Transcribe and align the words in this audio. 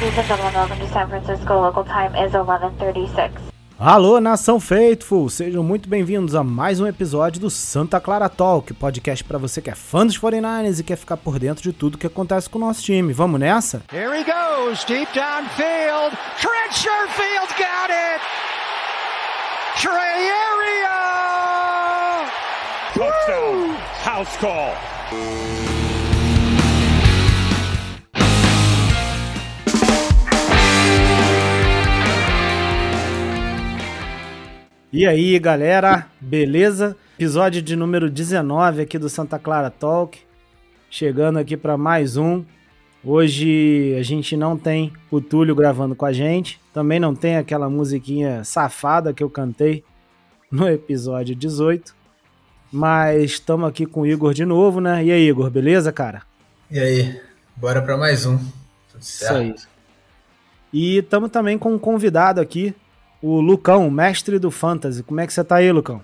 Ladies 0.00 0.16
and 0.16 0.26
gentlemen, 0.28 0.54
welcome 0.54 0.78
to 0.78 0.92
San 0.92 1.08
Francisco. 1.08 1.60
Local 1.60 1.84
time 1.84 2.14
is 2.24 2.32
11:36. 2.32 3.32
Alô, 3.76 4.20
nação 4.20 4.60
Faithful! 4.60 5.28
Sejam 5.28 5.64
muito 5.64 5.88
bem-vindos 5.88 6.36
a 6.36 6.44
mais 6.44 6.78
um 6.78 6.86
episódio 6.86 7.40
do 7.40 7.50
Santa 7.50 7.98
Clara 8.00 8.28
Talk, 8.28 8.72
podcast 8.74 9.24
para 9.24 9.38
você 9.38 9.60
que 9.60 9.70
é 9.70 9.74
fã 9.74 10.06
dos 10.06 10.16
49ers 10.16 10.78
e 10.78 10.84
quer 10.84 10.94
ficar 10.94 11.16
por 11.16 11.40
dentro 11.40 11.64
de 11.64 11.72
tudo 11.72 11.98
que 11.98 12.06
acontece 12.06 12.48
com 12.48 12.58
o 12.58 12.60
nosso 12.60 12.80
time. 12.80 13.12
Vamos 13.12 13.40
nessa? 13.40 13.82
Here 13.92 14.16
he 14.16 14.22
goes, 14.22 14.84
deep 14.84 15.12
downfield. 15.12 16.16
Trent 16.40 16.72
Sherfield 16.72 17.48
got 17.58 17.90
it. 17.90 18.20
Trey 19.80 20.30
Area. 20.30 20.94
Touchdown. 22.94 23.74
House 24.04 24.36
call. 24.36 25.77
E 34.90 35.06
aí, 35.06 35.38
galera, 35.38 36.06
beleza? 36.18 36.96
Episódio 37.18 37.60
de 37.60 37.76
número 37.76 38.08
19 38.08 38.80
aqui 38.80 38.98
do 38.98 39.10
Santa 39.10 39.38
Clara 39.38 39.68
Talk. 39.68 40.18
Chegando 40.88 41.38
aqui 41.38 41.58
para 41.58 41.76
mais 41.76 42.16
um. 42.16 42.42
Hoje 43.04 43.94
a 44.00 44.02
gente 44.02 44.34
não 44.34 44.56
tem 44.56 44.90
o 45.10 45.20
Túlio 45.20 45.54
gravando 45.54 45.94
com 45.94 46.06
a 46.06 46.12
gente. 46.12 46.58
Também 46.72 46.98
não 46.98 47.14
tem 47.14 47.36
aquela 47.36 47.68
musiquinha 47.68 48.42
safada 48.44 49.12
que 49.12 49.22
eu 49.22 49.28
cantei 49.28 49.84
no 50.50 50.66
episódio 50.66 51.36
18. 51.36 51.94
Mas 52.72 53.32
estamos 53.32 53.68
aqui 53.68 53.84
com 53.84 54.00
o 54.00 54.06
Igor 54.06 54.32
de 54.32 54.46
novo, 54.46 54.80
né? 54.80 55.04
E 55.04 55.12
aí, 55.12 55.28
Igor, 55.28 55.50
beleza, 55.50 55.92
cara? 55.92 56.22
E 56.70 56.78
aí, 56.78 57.20
bora 57.54 57.82
para 57.82 57.98
mais 57.98 58.24
um. 58.24 58.38
Tudo 58.38 59.04
certo? 59.04 59.54
Isso 59.54 59.68
aí. 59.68 59.78
E 60.72 60.96
estamos 60.96 61.30
também 61.30 61.58
com 61.58 61.74
um 61.74 61.78
convidado 61.78 62.40
aqui, 62.40 62.74
o 63.20 63.40
Lucão, 63.40 63.90
mestre 63.90 64.38
do 64.38 64.50
Fantasy. 64.50 65.02
Como 65.02 65.20
é 65.20 65.26
que 65.26 65.32
você 65.32 65.42
tá 65.42 65.56
aí, 65.56 65.70
Lucão? 65.72 66.02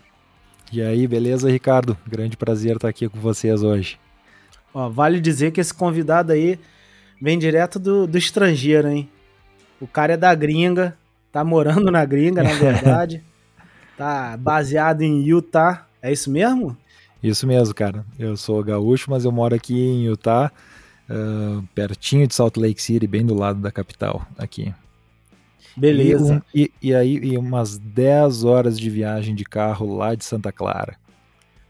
E 0.73 0.83
aí, 0.83 1.07
beleza, 1.07 1.51
Ricardo? 1.51 1.97
Grande 2.07 2.37
prazer 2.37 2.77
estar 2.77 2.89
aqui 2.89 3.09
com 3.09 3.21
vocês 3.21 3.63
hoje. 3.63 3.99
Ó, 4.73 4.89
vale 4.89 5.21
dizer 5.21 5.53
que 5.53 5.61
esse 5.61 5.73
convidado 5.73 6.33
aí 6.33 6.59
vem 7.21 7.39
direto 7.39 7.79
do, 7.79 8.07
do 8.07 8.19
estrangeiro, 8.19 8.89
hein? 8.89 9.09
O 9.81 9.87
cara 9.87 10.15
é 10.15 10.17
da 10.17 10.35
gringa, 10.35 10.97
tá 11.31 11.45
morando 11.45 11.91
na 11.91 12.05
gringa, 12.05 12.43
na 12.43 12.53
verdade. 12.55 13.23
tá 13.97 14.37
baseado 14.37 15.03
em 15.03 15.23
Utah. 15.23 15.87
É 16.03 16.11
isso 16.13 16.31
mesmo? 16.31 16.77
Isso 17.23 17.47
mesmo, 17.47 17.75
cara. 17.75 18.05
Eu 18.19 18.37
sou 18.37 18.63
gaúcho, 18.63 19.11
mas 19.11 19.25
eu 19.25 19.33
moro 19.33 19.55
aqui 19.55 19.75
em 19.75 20.07
Utah, 20.07 20.51
uh, 21.09 21.63
pertinho 21.75 22.27
de 22.27 22.35
Salt 22.35 22.57
Lake 22.57 22.83
City, 22.83 23.07
bem 23.07 23.25
do 23.25 23.35
lado 23.35 23.61
da 23.61 23.71
capital 23.71 24.27
aqui. 24.37 24.75
Beleza. 25.77 26.43
E, 26.55 26.63
um, 26.63 26.65
e, 26.65 26.73
e 26.89 26.95
aí, 26.95 27.17
e 27.17 27.39
umas 27.39 27.79
10 27.79 28.45
horas 28.45 28.79
de 28.79 28.89
viagem 28.89 29.35
de 29.35 29.45
carro 29.45 29.97
lá 29.97 30.15
de 30.15 30.25
Santa 30.25 30.53
Clara. 30.53 30.97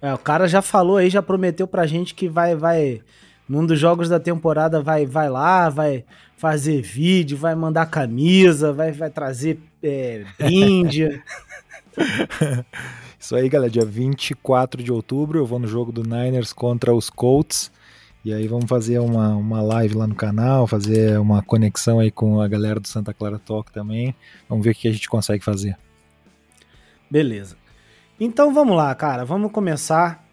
É, 0.01 0.13
o 0.13 0.19
cara 0.19 0.47
já 0.47 0.61
falou 0.61 0.99
aí, 0.99 1.09
já 1.09 1.23
prometeu 1.23 1.67
pra 1.67 1.87
gente 1.87 2.15
que 2.15 2.29
vai, 2.29 2.55
vai, 2.55 3.01
num 3.49 3.65
dos 3.65 3.79
jogos 3.79 4.09
da 4.09 4.21
temporada, 4.21 4.83
vai, 4.83 5.07
vai 5.07 5.31
lá, 5.31 5.71
vai 5.71 6.05
fazer 6.37 6.83
vídeo, 6.83 7.39
vai 7.39 7.55
mandar 7.55 7.87
camisa, 7.87 8.73
vai, 8.73 8.93
vai 8.93 9.09
trazer 9.09 9.59
é, 9.83 10.25
brinde. 10.39 11.23
Isso 13.19 13.35
aí, 13.35 13.49
galera. 13.49 13.71
Dia 13.71 13.87
24 13.87 14.83
de 14.83 14.93
outubro 14.93 15.39
eu 15.39 15.47
vou 15.47 15.59
no 15.59 15.67
jogo 15.67 15.91
do 15.91 16.03
Niners 16.03 16.53
contra 16.53 16.95
os 16.95 17.09
Colts. 17.09 17.73
E 18.25 18.33
aí 18.33 18.49
vamos 18.49 18.65
fazer 18.67 18.99
uma, 19.01 19.37
uma 19.37 19.61
live 19.61 19.95
lá 19.95 20.07
no 20.07 20.15
canal, 20.15 20.67
fazer 20.67 21.19
uma 21.19 21.43
conexão 21.43 22.01
aí 22.01 22.11
com 22.11 22.41
a 22.41 22.49
galera 22.49 22.81
do 22.81 22.89
Santa 22.89 23.13
Clara 23.13 23.39
Talk 23.39 23.71
também. 23.71 24.15
Vamos 24.49 24.65
ver 24.65 24.71
o 24.71 24.75
que 24.75 24.89
a 24.89 24.93
gente 24.93 25.09
consegue 25.11 25.45
fazer. 25.45 25.77
Beleza. 27.11 27.57
Então 28.19 28.55
vamos 28.55 28.77
lá, 28.77 28.95
cara. 28.95 29.27
Vamos 29.27 29.53
começar. 29.53 30.25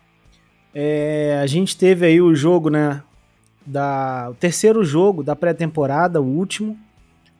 É, 0.74 1.40
a 1.44 1.48
gente 1.48 1.76
teve 1.76 2.06
aí 2.06 2.22
o 2.22 2.34
jogo, 2.34 2.70
né? 2.70 3.04
Da, 3.66 4.30
o 4.32 4.36
terceiro 4.36 4.84
jogo 4.86 5.22
da 5.22 5.36
pré-temporada, 5.36 6.22
o 6.22 6.26
último, 6.26 6.80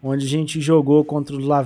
onde 0.04 0.26
a 0.26 0.30
gente 0.30 0.60
jogou 0.60 1.06
contra 1.06 1.36
os 1.36 1.46
La, 1.46 1.66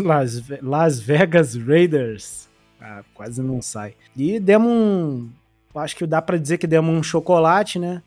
Las, 0.00 0.42
Las 0.62 1.00
Vegas 1.00 1.56
Raiders. 1.56 2.48
Ah, 2.80 3.02
quase 3.12 3.42
não 3.42 3.60
sai. 3.60 3.94
E 4.16 4.38
demos 4.38 4.70
um. 4.70 5.28
Acho 5.74 5.96
que 5.96 6.06
dá 6.06 6.20
para 6.20 6.36
dizer 6.36 6.58
que 6.58 6.66
demos 6.66 6.94
um 6.94 7.02
chocolate, 7.02 7.78
né? 7.78 8.02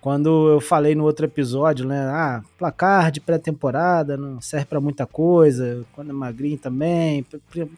Quando 0.00 0.50
eu 0.50 0.60
falei 0.60 0.94
no 0.94 1.02
outro 1.02 1.24
episódio, 1.24 1.86
né? 1.86 1.98
Ah, 1.98 2.42
placar 2.58 3.10
de 3.10 3.20
pré-temporada 3.20 4.18
não 4.18 4.38
serve 4.38 4.66
para 4.66 4.78
muita 4.78 5.06
coisa. 5.06 5.84
Quando 5.94 6.10
é 6.10 6.12
magrinho 6.12 6.58
também. 6.58 7.24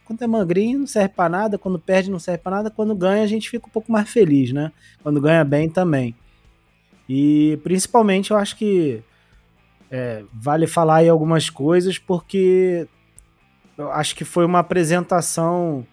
Quando 0.05 0.23
é 0.23 0.27
magrinho 0.27 0.81
não 0.81 0.87
serve 0.89 1.11
para 1.11 1.29
nada. 1.29 1.57
Quando 1.57 1.79
perde 1.79 2.11
não 2.11 2.19
serve 2.19 2.43
para 2.43 2.57
nada. 2.57 2.71
Quando 2.71 2.97
ganha 2.97 3.23
a 3.23 3.29
gente 3.29 3.49
fica 3.49 3.69
um 3.69 3.71
pouco 3.71 3.93
mais 3.93 4.11
feliz, 4.11 4.53
né? 4.53 4.73
Quando 5.05 5.21
ganha 5.21 5.45
bem 5.45 5.71
também. 5.71 6.17
E 7.09 7.61
principalmente 7.63 8.33
eu 8.33 8.37
acho 8.37 8.57
que 8.57 9.05
é, 9.89 10.25
vale 10.33 10.67
falar 10.67 10.97
aí 10.97 11.09
algumas 11.09 11.49
coisas 11.49 11.97
porque 11.97 12.89
eu 13.79 13.93
acho 13.93 14.17
que 14.17 14.25
foi 14.25 14.45
uma 14.45 14.59
apresentação 14.59 15.87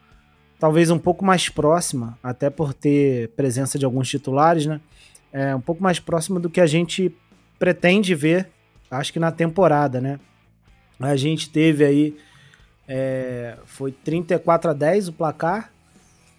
talvez 0.59 0.90
um 0.90 1.00
pouco 1.00 1.25
mais 1.25 1.50
próxima, 1.50 2.18
até 2.24 2.50
por 2.50 2.74
ter 2.74 3.30
presença 3.30 3.78
de 3.78 3.86
alguns 3.86 4.09
titulares, 4.09 4.66
né? 4.66 4.80
É 5.31 5.56
um 5.56 5.62
pouco 5.62 5.81
mais 5.81 6.00
próxima 6.00 6.40
do 6.40 6.50
que 6.50 6.62
a 6.62 6.68
gente 6.68 7.16
pretende 7.58 8.14
ver, 8.14 8.50
acho 8.90 9.12
que 9.12 9.19
na 9.19 9.31
temporada, 9.31 10.00
né? 10.00 10.19
A 11.00 11.16
gente 11.16 11.50
teve 11.50 11.84
aí, 11.84 12.16
é, 12.88 13.58
foi 13.66 13.91
34 13.91 14.72
a 14.72 14.74
10 14.74 15.08
o 15.09 15.14
placar, 15.14 15.72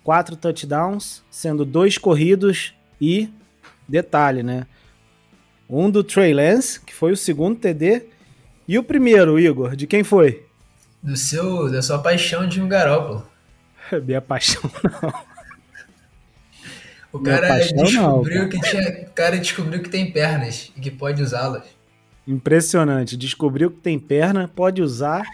quatro 0.02 0.36
touchdowns, 0.36 1.22
sendo 1.30 1.64
dois 1.64 1.98
corridos 1.98 2.74
e, 3.00 3.28
detalhe, 3.88 4.42
né? 4.42 4.66
Um 5.68 5.90
do 5.90 6.04
Trey 6.04 6.32
Lance, 6.32 6.80
que 6.80 6.94
foi 6.94 7.12
o 7.12 7.16
segundo 7.16 7.58
TD, 7.58 8.06
e 8.68 8.78
o 8.78 8.84
primeiro, 8.84 9.38
Igor, 9.38 9.74
de 9.74 9.86
quem 9.86 10.04
foi? 10.04 10.46
Do 11.02 11.16
seu, 11.16 11.70
da 11.70 11.82
sua 11.82 11.98
paixão 11.98 12.46
de 12.46 12.60
um 12.60 12.68
garópolo. 12.68 13.26
Minha 14.04 14.20
paixão 14.20 14.62
não. 14.84 15.34
O 17.14 17.20
cara 17.20 17.46
paixão, 17.46 17.84
descobriu 17.84 18.42
não, 18.42 18.48
que 18.48 18.60
tinha, 18.60 19.06
o 19.06 19.10
cara 19.12 19.38
descobriu 19.38 19.80
que 19.80 19.88
tem 19.88 20.10
pernas 20.10 20.72
e 20.76 20.80
que 20.80 20.90
pode 20.90 21.22
usá-las. 21.22 21.62
Impressionante. 22.26 23.16
Descobriu 23.16 23.70
que 23.70 23.76
tem 23.76 24.00
perna, 24.00 24.50
pode 24.52 24.82
usar. 24.82 25.24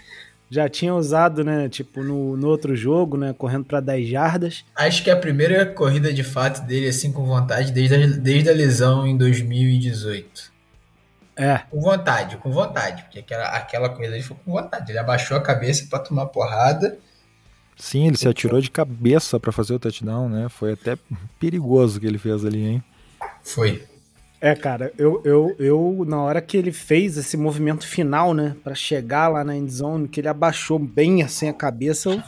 Já 0.47 0.69
tinha 0.69 0.93
usado, 0.93 1.43
né, 1.43 1.67
tipo, 1.69 2.03
no, 2.03 2.37
no 2.37 2.47
outro 2.49 2.75
jogo, 2.75 3.17
né, 3.17 3.33
correndo 3.33 3.65
para 3.65 3.79
10 3.79 4.07
jardas. 4.07 4.65
Acho 4.75 5.03
que 5.03 5.09
é 5.09 5.13
a 5.13 5.17
primeira 5.17 5.65
corrida 5.65 6.13
de 6.13 6.23
fato 6.23 6.61
dele, 6.67 6.89
assim, 6.89 7.11
com 7.11 7.25
vontade, 7.25 7.71
desde 7.71 7.95
a, 7.95 8.05
desde 8.05 8.49
a 8.49 8.53
lesão 8.53 9.07
em 9.07 9.17
2018. 9.17 10.51
É. 11.37 11.61
Com 11.71 11.81
vontade, 11.81 12.37
com 12.37 12.51
vontade. 12.51 13.03
Porque 13.03 13.19
aquela, 13.19 13.45
aquela 13.45 13.89
corrida 13.89 14.13
ele 14.13 14.23
foi 14.23 14.37
com 14.45 14.51
vontade. 14.51 14.91
Ele 14.91 14.99
abaixou 14.99 15.35
a 15.35 15.41
cabeça 15.41 15.87
para 15.89 15.99
tomar 15.99 16.27
porrada 16.27 16.99
Sim, 17.81 18.05
ele 18.05 18.15
se 18.15 18.27
atirou 18.27 18.61
de 18.61 18.69
cabeça 18.69 19.39
para 19.39 19.51
fazer 19.51 19.73
o 19.73 19.79
touchdown, 19.79 20.29
né? 20.29 20.47
Foi 20.49 20.73
até 20.73 20.95
perigoso 21.39 21.99
que 21.99 22.05
ele 22.05 22.19
fez 22.19 22.45
ali, 22.45 22.63
hein? 22.63 22.83
Foi. 23.43 23.83
É, 24.39 24.53
cara, 24.53 24.93
eu, 24.99 25.19
eu, 25.25 25.55
eu, 25.57 26.05
na 26.07 26.21
hora 26.21 26.43
que 26.43 26.55
ele 26.55 26.71
fez 26.71 27.17
esse 27.17 27.35
movimento 27.35 27.87
final, 27.87 28.35
né, 28.35 28.55
para 28.63 28.75
chegar 28.75 29.29
lá 29.29 29.43
na 29.43 29.57
endzone, 29.57 30.07
que 30.07 30.19
ele 30.19 30.27
abaixou 30.27 30.77
bem 30.77 31.23
assim 31.23 31.49
a 31.49 31.53
cabeça, 31.53 32.11
eu 32.11 32.21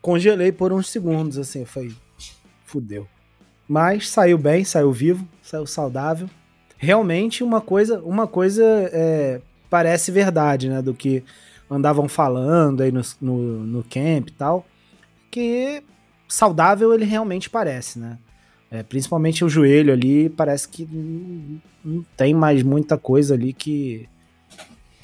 congelei 0.00 0.50
por 0.50 0.72
uns 0.72 0.88
segundos, 0.88 1.36
assim, 1.36 1.66
foi 1.66 1.94
fudeu. 2.64 3.06
Mas 3.68 4.08
saiu 4.08 4.38
bem, 4.38 4.64
saiu 4.64 4.90
vivo, 4.90 5.28
saiu 5.42 5.66
saudável. 5.66 6.30
Realmente 6.78 7.44
uma 7.44 7.60
coisa, 7.60 8.00
uma 8.00 8.26
coisa 8.26 8.64
é, 8.90 9.42
parece 9.68 10.10
verdade, 10.10 10.70
né, 10.70 10.80
do 10.80 10.94
que 10.94 11.22
andavam 11.70 12.08
falando 12.08 12.82
aí 12.82 12.90
no, 12.90 13.02
no, 13.20 13.36
no 13.66 13.84
camp 13.84 14.28
e 14.28 14.32
tal 14.32 14.64
que 15.34 15.82
saudável 16.28 16.94
ele 16.94 17.04
realmente 17.04 17.50
parece, 17.50 17.98
né? 17.98 18.18
É, 18.70 18.84
principalmente 18.84 19.44
o 19.44 19.48
joelho 19.48 19.92
ali, 19.92 20.28
parece 20.28 20.68
que 20.68 20.88
não, 20.90 21.60
não, 21.84 22.06
tem 22.16 22.32
mais 22.32 22.62
muita 22.62 22.96
coisa 22.96 23.34
ali 23.34 23.52
que, 23.52 24.08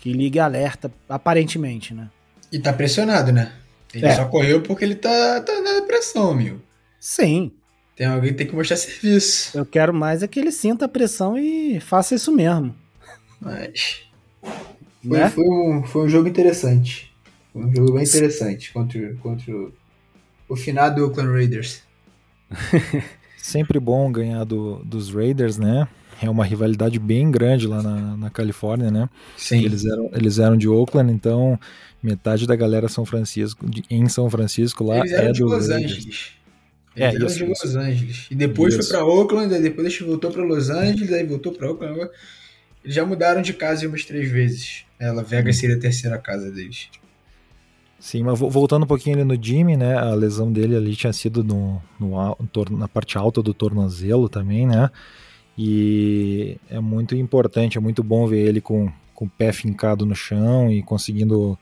que 0.00 0.12
liga 0.12 0.44
alerta, 0.44 0.90
aparentemente, 1.08 1.92
né? 1.92 2.08
E 2.52 2.60
tá 2.60 2.72
pressionado, 2.72 3.32
né? 3.32 3.52
Ele 3.92 4.06
é. 4.06 4.14
só 4.14 4.24
correu 4.26 4.62
porque 4.62 4.84
ele 4.84 4.94
tá, 4.94 5.40
tá 5.40 5.60
na 5.60 5.82
pressão, 5.82 6.32
meu. 6.32 6.60
Sim. 7.00 7.50
Tem 7.96 8.06
alguém 8.06 8.30
que 8.30 8.38
tem 8.38 8.46
que 8.46 8.54
mostrar 8.54 8.76
serviço. 8.76 9.58
Eu 9.58 9.66
quero 9.66 9.92
mais 9.92 10.22
é 10.22 10.28
que 10.28 10.38
ele 10.38 10.52
sinta 10.52 10.84
a 10.84 10.88
pressão 10.88 11.36
e 11.36 11.80
faça 11.80 12.14
isso 12.14 12.30
mesmo. 12.30 12.72
Mas. 13.40 14.04
Foi, 15.02 15.18
né? 15.18 15.28
foi, 15.28 15.44
um, 15.44 15.82
foi 15.84 16.04
um 16.04 16.08
jogo 16.08 16.28
interessante. 16.28 17.12
Foi 17.52 17.64
um 17.64 17.74
jogo 17.74 17.94
bem 17.94 18.04
interessante 18.04 18.72
contra, 18.72 19.14
contra 19.16 19.52
o 19.52 19.72
final 20.56 20.92
do 20.94 21.04
Oakland 21.04 21.32
Raiders. 21.32 21.82
Sempre 23.36 23.80
bom 23.80 24.10
ganhar 24.12 24.44
do, 24.44 24.84
dos 24.84 25.12
Raiders, 25.12 25.56
né? 25.56 25.88
é 26.22 26.28
uma 26.28 26.44
rivalidade 26.44 26.98
bem 26.98 27.30
grande 27.30 27.66
lá 27.66 27.82
na, 27.82 28.16
na 28.16 28.30
Califórnia, 28.30 28.90
né? 28.90 29.08
Sim. 29.36 29.64
Eles 29.64 29.84
eram, 29.86 30.10
eles 30.12 30.38
eram 30.38 30.56
de 30.56 30.68
Oakland, 30.68 31.10
então 31.10 31.58
metade 32.02 32.46
da 32.46 32.54
galera 32.54 32.88
São 32.88 33.06
Francisco, 33.06 33.68
de, 33.68 33.82
em 33.90 34.08
São 34.08 34.28
Francisco 34.30 34.84
lá 34.84 34.98
Eles 34.98 35.12
eram 35.12 35.28
é 35.28 35.32
de 35.32 35.40
do 35.40 35.46
Los 35.46 35.68
Raiders. 35.68 35.92
Angeles. 35.92 36.32
É, 36.96 37.08
Eles 37.08 37.14
eram 37.16 37.26
isso, 37.26 37.38
de 37.38 37.52
isso. 37.52 37.66
Los 37.66 37.76
Angeles. 37.76 38.26
E 38.30 38.34
depois 38.34 38.74
Isso. 38.74 38.88
foi 38.88 38.98
pra 38.98 39.06
Oakland, 39.06 39.54
aí 39.54 39.62
depois 39.62 39.98
voltou 40.00 40.30
pra 40.30 40.42
Los 40.42 40.68
Angeles, 40.68 41.12
aí 41.12 41.24
voltou 41.24 41.52
pra 41.52 41.70
Oakland. 41.70 42.10
Eles 42.84 42.94
já 42.94 43.04
mudaram 43.04 43.40
de 43.40 43.54
casa 43.54 43.86
umas 43.86 44.04
três 44.04 44.30
vezes. 44.30 44.84
Ela, 44.98 45.22
Vegas 45.22 45.56
seria 45.56 45.76
a 45.76 45.80
terceira 45.80 46.18
casa 46.18 46.50
deles. 46.50 46.88
Sim, 48.00 48.22
mas 48.24 48.38
vo- 48.38 48.48
voltando 48.48 48.84
um 48.84 48.86
pouquinho 48.86 49.16
ali 49.16 49.24
no 49.24 49.42
Jimmy, 49.42 49.76
né? 49.76 49.94
A 49.98 50.14
lesão 50.14 50.50
dele 50.50 50.74
ali 50.74 50.96
tinha 50.96 51.12
sido 51.12 51.44
no, 51.44 51.82
no 51.98 52.10
na 52.78 52.88
parte 52.88 53.18
alta 53.18 53.42
do 53.42 53.52
tornozelo 53.52 54.28
também, 54.28 54.66
né? 54.66 54.90
E 55.58 56.58
é 56.70 56.80
muito 56.80 57.14
importante, 57.16 57.78
é 57.78 57.80
muito 57.80 58.02
bom 58.02 58.26
ver 58.26 58.46
ele 58.46 58.60
com, 58.60 58.90
com 59.14 59.26
o 59.26 59.30
pé 59.30 59.52
fincado 59.52 60.06
no 60.06 60.14
chão 60.14 60.70
e 60.70 60.82
conseguindo 60.82 61.58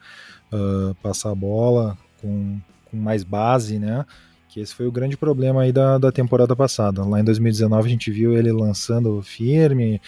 ah, 0.52 0.94
passar 1.02 1.30
a 1.32 1.34
bola 1.34 1.98
com, 2.20 2.58
com 2.90 2.96
mais 2.96 3.24
base, 3.24 3.78
né? 3.78 4.06
Que 4.48 4.60
esse 4.60 4.74
foi 4.74 4.86
o 4.86 4.92
grande 4.92 5.16
problema 5.16 5.62
aí 5.62 5.72
da, 5.72 5.98
da 5.98 6.12
temporada 6.12 6.56
passada. 6.56 7.04
Lá 7.04 7.20
em 7.20 7.24
2019 7.24 7.88
a 7.88 7.92
gente 7.92 8.10
viu 8.10 8.34
ele 8.34 8.52
lançando 8.52 9.22
firme 9.22 10.00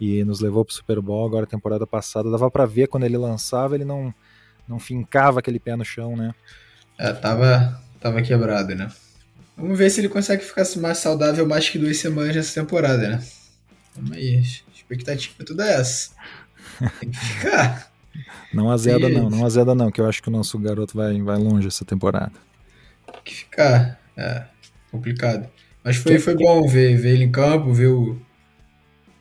e 0.00 0.24
nos 0.24 0.40
levou 0.40 0.64
pro 0.64 0.74
Super 0.74 1.00
Bowl. 1.00 1.26
Agora, 1.26 1.46
temporada 1.46 1.86
passada, 1.86 2.30
dava 2.30 2.50
pra 2.50 2.66
ver 2.66 2.88
quando 2.88 3.04
ele 3.04 3.16
lançava, 3.18 3.74
ele 3.74 3.84
não, 3.84 4.12
não 4.68 4.78
fincava 4.78 5.38
aquele 5.40 5.58
pé 5.58 5.74
no 5.74 5.84
chão, 5.84 6.16
né? 6.16 6.34
É, 6.98 7.12
tava, 7.12 7.80
tava 8.00 8.20
quebrado, 8.22 8.74
né? 8.74 8.90
Vamos 9.56 9.78
ver 9.78 9.90
se 9.90 10.00
ele 10.00 10.08
consegue 10.08 10.44
ficar 10.44 10.64
mais 10.76 10.98
saudável 10.98 11.46
mais 11.46 11.68
que 11.68 11.78
duas 11.78 11.96
semanas 11.96 12.36
nessa 12.36 12.60
temporada, 12.60 13.08
né? 13.08 13.24
Vamos 13.96 14.12
aí. 14.12 14.42
Expectativa 14.72 15.34
é 15.40 15.44
toda 15.44 15.66
essa. 15.66 16.10
Tem 17.00 17.10
que 17.10 17.18
ficar. 17.18 17.88
Não 18.52 18.70
azeda, 18.70 19.06
Sim. 19.06 19.12
não, 19.12 19.30
não 19.30 19.44
azeda, 19.44 19.74
não, 19.74 19.92
que 19.92 20.00
eu 20.00 20.06
acho 20.06 20.20
que 20.20 20.28
o 20.28 20.32
nosso 20.32 20.58
garoto 20.58 20.96
vai, 20.96 21.20
vai 21.22 21.36
longe 21.36 21.68
essa 21.68 21.84
temporada. 21.84 22.32
Tem 23.12 23.22
que 23.22 23.34
ficar. 23.34 24.00
É, 24.16 24.44
complicado. 24.90 25.48
Mas 25.84 25.96
foi, 25.96 26.18
foi 26.18 26.34
bom 26.34 26.66
ver, 26.66 26.96
ver 26.96 27.10
ele 27.10 27.24
em 27.24 27.30
campo, 27.30 27.72
ver 27.72 27.86
o, 27.86 28.20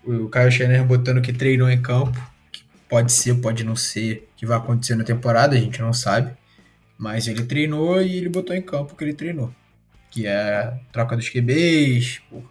o 0.03 0.29
Kyle 0.29 0.51
Shanahan 0.51 0.88
botando 0.88 1.21
que 1.21 1.31
treinou 1.31 1.69
em 1.69 1.79
campo. 1.79 2.19
Pode 2.89 3.12
ser, 3.12 3.36
pode 3.36 3.63
não 3.63 3.75
ser, 3.75 4.30
que 4.38 4.45
vai 4.45 4.57
acontecer 4.57 4.95
na 4.95 5.04
temporada, 5.04 5.56
a 5.56 5.60
gente 5.60 5.81
não 5.81 5.92
sabe. 5.94 6.31
Mas 6.98 7.28
ele 7.28 7.44
treinou 7.44 8.01
e 8.01 8.16
ele 8.18 8.30
botou 8.30 8.56
em 8.56 8.62
campo 8.62 8.94
o 8.94 8.95
que 8.95 9.04
ele 9.04 9.13
treinou. 9.13 9.54
Que 10.10 10.25
é 10.25 10.74
troca 10.92 11.16
dos 11.16 11.30
QBs, 11.30 12.19
por 12.30 12.44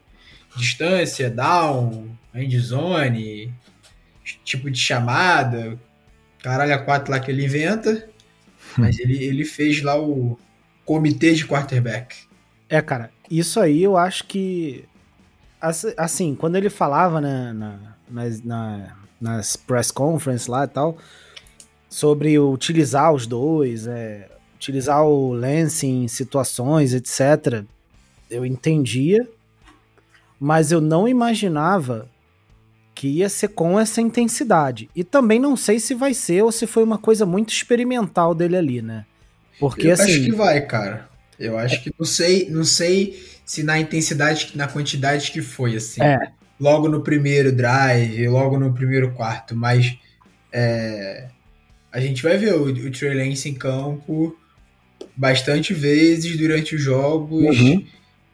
distância, 0.57 1.31
down, 1.31 2.09
end 2.35 2.59
zone, 2.61 3.53
tipo 4.45 4.71
de 4.71 4.79
chamada, 4.79 5.79
caralho 6.43 6.75
a 6.75 6.79
quatro 6.79 7.11
lá 7.11 7.19
que 7.19 7.31
ele 7.31 7.45
inventa. 7.45 8.09
Mas 8.79 8.99
ele, 8.99 9.23
ele 9.25 9.45
fez 9.45 9.83
lá 9.83 9.99
o 10.01 10.39
comitê 10.85 11.33
de 11.35 11.47
quarterback. 11.47 12.15
É, 12.69 12.81
cara, 12.83 13.11
isso 13.31 13.59
aí 13.59 13.83
eu 13.83 13.97
acho 13.97 14.25
que. 14.25 14.85
ass- 15.61 15.95
Assim, 15.97 16.35
quando 16.35 16.57
ele 16.57 16.69
falava 16.69 17.21
né, 17.21 17.53
na, 17.53 17.79
nas, 18.09 18.43
na- 18.43 18.95
nas 19.21 19.57
press 19.57 19.91
conference 19.91 20.51
lá 20.51 20.65
e 20.65 20.69
tal, 20.69 20.99
sobre 21.89 22.39
utilizar 22.39 23.13
os 23.13 23.27
dois, 23.27 23.87
é, 23.87 24.29
utilizar 24.55 25.05
o 25.05 25.33
Lance 25.33 25.87
em 25.87 26.09
situações, 26.09 26.93
etc., 26.93 27.65
eu 28.29 28.45
entendia, 28.45 29.29
mas 30.39 30.73
eu 30.73 30.81
não 30.81 31.07
imaginava 31.07 32.09
que 32.95 33.09
ia 33.09 33.29
ser 33.29 33.49
com 33.49 33.79
essa 33.79 34.01
intensidade. 34.01 34.89
E 34.97 35.05
também 35.05 35.39
não 35.39 35.57
sei 35.57 35.79
se 35.79 35.95
vai 35.95 36.15
ser 36.15 36.43
ou 36.43 36.51
se 36.51 36.67
foi 36.67 36.83
uma 36.83 36.99
coisa 36.99 37.27
muito 37.27 37.53
experimental 37.53 38.35
dele 38.35 38.57
ali, 38.57 38.83
né? 38.83 39.05
Porque 39.61 39.89
eu 39.89 39.93
assim. 39.93 40.05
acho 40.05 40.25
que 40.25 40.33
vai, 40.33 40.61
cara. 40.63 41.09
Eu 41.39 41.59
acho 41.59 41.83
que 41.83 41.93
não 41.99 42.07
sei, 42.07 42.49
não 42.51 42.65
sei 42.65 43.23
se 43.45 43.63
na 43.63 43.79
intensidade, 43.79 44.53
na 44.55 44.67
quantidade 44.67 45.31
que 45.31 45.43
foi, 45.43 45.77
assim. 45.77 46.03
É. 46.03 46.19
Logo 46.59 46.89
no 46.89 47.03
primeiro 47.03 47.53
drive, 47.53 48.29
logo 48.29 48.59
no 48.59 48.73
primeiro 48.73 49.13
quarto, 49.13 49.55
mas 49.55 49.99
é, 50.53 51.29
a 51.93 52.01
gente 52.01 52.23
vai 52.23 52.39
ver 52.39 52.55
o, 52.55 52.65
o 52.65 52.91
Trey 52.91 53.15
Lance 53.15 53.49
em 53.49 53.55
campo 53.55 54.37
bastante 55.15 55.75
vezes 55.75 56.37
durante 56.37 56.75
os 56.75 56.83
jogos. 56.83 57.59
Uhum. 57.61 57.87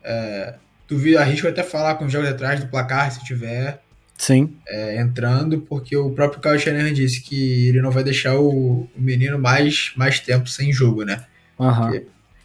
É, 0.05 0.55
duvido, 0.89 1.19
arrisco 1.19 1.49
até 1.49 1.63
falar 1.63 1.97
com 1.97 2.05
os 2.05 2.13
jogos 2.13 2.29
atrás 2.29 2.61
do 2.61 2.69
placar, 2.69 3.11
se 3.11 3.25
tiver. 3.25 3.83
Sim. 4.23 4.57
é, 4.69 5.01
entrando, 5.01 5.63
porque 5.63 5.97
o 5.97 6.11
próprio 6.11 6.41
Kyle 6.41 6.59
Shanahan 6.59 6.93
disse 6.93 7.21
que 7.23 7.69
ele 7.69 7.83
não 7.83 7.91
vai 7.91 8.05
deixar 8.05 8.39
o, 8.39 8.83
o 8.83 8.91
menino 8.97 9.37
mais, 9.37 9.93
mais 9.97 10.21
tempo 10.21 10.49
sem 10.49 10.73
jogo, 10.73 11.03
né? 11.03 11.25
Aham. 11.59 12.01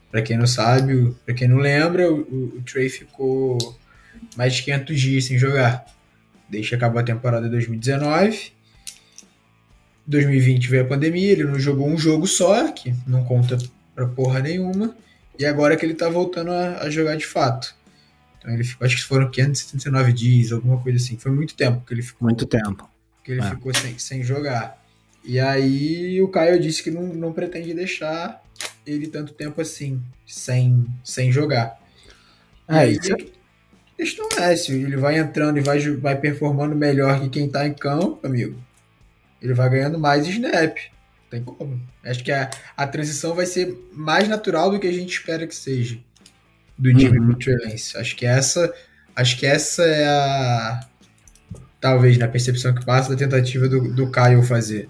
Pra 0.09 0.23
quem 0.23 0.37
não 0.37 0.47
sabe, 0.47 1.13
pra 1.23 1.35
quem 1.35 1.47
não 1.47 1.57
lembra, 1.57 2.11
o, 2.11 2.21
o, 2.21 2.57
o 2.57 2.61
Trey 2.63 2.89
ficou 2.89 3.59
mais 4.35 4.53
de 4.55 4.63
500 4.63 4.99
dias 4.99 5.25
sem 5.25 5.37
jogar. 5.37 5.85
Desde 6.49 6.69
que 6.69 6.75
acabou 6.75 6.99
a 6.99 7.03
temporada 7.03 7.45
de 7.45 7.51
2019. 7.51 8.51
2020 10.05 10.69
veio 10.69 10.83
a 10.83 10.87
pandemia, 10.87 11.31
ele 11.33 11.43
não 11.43 11.59
jogou 11.59 11.87
um 11.87 11.97
jogo 11.97 12.25
só, 12.27 12.71
que 12.71 12.93
não 13.05 13.23
conta 13.25 13.57
pra 13.93 14.07
porra 14.07 14.39
nenhuma. 14.39 14.95
E 15.37 15.45
agora 15.45 15.75
que 15.75 15.85
ele 15.85 15.93
tá 15.93 16.09
voltando 16.09 16.51
a, 16.51 16.83
a 16.83 16.89
jogar 16.89 17.15
de 17.17 17.25
fato. 17.25 17.75
Então 18.39 18.51
ele 18.53 18.63
ficou, 18.63 18.85
acho 18.87 18.95
que 18.95 19.03
foram 19.03 19.29
579 19.29 20.13
dias, 20.13 20.51
alguma 20.51 20.79
coisa 20.81 20.97
assim. 20.97 21.17
Foi 21.17 21.31
muito 21.31 21.53
tempo 21.55 21.83
que 21.85 21.93
ele 21.93 22.01
ficou 22.01 22.25
Muito 22.27 22.45
tempo. 22.45 22.89
que 23.23 23.33
ele 23.33 23.41
É. 23.41 23.49
ficou 23.49 23.73
sem, 23.73 23.99
sem 23.99 24.23
jogar. 24.23 24.81
E 25.23 25.39
aí 25.39 26.21
o 26.21 26.29
Caio 26.29 26.59
disse 26.59 26.81
que 26.81 26.89
não, 26.89 27.03
não 27.03 27.33
pretende 27.33 27.73
deixar 27.73 28.41
ele 28.85 29.07
tanto 29.07 29.33
tempo 29.33 29.59
assim, 29.59 30.01
sem, 30.25 30.85
sem 31.03 31.31
jogar. 31.31 31.77
E 32.69 32.73
É, 32.73 32.77
aí, 32.79 32.93
isso 32.97 33.13
a 33.13 33.17
questão 33.97 34.27
é, 34.37 34.55
se 34.55 34.71
ele 34.71 34.95
vai 34.95 35.17
entrando 35.17 35.57
e 35.57 35.61
vai, 35.61 35.79
vai 35.97 36.15
performando 36.15 36.75
melhor 36.75 37.19
que 37.19 37.29
quem 37.29 37.49
tá 37.49 37.67
em 37.67 37.73
campo, 37.73 38.19
amigo, 38.25 38.61
ele 39.41 39.53
vai 39.53 39.69
ganhando 39.69 39.99
mais 39.99 40.27
snap. 40.27 40.77
Não 40.77 41.29
Tem 41.29 41.43
como. 41.43 41.81
Acho 42.05 42.23
que 42.23 42.31
a, 42.31 42.49
a 42.75 42.87
transição 42.87 43.33
vai 43.33 43.45
ser 43.45 43.75
mais 43.91 44.27
natural 44.27 44.71
do 44.71 44.79
que 44.79 44.87
a 44.87 44.93
gente 44.93 45.11
espera 45.11 45.45
que 45.45 45.55
seja. 45.55 45.99
Do 46.77 46.89
Jimmy 46.91 47.17
Uhum. 47.19 47.25
pro 47.27 47.35
Trey. 47.39 47.75
Acho 47.95 48.15
que 48.15 48.25
essa. 48.25 48.73
Acho 49.15 49.37
que 49.37 49.45
essa 49.45 49.83
é 49.83 50.05
a. 50.07 50.87
Talvez 51.81 52.17
na 52.17 52.27
percepção 52.27 52.73
que 52.73 52.85
passa 52.85 53.09
da 53.09 53.15
tentativa 53.15 53.67
do, 53.67 53.93
do 53.93 54.11
Kyle 54.11 54.43
fazer. 54.43 54.89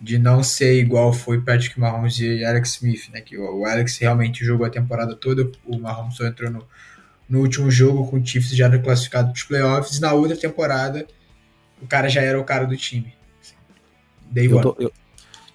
De 0.00 0.18
não 0.18 0.42
ser 0.42 0.80
igual 0.80 1.12
foi 1.12 1.40
Patrick 1.40 1.78
Mahomes 1.78 2.18
e 2.18 2.44
Alex 2.44 2.74
Smith, 2.74 3.08
né? 3.12 3.20
Que 3.20 3.38
o, 3.38 3.60
o 3.60 3.64
Alex 3.64 3.98
realmente 3.98 4.44
jogou 4.44 4.66
a 4.66 4.70
temporada 4.70 5.14
toda, 5.14 5.48
o 5.64 5.78
Mahomes 5.78 6.16
só 6.16 6.26
entrou 6.26 6.50
no, 6.50 6.66
no 7.28 7.40
último 7.40 7.70
jogo 7.70 8.06
com 8.08 8.18
o 8.18 8.26
Chiefs 8.26 8.54
já 8.54 8.68
classificado 8.78 9.28
para 9.28 9.36
os 9.36 9.44
playoffs. 9.44 9.98
E 9.98 10.00
na 10.00 10.12
outra 10.12 10.36
temporada, 10.36 11.06
o 11.80 11.86
cara 11.86 12.08
já 12.08 12.20
era 12.20 12.40
o 12.40 12.44
cara 12.44 12.66
do 12.66 12.76
time. 12.76 13.12
Day 14.30 14.46
Eu 14.46 14.60
tô, 14.60 14.76
eu, 14.78 14.92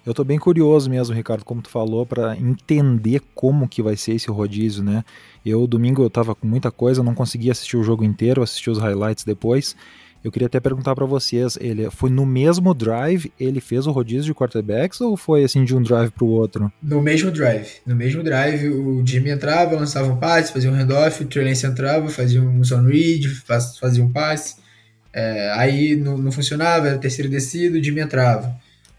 eu 0.06 0.14
tô 0.14 0.24
bem 0.24 0.38
curioso 0.38 0.88
mesmo, 0.88 1.14
Ricardo, 1.14 1.44
como 1.44 1.60
tu 1.60 1.68
falou, 1.68 2.06
pra 2.06 2.36
entender 2.36 3.20
como 3.34 3.68
que 3.68 3.82
vai 3.82 3.96
ser 3.96 4.14
esse 4.14 4.30
rodízio, 4.30 4.82
né? 4.82 5.04
Eu, 5.44 5.66
domingo, 5.66 6.02
eu 6.02 6.10
tava 6.10 6.34
com 6.34 6.46
muita 6.46 6.70
coisa, 6.70 7.02
não 7.02 7.14
consegui 7.14 7.50
assistir 7.50 7.76
o 7.76 7.82
jogo 7.82 8.04
inteiro, 8.04 8.42
assisti 8.42 8.70
os 8.70 8.78
highlights 8.78 9.24
depois. 9.24 9.76
Eu 10.24 10.32
queria 10.32 10.46
até 10.46 10.58
perguntar 10.58 10.94
pra 10.94 11.06
vocês, 11.06 11.56
ele 11.60 11.88
foi 11.90 12.10
no 12.10 12.26
mesmo 12.26 12.74
drive, 12.74 13.32
ele 13.38 13.60
fez 13.60 13.86
o 13.86 13.92
rodízio 13.92 14.24
de 14.24 14.34
quarterbacks 14.34 15.00
ou 15.00 15.16
foi 15.16 15.44
assim 15.44 15.64
de 15.64 15.76
um 15.76 15.82
drive 15.82 16.10
pro 16.10 16.26
outro? 16.26 16.72
No 16.82 17.00
mesmo 17.00 17.30
drive. 17.30 17.68
No 17.86 17.94
mesmo 17.94 18.22
drive, 18.22 18.68
o 18.68 19.06
Jimmy 19.06 19.30
entrava, 19.30 19.76
lançava 19.76 20.12
um 20.12 20.16
passe, 20.16 20.52
fazia 20.52 20.70
um 20.70 20.74
handoff, 20.74 21.22
o 21.22 21.26
Trey 21.26 21.52
entrava, 21.64 22.08
fazia 22.08 22.42
um 22.42 22.62
zone 22.64 22.92
read, 22.92 23.28
faz- 23.28 23.78
fazia 23.78 24.02
um 24.04 24.10
passe. 24.10 24.56
É, 25.12 25.52
aí 25.52 25.94
não, 25.96 26.18
não 26.18 26.32
funcionava, 26.32 26.88
era 26.88 26.98
terceira 26.98 27.30
descida, 27.30 27.78
o 27.78 27.82
Jimmy 27.82 28.00
entrava. 28.00 28.54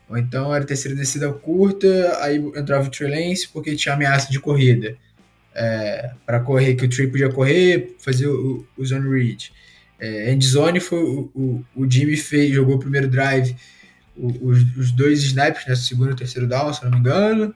Ou 0.09 0.17
então 0.17 0.55
era 0.55 0.65
terceira 0.65 0.97
descida 0.97 1.31
curta, 1.31 2.17
aí 2.21 2.37
entrava 2.55 2.87
o 2.87 2.91
Trey 2.91 3.33
porque 3.53 3.75
tinha 3.75 3.93
ameaça 3.93 4.31
de 4.31 4.39
corrida. 4.39 4.95
É, 5.53 6.11
para 6.25 6.39
correr, 6.39 6.75
que 6.75 6.85
o 6.85 6.89
Trey 6.89 7.07
podia 7.07 7.29
correr, 7.29 7.95
fazer 7.99 8.27
o, 8.27 8.65
o 8.77 8.85
zone 8.85 9.09
read. 9.09 9.51
É, 9.99 10.31
end 10.31 10.45
zone 10.45 10.79
foi 10.79 10.99
o, 11.03 11.31
o, 11.35 11.65
o 11.75 11.91
Jimmy 11.91 12.15
fez, 12.17 12.53
jogou 12.53 12.75
o 12.75 12.79
primeiro 12.79 13.07
drive, 13.09 13.55
o- 14.15 14.47
os, 14.49 14.77
os 14.77 14.91
dois 14.91 15.21
snaps, 15.23 15.65
né, 15.67 15.75
segundo 15.75 16.11
e 16.11 16.15
terceiro 16.15 16.47
down, 16.47 16.73
se 16.73 16.83
não 16.83 16.91
me 16.91 16.97
engano, 16.97 17.53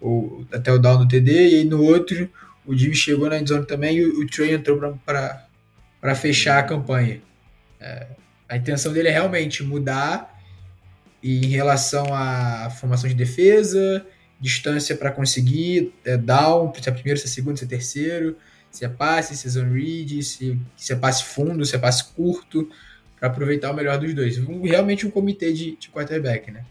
ou 0.00 0.44
até 0.52 0.72
o 0.72 0.78
down 0.78 0.98
do 0.98 1.08
TD, 1.08 1.32
e 1.32 1.54
aí 1.56 1.64
no 1.64 1.82
outro 1.82 2.28
o 2.64 2.76
Jimmy 2.76 2.94
chegou 2.96 3.28
na 3.28 3.38
endzone 3.38 3.64
também 3.66 3.98
e 3.98 4.04
o, 4.04 4.20
o 4.22 4.26
Trey 4.26 4.52
entrou 4.54 4.78
para 5.06 6.14
fechar 6.16 6.58
a 6.58 6.62
campanha. 6.64 7.20
É, 7.80 8.06
a 8.48 8.56
intenção 8.56 8.92
dele 8.92 9.08
é 9.08 9.12
realmente 9.12 9.62
mudar 9.62 10.34
em 11.22 11.46
relação 11.46 12.12
à 12.12 12.68
formação 12.70 13.08
de 13.08 13.14
defesa, 13.14 14.04
distância 14.40 14.96
para 14.96 15.10
conseguir, 15.10 15.92
é, 16.04 16.16
down, 16.16 16.72
se 16.80 16.88
é 16.88 16.92
primeiro, 16.92 17.18
se 17.18 17.26
é 17.26 17.28
segundo, 17.28 17.56
se 17.58 17.64
é 17.64 17.68
terceiro, 17.68 18.36
se 18.76 18.84
é 18.84 18.88
passe, 18.88 19.34
se 19.34 19.46
é 19.46 19.50
zone 19.50 19.72
read, 19.82 20.22
se, 20.22 20.60
se 20.76 20.92
é 20.92 20.96
passe 20.96 21.24
fundo, 21.24 21.64
se 21.64 21.74
é 21.74 21.78
passe 21.78 22.04
curto, 22.12 22.68
para 23.18 23.28
aproveitar 23.28 23.70
o 23.70 23.74
melhor 23.74 23.98
dos 23.98 24.12
dois. 24.14 24.38
Um, 24.38 24.62
realmente 24.62 25.06
um 25.06 25.10
comitê 25.10 25.50
de, 25.50 25.76
de 25.76 25.88
quarterback, 25.88 26.50
né? 26.50 26.62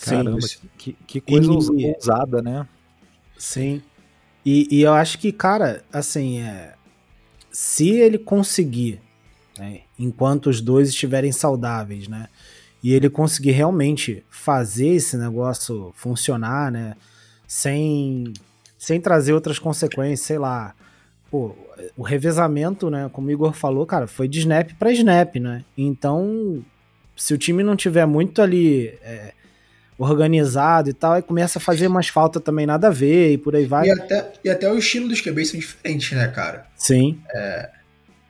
Caramba, 0.00 0.38
que, 0.78 0.94
que 1.06 1.20
coisa 1.20 1.52
E- 1.52 1.92
ousada, 1.94 2.40
né? 2.40 2.66
Sim. 3.36 3.82
E, 4.44 4.66
e 4.70 4.80
eu 4.82 4.94
acho 4.94 5.18
que, 5.18 5.30
cara, 5.30 5.84
assim, 5.92 6.40
é, 6.40 6.72
se 7.50 7.90
ele 7.90 8.16
conseguir, 8.16 8.98
né, 9.58 9.82
enquanto 9.98 10.46
os 10.48 10.62
dois 10.62 10.88
estiverem 10.88 11.32
saudáveis, 11.32 12.08
né? 12.08 12.28
E 12.82 12.94
ele 12.94 13.10
conseguir 13.10 13.52
realmente 13.52 14.24
fazer 14.30 14.88
esse 14.88 15.18
negócio 15.18 15.92
funcionar, 15.94 16.72
né? 16.72 16.96
Sem, 17.46 18.32
sem 18.78 18.98
trazer 19.00 19.34
outras 19.34 19.58
consequências, 19.58 20.26
sei 20.26 20.38
lá. 20.38 20.74
Pô, 21.32 21.56
o 21.96 22.02
revezamento, 22.02 22.90
né? 22.90 23.08
Como 23.10 23.28
o 23.28 23.30
Igor 23.30 23.54
falou, 23.54 23.86
cara, 23.86 24.06
foi 24.06 24.28
de 24.28 24.40
snap 24.40 24.70
para 24.78 24.92
snap, 24.92 25.36
né? 25.36 25.64
Então, 25.74 26.62
se 27.16 27.32
o 27.32 27.38
time 27.38 27.62
não 27.62 27.74
tiver 27.74 28.04
muito 28.04 28.42
ali 28.42 28.88
é, 29.02 29.32
organizado 29.96 30.90
e 30.90 30.92
tal, 30.92 31.12
aí 31.12 31.22
começa 31.22 31.58
a 31.58 31.62
fazer 31.62 31.88
mais 31.88 32.08
falta 32.08 32.38
também 32.38 32.66
nada 32.66 32.88
a 32.88 32.90
ver 32.90 33.32
e 33.32 33.38
por 33.38 33.56
aí 33.56 33.64
vai. 33.64 33.86
E 33.86 33.90
até, 33.90 34.32
e 34.44 34.50
até 34.50 34.70
o 34.70 34.76
estilo 34.76 35.08
dos 35.08 35.22
QBs 35.22 35.48
são 35.48 35.58
diferentes, 35.58 36.12
né, 36.12 36.28
cara? 36.28 36.66
Sim, 36.76 37.18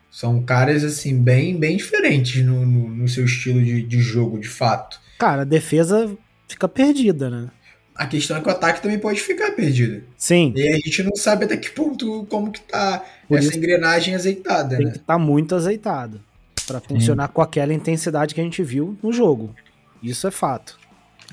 São 0.09 0.41
caras, 0.41 0.85
assim, 0.85 1.21
bem, 1.21 1.57
bem 1.57 1.75
diferentes 1.75 2.41
no, 2.45 2.65
no, 2.65 2.87
no 2.87 3.07
seu 3.09 3.25
estilo 3.25 3.61
de, 3.61 3.83
de 3.83 3.99
jogo, 3.99 4.39
de 4.39 4.47
fato. 4.47 4.97
cara, 5.19 5.41
a 5.41 5.45
defesa 5.45 6.15
fica 6.47 6.69
perdida, 6.69 7.29
né? 7.29 7.49
A 7.95 8.07
questão 8.07 8.37
é 8.37 8.41
que 8.41 8.47
o 8.47 8.51
ataque 8.51 8.81
também 8.81 8.97
pode 8.97 9.19
ficar 9.21 9.51
perdido. 9.51 10.03
Sim, 10.17 10.51
E 10.55 10.61
aí 10.61 10.73
a 10.73 10.77
gente 10.77 11.03
não 11.03 11.15
sabe 11.15 11.45
até 11.45 11.55
que 11.57 11.69
ponto, 11.69 12.25
como 12.29 12.51
que 12.51 12.61
tá 12.61 13.03
Por 13.27 13.37
essa 13.37 13.55
engrenagem 13.55 14.15
azeitada, 14.15 14.77
tem 14.77 14.85
né? 14.87 14.91
que 14.93 14.97
estar 14.97 15.17
muito 15.19 15.53
azeitado 15.53 16.19
pra 16.65 16.79
funcionar 16.79 17.27
com 17.27 17.41
aquela 17.41 17.73
intensidade 17.73 18.33
que 18.33 18.41
a 18.41 18.43
gente 18.43 18.63
viu 18.63 18.97
no 19.03 19.11
jogo. 19.13 19.53
Isso 20.01 20.25
é 20.27 20.31
fato. 20.31 20.79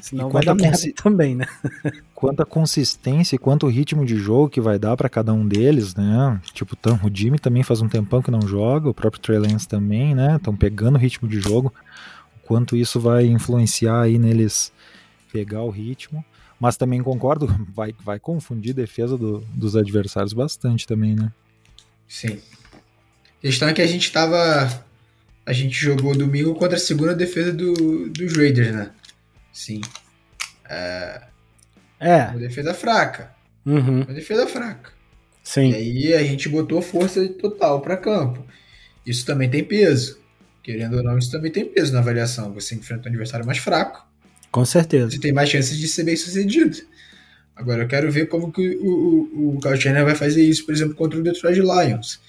Senão 0.03 0.29
E 0.29 0.33
vai 0.33 0.45
dar 0.45 0.55
merda 0.55 0.79
também, 1.03 1.35
né? 1.35 1.47
Quanto 2.15 2.43
a 2.43 2.47
consistência 2.47 3.35
e 3.35 3.39
quanto 3.39 3.65
o 3.67 3.69
ritmo 3.71 4.05
de 4.05 4.17
jogo 4.17 4.51
que 4.51 4.61
vai 4.61 4.79
dar 4.79 4.95
pra 4.97 5.09
cada 5.09 5.33
um 5.33 5.47
deles, 5.47 5.95
né? 5.95 6.39
Tipo, 6.53 6.77
tam- 6.77 7.01
o 7.03 7.11
Jimmy 7.15 7.39
também 7.39 7.63
faz 7.63 7.81
um 7.81 7.89
tempão 7.89 8.21
que 8.21 8.31
não 8.31 8.43
joga, 8.43 8.89
o 8.91 8.95
próprio 8.95 9.21
Trey 9.23 9.39
Lance 9.39 9.67
também, 9.67 10.15
né? 10.15 10.37
Estão 10.37 10.55
pegando 10.55 10.97
o 10.97 10.99
ritmo 10.99 11.27
de 11.29 11.41
jogo. 11.41 11.73
O 12.37 12.47
quanto 12.47 12.77
isso 12.77 13.01
vai 13.01 13.27
influenciar 13.27 14.03
aí 14.03 14.19
neles 14.19 14.71
pegar 15.33 15.63
o 15.63 15.71
ritmo. 15.71 16.23
Mas 16.61 16.77
também 16.77 17.03
concordo, 17.03 17.47
vai, 17.75 17.95
vai 18.05 18.21
confundir 18.21 18.73
a 18.73 18.77
defesa 18.77 19.17
do- 19.17 19.41
dos 19.55 19.75
adversários 19.75 20.33
bastante 20.35 20.87
também, 20.87 21.15
né? 21.17 21.33
Sim. 22.07 22.41
A 23.39 23.41
questão 23.41 23.69
é 23.69 23.73
que 23.73 23.81
a 23.83 23.87
gente 23.87 24.13
tava. 24.13 24.85
A 25.47 25.53
gente 25.53 25.75
jogou 25.75 26.15
domingo 26.15 26.55
contra 26.55 26.77
a 26.77 26.81
segunda 26.81 27.15
defesa 27.15 27.53
do, 27.53 28.09
dos 28.11 28.37
Raiders, 28.37 28.73
né? 28.75 28.91
Sim. 29.53 29.81
É, 31.99 32.29
Uma 32.31 32.39
defesa 32.39 32.75
fraca. 32.75 33.33
uhum, 33.67 34.03
Uma 34.03 34.15
defesa 34.15 34.47
fraca. 34.47 34.91
E 34.93 35.49
sim, 35.49 35.75
aí 35.75 36.15
a 36.15 36.23
gente 36.23 36.49
botou 36.49 36.81
força 36.83 37.27
total 37.31 37.81
para 37.81 37.97
campo. 37.97 38.45
Isso 39.05 39.25
também 39.27 39.51
tem 39.51 39.65
peso. 39.65 40.19
Querendo 40.63 40.99
ou 40.99 41.03
não, 41.03 41.17
isso 41.19 41.31
também 41.31 41.51
tem 41.51 41.65
peso 41.65 41.93
na 41.93 42.01
avaliação. 42.01 42.53
Você 42.53 42.75
enfrenta 42.75 43.09
um 43.09 43.11
adversário 43.11 43.47
mais 43.47 43.59
fraco, 43.59 44.07
com 44.51 44.65
certeza. 44.65 45.11
você 45.11 45.19
tem 45.19 45.33
mais 45.33 45.49
chances 45.49 45.79
de 45.79 45.89
ser 45.89 46.05
bem 46.05 46.17
sucedido. 46.17 46.77
Agora 47.55 47.83
eu 47.83 47.89
quero 47.89 48.11
ver 48.11 48.27
como 48.27 48.51
que 48.51 48.77
o, 48.77 49.29
o, 49.33 49.59
o 49.59 49.61
vai 49.61 50.15
fazer 50.15 50.43
isso, 50.43 50.65
por 50.65 50.75
exemplo, 50.75 50.95
contra 50.95 51.19
o 51.19 51.23
Detroit 51.23 51.59
Lions. 51.59 52.21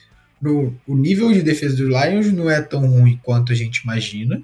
No, 0.41 0.75
o 0.87 0.95
nível 0.95 1.31
de 1.31 1.41
defesa 1.41 1.75
dos 1.75 1.87
Lions 1.87 2.31
não 2.33 2.49
é 2.49 2.61
tão 2.61 2.85
ruim 2.85 3.19
quanto 3.23 3.51
a 3.51 3.55
gente 3.55 3.77
imagina. 3.77 4.41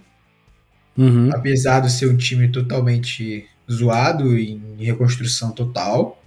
Uhum, 0.97 1.29
apesar 1.31 1.81
de 1.81 1.91
ser 1.91 2.07
um 2.07 2.17
time 2.17 2.47
totalmente 2.47 3.45
zoado 3.71 4.35
em 4.37 4.77
reconstrução 4.79 5.51
total, 5.51 6.23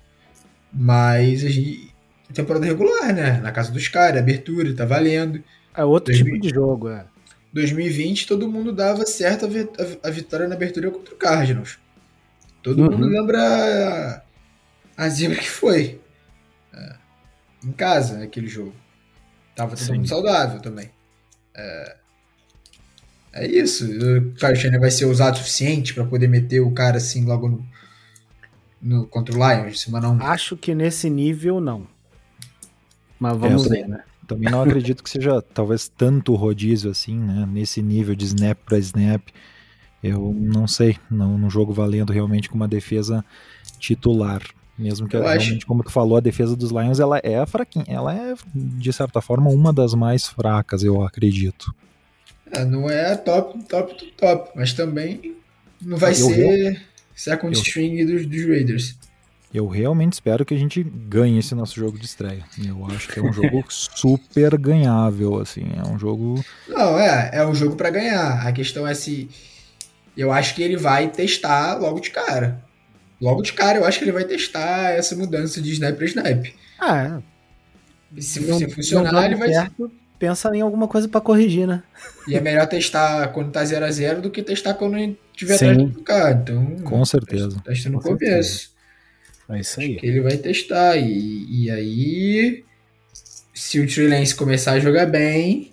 mas 0.73 1.45
a 1.45 1.49
gente 1.49 1.91
temporada 2.33 2.67
regular, 2.67 3.13
né? 3.15 3.41
Na 3.41 3.53
casa 3.53 3.73
dos 3.73 3.89
caras, 3.89 4.21
abertura, 4.21 4.75
tá 4.75 4.85
valendo. 4.85 5.43
É 5.75 5.85
outro 5.85 6.13
2000. 6.13 6.35
tipo 6.35 6.47
de 6.47 6.55
jogo, 6.55 6.89
é. 6.89 7.05
2020 7.53 8.27
todo 8.27 8.49
mundo 8.49 8.73
dava 8.73 9.05
certo 9.07 9.47
a, 9.47 9.49
vi- 9.49 9.69
a- 10.03 10.09
a 10.09 10.11
vitória 10.11 10.47
na 10.49 10.55
abertura 10.55 10.91
contra 10.91 11.15
o 11.15 11.17
Cardinals. 11.17 11.79
Todo 12.63 12.83
Uhum. 12.83 12.91
mundo 12.91 13.07
lembra 13.07 14.23
a, 14.97 15.05
a 15.05 15.09
zebra 15.09 15.39
que 15.39 15.49
foi. 15.49 16.01
É, 16.73 16.97
em 17.65 17.73
casa, 17.73 18.19
naquele 18.19 18.47
jogo. 18.49 18.75
Tava 19.57 19.77
todo 19.77 19.85
Sim. 19.87 19.95
mundo 19.95 20.09
saudável 20.09 20.61
também. 20.61 20.91
É, 21.55 21.97
é 23.33 23.47
isso. 23.47 23.85
O 23.85 24.33
Kyle 24.35 24.57
Shanahan 24.57 24.81
vai 24.81 24.91
ser 24.91 25.07
usado 25.07 25.35
o 25.35 25.39
suficiente 25.39 25.93
pra 25.95 26.05
poder 26.05 26.29
meter 26.29 26.61
o 26.61 26.71
cara 26.73 26.99
assim 26.99 27.25
logo 27.25 27.49
no, 27.49 27.67
no- 28.81 29.07
contra 29.07 29.35
o 29.35 29.39
Lions, 29.39 29.81
semana 29.81 30.09
1. 30.11 30.23
Acho 30.23 30.57
que 30.57 30.75
nesse 30.75 31.11
nível 31.11 31.61
não. 31.61 31.87
Mas 33.19 33.37
vamos 33.37 33.65
eu 33.65 33.71
ver, 33.71 33.89
né? 33.89 34.05
Também 34.35 34.51
não 34.51 34.63
acredito 34.63 35.03
que 35.03 35.11
seja 35.11 35.43
talvez 35.43 35.89
tanto 35.89 36.35
rodízio 36.35 36.91
assim, 36.91 37.19
né? 37.19 37.49
Nesse 37.51 37.83
nível 37.83 38.15
de 38.15 38.25
snap 38.27 38.59
para 38.65 38.79
snap. 38.79 39.23
Eu 40.03 40.33
não 40.39 40.67
sei, 40.67 40.97
não, 41.11 41.37
não 41.37 41.51
jogo 41.51 41.73
valendo 41.73 42.13
realmente 42.13 42.49
com 42.49 42.55
uma 42.55 42.69
defesa 42.69 43.25
titular. 43.79 44.43
Mesmo 44.79 45.07
que 45.07 45.15
Eu 45.17 45.27
acho- 45.27 45.41
realmente, 45.41 45.67
como 45.67 45.83
tu 45.83 45.91
falou, 45.91 46.17
a 46.17 46.21
defesa 46.21 46.57
dos 46.57 46.71
Lions 46.71 47.01
ela 47.01 47.21
é 47.23 47.45
fraquinha. 47.45 47.85
Ela 47.89 48.15
é, 48.15 48.35
de 48.55 48.93
certa 48.93 49.21
forma, 49.21 49.51
uma 49.51 49.73
das 49.73 49.93
mais 49.95 50.27
fracas, 50.27 50.83
eu 50.83 51.03
acredito. 51.03 51.75
É, 52.51 52.65
não 52.65 52.89
é 52.89 53.15
top, 53.17 53.63
top 53.65 54.13
top, 54.17 54.51
mas 54.57 54.73
também 54.73 55.35
não 55.83 55.97
vai 55.99 56.13
Eu 56.13 56.15
ser 56.17 56.83
second 57.15 57.55
eu- 57.55 57.61
string 57.63 58.05
dos, 58.07 58.27
dos 58.27 58.47
Raiders. 58.47 58.99
Eu 59.53 59.67
realmente 59.67 60.13
espero 60.13 60.45
que 60.45 60.55
a 60.55 60.57
gente 60.59 60.83
ganhe 60.83 61.39
esse 61.39 61.55
nosso 61.57 61.75
jogo 61.75 61.99
de 61.99 62.05
estreia. 62.05 62.45
Eu 62.65 62.87
acho 62.87 63.09
que 63.09 63.19
é 63.19 63.23
um 63.23 63.33
jogo 63.33 63.65
super 63.69 64.57
ganhável, 64.57 65.41
assim. 65.41 65.67
É 65.77 65.89
um 65.89 65.99
jogo. 65.99 66.45
Não, 66.69 66.97
é, 66.99 67.31
é 67.33 67.45
um 67.47 67.55
jogo 67.55 67.75
pra 67.75 67.91
ganhar. 67.91 68.47
A 68.47 68.53
questão 68.53 68.87
é 68.87 68.95
se. 68.95 69.29
Eu 70.17 70.31
acho 70.33 70.55
que 70.55 70.63
ele 70.63 70.77
vai 70.77 71.09
testar 71.09 71.75
logo 71.79 71.99
de 72.01 72.11
cara. 72.11 72.63
Logo 73.21 73.43
de 73.43 73.53
cara, 73.53 73.79
eu 73.79 73.85
acho 73.85 73.99
que 73.99 74.05
ele 74.05 74.13
vai 74.13 74.25
testar 74.25 74.91
essa 74.93 75.15
mudança 75.17 75.61
de 75.61 75.71
snap 75.73 75.97
pra 75.97 76.07
snap. 76.07 76.47
Ah, 76.79 77.21
E 78.17 78.23
se, 78.23 78.41
não, 78.41 78.57
se 78.59 78.65
não 78.67 78.71
funcionar, 78.71 79.11
dando 79.13 79.25
ele 79.27 79.35
vai. 79.37 79.53
certo, 79.53 79.91
pensa 80.19 80.55
em 80.57 80.61
alguma 80.63 80.89
coisa 80.89 81.07
pra 81.09 81.21
corrigir, 81.21 81.67
né? 81.67 81.83
E 82.27 82.35
é 82.35 82.41
melhor 82.41 82.67
testar 82.67 83.29
quando 83.29 83.51
tá 83.51 83.63
0 83.65 83.85
a 83.85 83.91
0 83.91 84.23
do 84.23 84.31
que 84.31 84.43
testar 84.43 84.75
quando 84.75 85.17
tiver 85.35 85.59
Sim. 85.59 85.71
atrás 85.71 85.91
do 85.93 86.03
cara. 86.03 86.33
Então, 86.33 86.77
Com 86.85 87.05
certeza. 87.05 87.61
testa 87.65 87.91
no 87.91 88.01
Com 88.01 88.17
começo. 88.17 88.71
É 89.51 89.61
isso 89.61 89.77
que 89.81 90.07
ele 90.07 90.21
vai 90.21 90.37
testar. 90.37 90.97
E, 90.97 91.65
e 91.65 91.71
aí, 91.71 92.65
se 93.55 93.81
o 93.81 93.87
Trey 93.87 94.09
Lance 94.09 94.35
começar 94.35 94.73
a 94.73 94.81
jogar 94.81 95.07
bem 95.07 95.71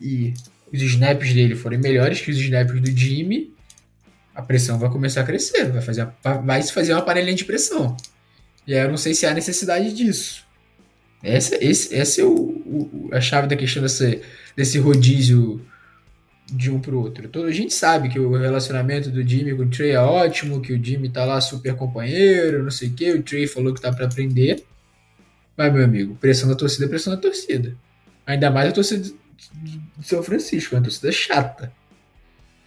e 0.00 0.34
os 0.72 0.80
snaps 0.82 1.32
dele 1.32 1.54
forem 1.54 1.78
melhores 1.78 2.20
que 2.20 2.30
os 2.30 2.38
snaps 2.38 2.80
do 2.80 2.90
Jimmy, 2.90 3.52
a 4.34 4.42
pressão 4.42 4.78
vai 4.78 4.90
começar 4.90 5.20
a 5.22 5.24
crescer. 5.24 5.70
Vai, 5.70 5.80
fazer, 5.82 6.08
vai 6.44 6.62
se 6.62 6.72
fazer 6.72 6.92
uma 6.92 7.02
panelhinha 7.02 7.36
de 7.36 7.44
pressão. 7.44 7.96
E 8.66 8.74
aí 8.74 8.80
eu 8.84 8.88
não 8.90 8.96
sei 8.96 9.14
se 9.14 9.26
há 9.26 9.32
necessidade 9.34 9.92
disso. 9.94 10.44
Essa, 11.22 11.56
esse, 11.64 11.94
essa 11.94 12.20
é 12.20 12.24
o, 12.24 12.30
o- 12.34 13.08
a 13.12 13.20
chave 13.20 13.46
da 13.48 13.56
questão 13.56 13.82
desse, 13.82 14.20
desse 14.56 14.78
rodízio 14.78 15.64
de 16.46 16.70
um 16.70 16.78
pro 16.80 17.00
outro. 17.00 17.28
Todo, 17.28 17.46
a 17.46 17.52
gente 17.52 17.72
sabe 17.72 18.08
que 18.08 18.18
o 18.18 18.36
relacionamento 18.36 19.10
do 19.10 19.26
Jimmy 19.26 19.54
com 19.56 19.62
o 19.62 19.70
Trey 19.70 19.92
é 19.92 20.00
ótimo, 20.00 20.60
que 20.60 20.72
o 20.72 20.82
Jimmy 20.84 21.08
tá 21.08 21.24
lá 21.24 21.40
super 21.40 21.74
companheiro, 21.74 22.62
não 22.62 22.70
sei 22.70 22.88
o 22.88 22.92
que, 22.92 23.12
o 23.12 23.22
Trey 23.22 23.46
falou 23.46 23.72
que 23.74 23.80
tá 23.80 23.92
pra 23.92 24.06
aprender. 24.06 24.62
Mas, 25.56 25.72
meu 25.72 25.84
amigo, 25.84 26.14
pressão 26.16 26.48
da 26.48 26.54
torcida 26.54 26.84
é 26.84 26.88
pressão 26.88 27.14
da 27.14 27.20
torcida. 27.20 27.74
Ainda 28.26 28.50
mais 28.50 28.68
a 28.70 28.72
torcida 28.72 29.02
de 29.04 29.14
de 29.96 30.06
São 30.08 30.22
Francisco, 30.22 30.74
é 30.74 30.78
uma 30.78 30.84
torcida 30.84 31.10
chata. 31.12 31.72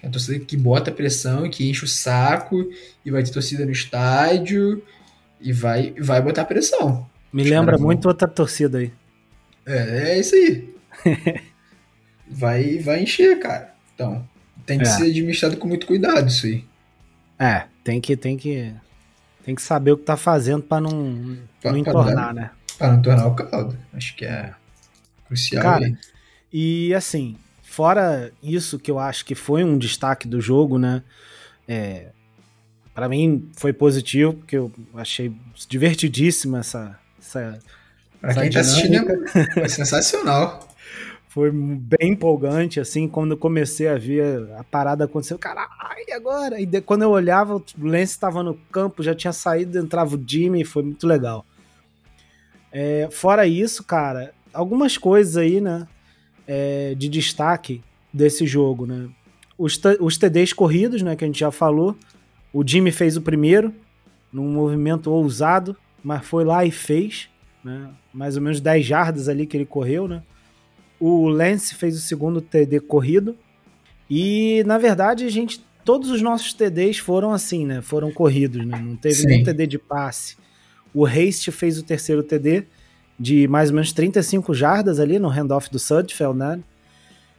É 0.01 0.05
uma 0.05 0.11
torcida 0.11 0.39
que 0.43 0.55
bota 0.55 0.91
pressão, 0.91 1.49
que 1.49 1.69
enche 1.69 1.83
o 1.85 1.87
saco, 1.87 2.69
e 3.05 3.11
vai 3.11 3.23
ter 3.23 3.31
torcida 3.31 3.65
no 3.65 3.71
estádio, 3.71 4.81
e 5.41 5.51
vai, 5.51 5.93
vai 5.99 6.21
botar 6.21 6.45
pressão. 6.45 7.07
Me 7.33 7.43
lembra 7.43 7.77
vão- 7.77 7.87
muito 7.87 8.07
outra 8.07 8.27
torcida 8.27 8.77
aí. 8.79 8.91
É, 9.65 10.11
é 10.11 10.19
isso 10.19 10.35
aí. 10.35 10.73
vai, 12.29 12.77
vai 12.79 13.03
encher, 13.03 13.39
cara. 13.39 13.73
Então, 13.95 14.27
tem 14.65 14.77
que 14.77 14.85
É. 14.85 14.89
ser 14.89 15.03
administrado 15.03 15.57
com 15.57 15.67
muito 15.67 15.87
cuidado 15.87 16.27
isso 16.27 16.45
aí. 16.45 16.63
É, 17.39 17.65
tem 17.83 17.99
que, 18.01 18.15
tem 18.17 18.35
que, 18.37 18.73
tem 19.45 19.55
que 19.55 19.61
saber 19.61 19.91
o 19.91 19.97
que 19.97 20.03
tá 20.03 20.17
fazendo 20.17 20.63
pra 20.63 20.79
não, 20.81 21.37
Pra- 21.61 21.71
não 21.71 21.83
pra 21.83 21.91
entornar, 21.91 22.15
dar- 22.27 22.33
né? 22.33 22.51
Para 22.77 22.93
não 22.93 23.01
tornar 23.01 23.27
o 23.27 23.35
caldo. 23.35 23.77
Acho 23.93 24.15
que 24.15 24.25
é 24.25 24.53
crucial 25.27 25.63
Cara, 25.63 25.85
aí. 25.85 25.97
E 26.53 26.93
assim, 26.93 27.35
fora 27.63 28.31
isso 28.41 28.77
que 28.79 28.89
eu 28.91 28.99
acho 28.99 29.25
que 29.25 29.35
foi 29.35 29.63
um 29.63 29.77
destaque 29.77 30.27
do 30.27 30.39
jogo, 30.39 30.77
né? 30.79 31.01
É, 31.67 32.07
para 32.93 33.09
mim 33.09 33.49
foi 33.55 33.73
positivo, 33.73 34.33
porque 34.33 34.57
eu 34.57 34.71
achei 34.95 35.31
divertidíssima 35.67 36.59
essa, 36.59 36.97
essa 37.19 37.59
Pra 38.21 38.31
essa 38.31 38.41
quem 38.41 38.49
tá 38.51 38.59
assistindo, 38.61 38.91
dinâmica. 38.91 39.59
é 39.61 39.67
sensacional. 39.67 40.66
Foi 41.37 41.51
bem 41.51 42.13
empolgante, 42.13 42.79
assim, 42.79 43.07
quando 43.07 43.33
eu 43.33 43.37
comecei 43.37 43.87
a 43.87 43.95
ver 43.95 44.51
a 44.57 44.63
parada 44.63 45.05
acontecendo. 45.05 45.37
Caralho, 45.37 45.69
agora? 46.15 46.59
E 46.59 46.65
de, 46.65 46.81
quando 46.81 47.03
eu 47.03 47.11
olhava, 47.11 47.57
o 47.57 47.63
Lance 47.79 48.13
estava 48.13 48.41
no 48.41 48.55
campo, 48.71 49.03
já 49.03 49.13
tinha 49.13 49.31
saído, 49.31 49.77
entrava 49.77 50.15
o 50.15 50.23
Jimmy, 50.27 50.63
foi 50.63 50.81
muito 50.81 51.05
legal. 51.05 51.45
É, 52.71 53.07
fora 53.11 53.45
isso, 53.45 53.83
cara, 53.83 54.33
algumas 54.51 54.97
coisas 54.97 55.37
aí, 55.37 55.61
né, 55.61 55.87
é, 56.47 56.95
de 56.95 57.07
destaque 57.07 57.83
desse 58.11 58.47
jogo, 58.47 58.87
né? 58.87 59.07
Os, 59.59 59.79
os 59.99 60.17
TDs 60.17 60.53
corridos, 60.53 61.03
né, 61.03 61.15
que 61.15 61.23
a 61.23 61.27
gente 61.27 61.39
já 61.39 61.51
falou. 61.51 61.95
O 62.51 62.67
Jimmy 62.67 62.91
fez 62.91 63.15
o 63.15 63.21
primeiro, 63.21 63.71
num 64.33 64.51
movimento 64.51 65.11
ousado, 65.11 65.77
mas 66.03 66.25
foi 66.25 66.43
lá 66.43 66.65
e 66.65 66.71
fez, 66.71 67.29
né? 67.63 67.91
Mais 68.11 68.35
ou 68.35 68.41
menos 68.41 68.59
10 68.59 68.83
jardas 68.83 69.29
ali 69.29 69.45
que 69.45 69.55
ele 69.55 69.67
correu, 69.67 70.07
né? 70.07 70.23
O 70.99 71.27
Lance 71.27 71.75
fez 71.75 71.95
o 71.95 72.01
segundo 72.01 72.41
TD 72.41 72.79
corrido. 72.79 73.37
E, 74.09 74.63
na 74.65 74.77
verdade, 74.77 75.25
a 75.25 75.29
gente. 75.29 75.65
Todos 75.83 76.09
os 76.09 76.21
nossos 76.21 76.53
TDs 76.53 76.97
foram 76.97 77.31
assim, 77.31 77.65
né? 77.65 77.81
Foram 77.81 78.11
corridos, 78.11 78.65
né? 78.65 78.77
Não 78.77 78.97
teve 78.97 79.15
Sim. 79.15 79.27
nenhum 79.27 79.43
TD 79.45 79.67
de 79.67 79.79
passe. 79.79 80.35
O 80.93 81.05
Haste 81.05 81.49
fez 81.51 81.77
o 81.77 81.83
terceiro 81.83 82.23
TD 82.23 82.65
de 83.19 83.47
mais 83.47 83.69
ou 83.69 83.75
menos 83.75 83.93
35 83.93 84.53
jardas 84.53 84.99
ali 84.99 85.17
no 85.17 85.29
handoff 85.29 85.71
do 85.71 85.79
Sudfeld, 85.79 86.37
né? 86.37 86.59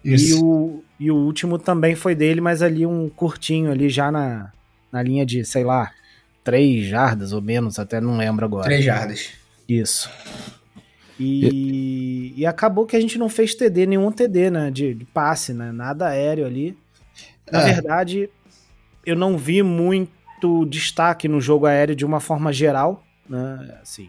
E 0.05 0.15
Isso. 0.15 0.45
o, 0.45 0.85
e 0.99 1.11
o 1.11 1.17
último 1.17 1.59
também 1.59 1.95
foi 1.95 2.15
dele, 2.15 2.41
mas 2.41 2.62
ali 2.62 2.87
um 2.87 3.09
curtinho 3.09 3.71
ali 3.71 3.88
já 3.88 4.11
na, 4.11 4.53
na 4.91 5.03
linha 5.03 5.27
de, 5.27 5.45
sei 5.45 5.65
lá, 5.65 5.91
3 6.43 6.87
jardas 6.87 7.33
ou 7.33 7.43
menos, 7.43 7.79
até 7.79 8.00
não 8.00 8.17
lembro 8.17 8.45
agora. 8.45 8.65
Três 8.65 8.85
jardas. 8.85 9.31
Isso. 9.69 10.09
E, 11.19 12.33
e 12.37 12.47
acabou 12.47 12.87
que 12.87 12.97
a 12.97 13.01
gente 13.01 13.19
não 13.19 13.29
fez 13.29 13.55
TD, 13.55 13.87
nenhum 13.87 14.13
TD, 14.13 14.51
né? 14.51 14.71
De, 14.71 14.95
de 14.95 15.05
passe, 15.05 15.53
né? 15.53 15.73
Nada 15.73 16.09
aéreo 16.09 16.47
ali. 16.47 16.77
Na 17.51 17.61
É. 17.61 17.65
verdade, 17.75 18.31
eu 19.05 19.17
não 19.17 19.37
vi 19.39 19.63
muito 19.63 20.65
destaque 20.67 21.29
no 21.29 21.41
jogo 21.41 21.67
aéreo 21.67 21.97
de 21.97 22.05
uma 22.05 22.21
forma 22.21 22.53
geral, 22.53 23.05
né? 23.29 23.79
Assim, 23.83 24.09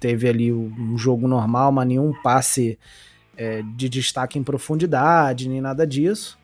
teve 0.00 0.28
ali 0.28 0.52
um 0.52 0.96
jogo 0.98 1.26
normal, 1.26 1.72
mas 1.72 1.88
nenhum 1.88 2.12
passe 2.22 2.78
é, 3.36 3.62
de 3.62 3.88
destaque 3.88 4.38
em 4.38 4.44
profundidade, 4.44 5.48
nem 5.48 5.60
nada 5.60 5.86
disso. 5.86 6.38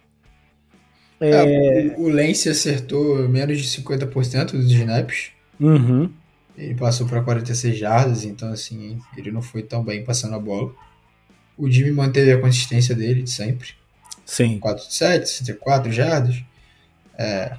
É, 1.20 1.44
É, 1.44 1.96
o, 1.96 2.02
o 2.02 2.08
Lance 2.08 2.48
acertou 2.48 3.28
menos 3.28 3.60
de 3.60 3.68
50% 3.68 4.52
dos 4.52 4.70
snaps. 4.70 5.32
uhum, 5.60 6.12
Ele 6.56 6.74
passou 6.74 7.06
para 7.06 7.22
46 7.22 7.78
jardas, 7.78 8.24
então 8.24 8.48
assim, 8.52 8.98
ele 9.16 9.30
não 9.32 9.40
foi 9.42 9.62
tão 9.62 9.82
bem 9.82 10.04
passando 10.04 10.34
a 10.34 10.38
bola. 10.38 10.72
O 11.56 11.70
Jimmy 11.70 11.90
manteve 11.92 12.32
a 12.32 12.40
consistência 12.40 12.94
dele 12.94 13.22
de 13.22 13.30
sempre. 13.30 13.70
sim. 14.24 14.58
4 14.58 14.86
de 14.88 14.94
7, 14.94 15.28
64 15.28 15.90
jardas. 15.92 16.42
É, 17.18 17.56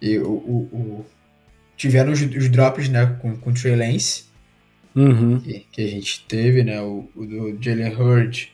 e 0.00 0.18
o, 0.18 0.28
o- 0.30 0.68
o- 0.72 1.06
tiveram 1.76 2.12
os, 2.12 2.20
os 2.20 2.48
drops 2.48 2.88
né, 2.88 3.06
com, 3.20 3.36
com 3.36 3.50
o 3.50 3.54
Trey 3.54 3.74
Lance, 3.76 4.24
Uhum. 4.94 5.40
que, 5.40 5.66
que 5.70 5.82
a 5.84 5.86
gente 5.88 6.24
teve, 6.26 6.64
né? 6.64 6.80
O, 6.80 7.08
o 7.14 7.24
do 7.26 7.62
Jalen 7.62 7.94
Hurd, 7.94 8.52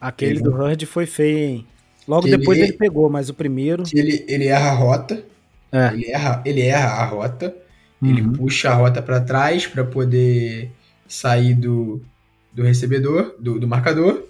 Aquele 0.00 0.32
Ele- 0.32 0.42
do 0.42 0.54
Hurd 0.54 0.84
foi 0.86 1.04
feio, 1.06 1.38
hein? 1.38 1.66
Logo 2.06 2.22
Que 2.22 2.28
ele- 2.28 2.38
depois 2.38 2.58
ele 2.58 2.72
pegou, 2.74 3.08
mas 3.10 3.28
o 3.30 3.34
primeiro. 3.34 3.82
ele, 3.92 4.24
ele 4.28 4.46
erra 4.46 4.70
a 4.70 4.74
rota. 4.74 5.24
É. 5.72 5.88
Ele, 5.94 6.10
erra, 6.10 6.42
ele 6.44 6.60
erra 6.62 6.88
a 6.88 7.04
rota. 7.06 7.54
Ele 8.02 8.20
Uhum. 8.22 8.32
puxa 8.32 8.70
a 8.70 8.74
rota 8.74 9.00
para 9.00 9.20
trás 9.20 9.66
para 9.66 9.84
poder 9.84 10.70
sair 11.08 11.54
do, 11.54 12.02
do 12.52 12.62
recebedor, 12.62 13.34
do, 13.38 13.58
do 13.58 13.66
marcador. 13.68 14.22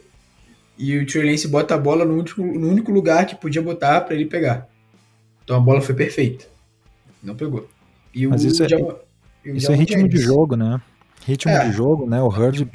E 0.78 0.96
o 0.98 1.06
Trey 1.06 1.30
Lance 1.30 1.46
bota 1.48 1.74
a 1.74 1.78
bola 1.78 2.04
no 2.04 2.14
único, 2.14 2.42
no 2.42 2.68
único 2.68 2.90
lugar 2.92 3.26
que 3.26 3.34
podia 3.36 3.62
botar 3.62 4.00
para 4.02 4.14
ele 4.14 4.26
pegar. 4.26 4.68
Então 5.44 5.56
a 5.56 5.60
bola 5.60 5.80
foi 5.80 5.94
perfeita. 5.94 6.46
Não 7.22 7.34
pegou. 7.34 7.68
E 8.14 8.26
Mas 8.26 8.44
o 8.44 8.48
isso 8.48 8.62
é- 8.64 8.68
Isso 9.44 9.70
é 9.72 9.74
ritmo 9.74 10.08
de 10.08 10.16
jogo, 10.18 10.56
né? 10.56 10.80
Ritmo 11.26 11.52
É. 11.52 11.68
de 11.68 11.72
jogo, 11.76 12.06
né? 12.08 12.20
O 12.22 12.28
Hurd, 12.28 12.68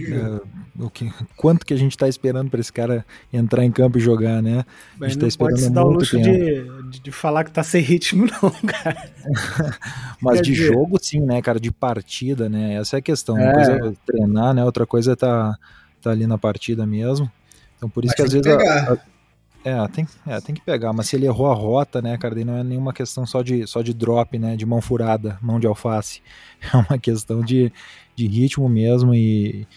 O 0.82 0.90
que, 0.90 1.12
quanto 1.36 1.66
que 1.66 1.74
a 1.74 1.78
gente 1.78 1.98
tá 1.98 2.08
esperando 2.08 2.50
para 2.50 2.60
esse 2.62 2.72
cara 2.72 3.06
entrar 3.34 3.66
em 3.66 3.72
campo 3.72 3.98
e 3.98 4.02
jogar, 4.02 4.42
né? 4.42 4.64
A 5.02 5.08
gente 5.10 5.20
não 5.22 5.28
tá 5.30 5.36
pode 5.38 5.54
esperando 5.54 5.58
se 5.60 5.70
dar 5.70 5.84
o 5.84 5.88
muito 5.88 6.00
luxo 6.00 6.18
de, 6.22 6.90
de, 6.90 7.00
de 7.02 7.12
falar 7.12 7.44
que 7.44 7.52
tá 7.52 7.62
sem 7.64 7.82
ritmo, 7.82 8.26
não, 8.42 8.50
cara. 8.66 9.12
Mas 10.22 10.38
Quer 10.38 10.44
de 10.44 10.52
dizer- 10.54 10.74
jogo, 10.74 10.98
sim, 11.02 11.20
né, 11.20 11.42
cara? 11.42 11.60
De 11.60 11.72
partida, 11.72 12.48
né? 12.48 12.76
Essa 12.76 12.96
é 12.96 13.00
a 13.00 13.02
questão. 13.02 13.36
Uma 13.36 13.44
É. 13.50 13.54
coisa 13.54 13.72
é 13.74 13.92
treinar, 14.06 14.54
né? 14.54 14.64
Outra 14.64 14.86
coisa 14.86 15.12
é 15.14 15.16
tá, 15.16 15.54
tá 16.02 16.12
ali 16.12 16.26
na 16.26 16.38
partida 16.38 16.86
mesmo. 16.86 17.30
Então, 17.78 17.90
por 17.90 18.06
isso 18.06 18.14
Mas 18.18 18.30
que 18.32 18.38
às 18.38 18.44
tem 18.44 18.54
vezes. 18.54 18.58
que 18.64 18.70
a- 18.70 18.86
pegar. 18.86 18.94
a- 18.94 19.20
é, 19.62 19.88
tem, 19.90 20.08
é, 20.26 20.40
tem 20.40 20.56
que 20.56 20.62
pegar. 20.62 20.94
Mas 20.94 21.10
se 21.10 21.18
ele 21.18 21.26
errou 21.26 21.52
a 21.52 21.54
rota, 21.54 22.02
né, 22.02 22.18
cara? 22.18 22.34
Daí 22.34 22.46
não 22.46 22.56
é 22.58 22.64
nenhuma 22.64 22.94
questão 22.94 23.26
só 23.26 23.42
de, 23.42 23.68
só 23.68 23.82
de 23.82 23.94
drop, 23.94 24.40
né? 24.40 24.56
De 24.56 24.66
mão 24.66 24.80
furada, 24.80 25.38
mão 25.42 25.60
de 25.60 25.68
alface. 25.68 26.22
É 26.74 26.78
uma 26.78 26.98
questão 26.98 27.42
de, 27.42 27.72
de 28.16 28.28
ritmo 28.28 28.68
mesmo 28.70 29.14
e. 29.14 29.68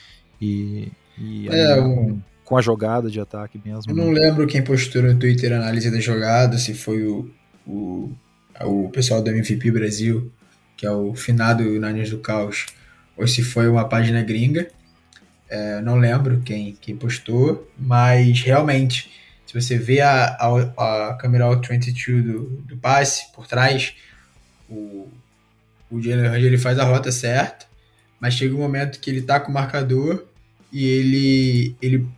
e, 0.43 0.93
e 1.19 1.49
É, 1.49 1.81
um- 1.81 2.21
com, 2.45 2.57
a 2.57 2.61
jogada 2.61 3.09
de 3.09 3.21
ataque 3.21 3.61
mesmo. 3.65 3.93
Eu 3.93 3.95
né? 3.97 4.05
não 4.05 4.11
lembro 4.11 4.47
quem 4.47 4.63
postou 4.63 5.03
no 5.03 5.17
Twitter 5.17 5.53
a 5.53 5.57
análise 5.57 5.91
da 5.91 6.01
jogada, 6.01 6.59
se 6.59 6.75
foi 6.75 7.07
o, 7.07 7.31
o, 7.67 8.13
o 8.61 8.91
pessoal 8.91 9.23
do 9.23 9.31
MVP 9.31 9.71
Brasil, 9.71 10.31
que 10.77 10.85
é 10.85 10.91
o 10.91 11.15
finado 11.15 11.63
Niners 11.63 12.11
do 12.11 12.19
Caos, 12.19 12.67
ou 13.17 13.27
se 13.27 13.43
foi 13.43 13.69
uma 13.69 13.89
página 13.89 14.21
gringa. 14.23 14.69
É, 15.49 15.81
não 15.81 15.97
lembro 15.97 16.41
quem, 16.45 16.77
quem 16.81 16.97
postou, 16.97 17.71
mas 17.79 18.41
realmente, 18.41 19.11
se 19.47 19.55
você 19.55 19.79
vê 19.79 20.01
a, 20.01 20.25
a, 20.37 21.09
a 21.11 21.15
câmera 21.21 21.45
All 21.45 21.61
22 21.61 22.25
do, 22.25 22.41
do 22.67 22.77
passe 22.79 23.31
por 23.33 23.47
trás, 23.47 23.95
o, 24.69 25.09
o 25.91 26.01
Jalen 26.01 26.31
Hurd 26.31 26.47
ele 26.47 26.59
faz 26.59 26.79
a 26.79 26.85
rota 26.85 27.13
certa, 27.13 27.67
mas 28.19 28.35
chega 28.35 28.55
um 28.55 28.59
momento 28.59 28.99
que 28.99 29.11
ele 29.11 29.23
tá 29.23 29.39
com 29.39 29.51
o 29.51 29.55
marcador 29.55 30.27
e 30.73 30.87
ele, 30.87 31.77
ele 31.83 32.09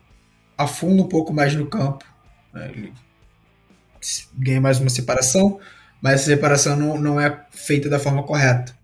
afunda 0.56 1.02
um 1.02 1.08
pouco 1.08 1.32
mais 1.32 1.54
no 1.54 1.66
campo. 1.66 2.04
né? 2.52 2.70
Ele 2.70 2.92
ganha 4.34 4.60
mais 4.60 4.78
uma 4.78 4.90
separação, 4.90 5.58
mas 6.00 6.20
essa 6.20 6.30
separação 6.30 6.76
não, 6.76 6.98
não 6.98 7.20
é 7.20 7.46
feita 7.50 7.88
da 7.88 7.98
forma 7.98 8.22
correta. 8.22 8.76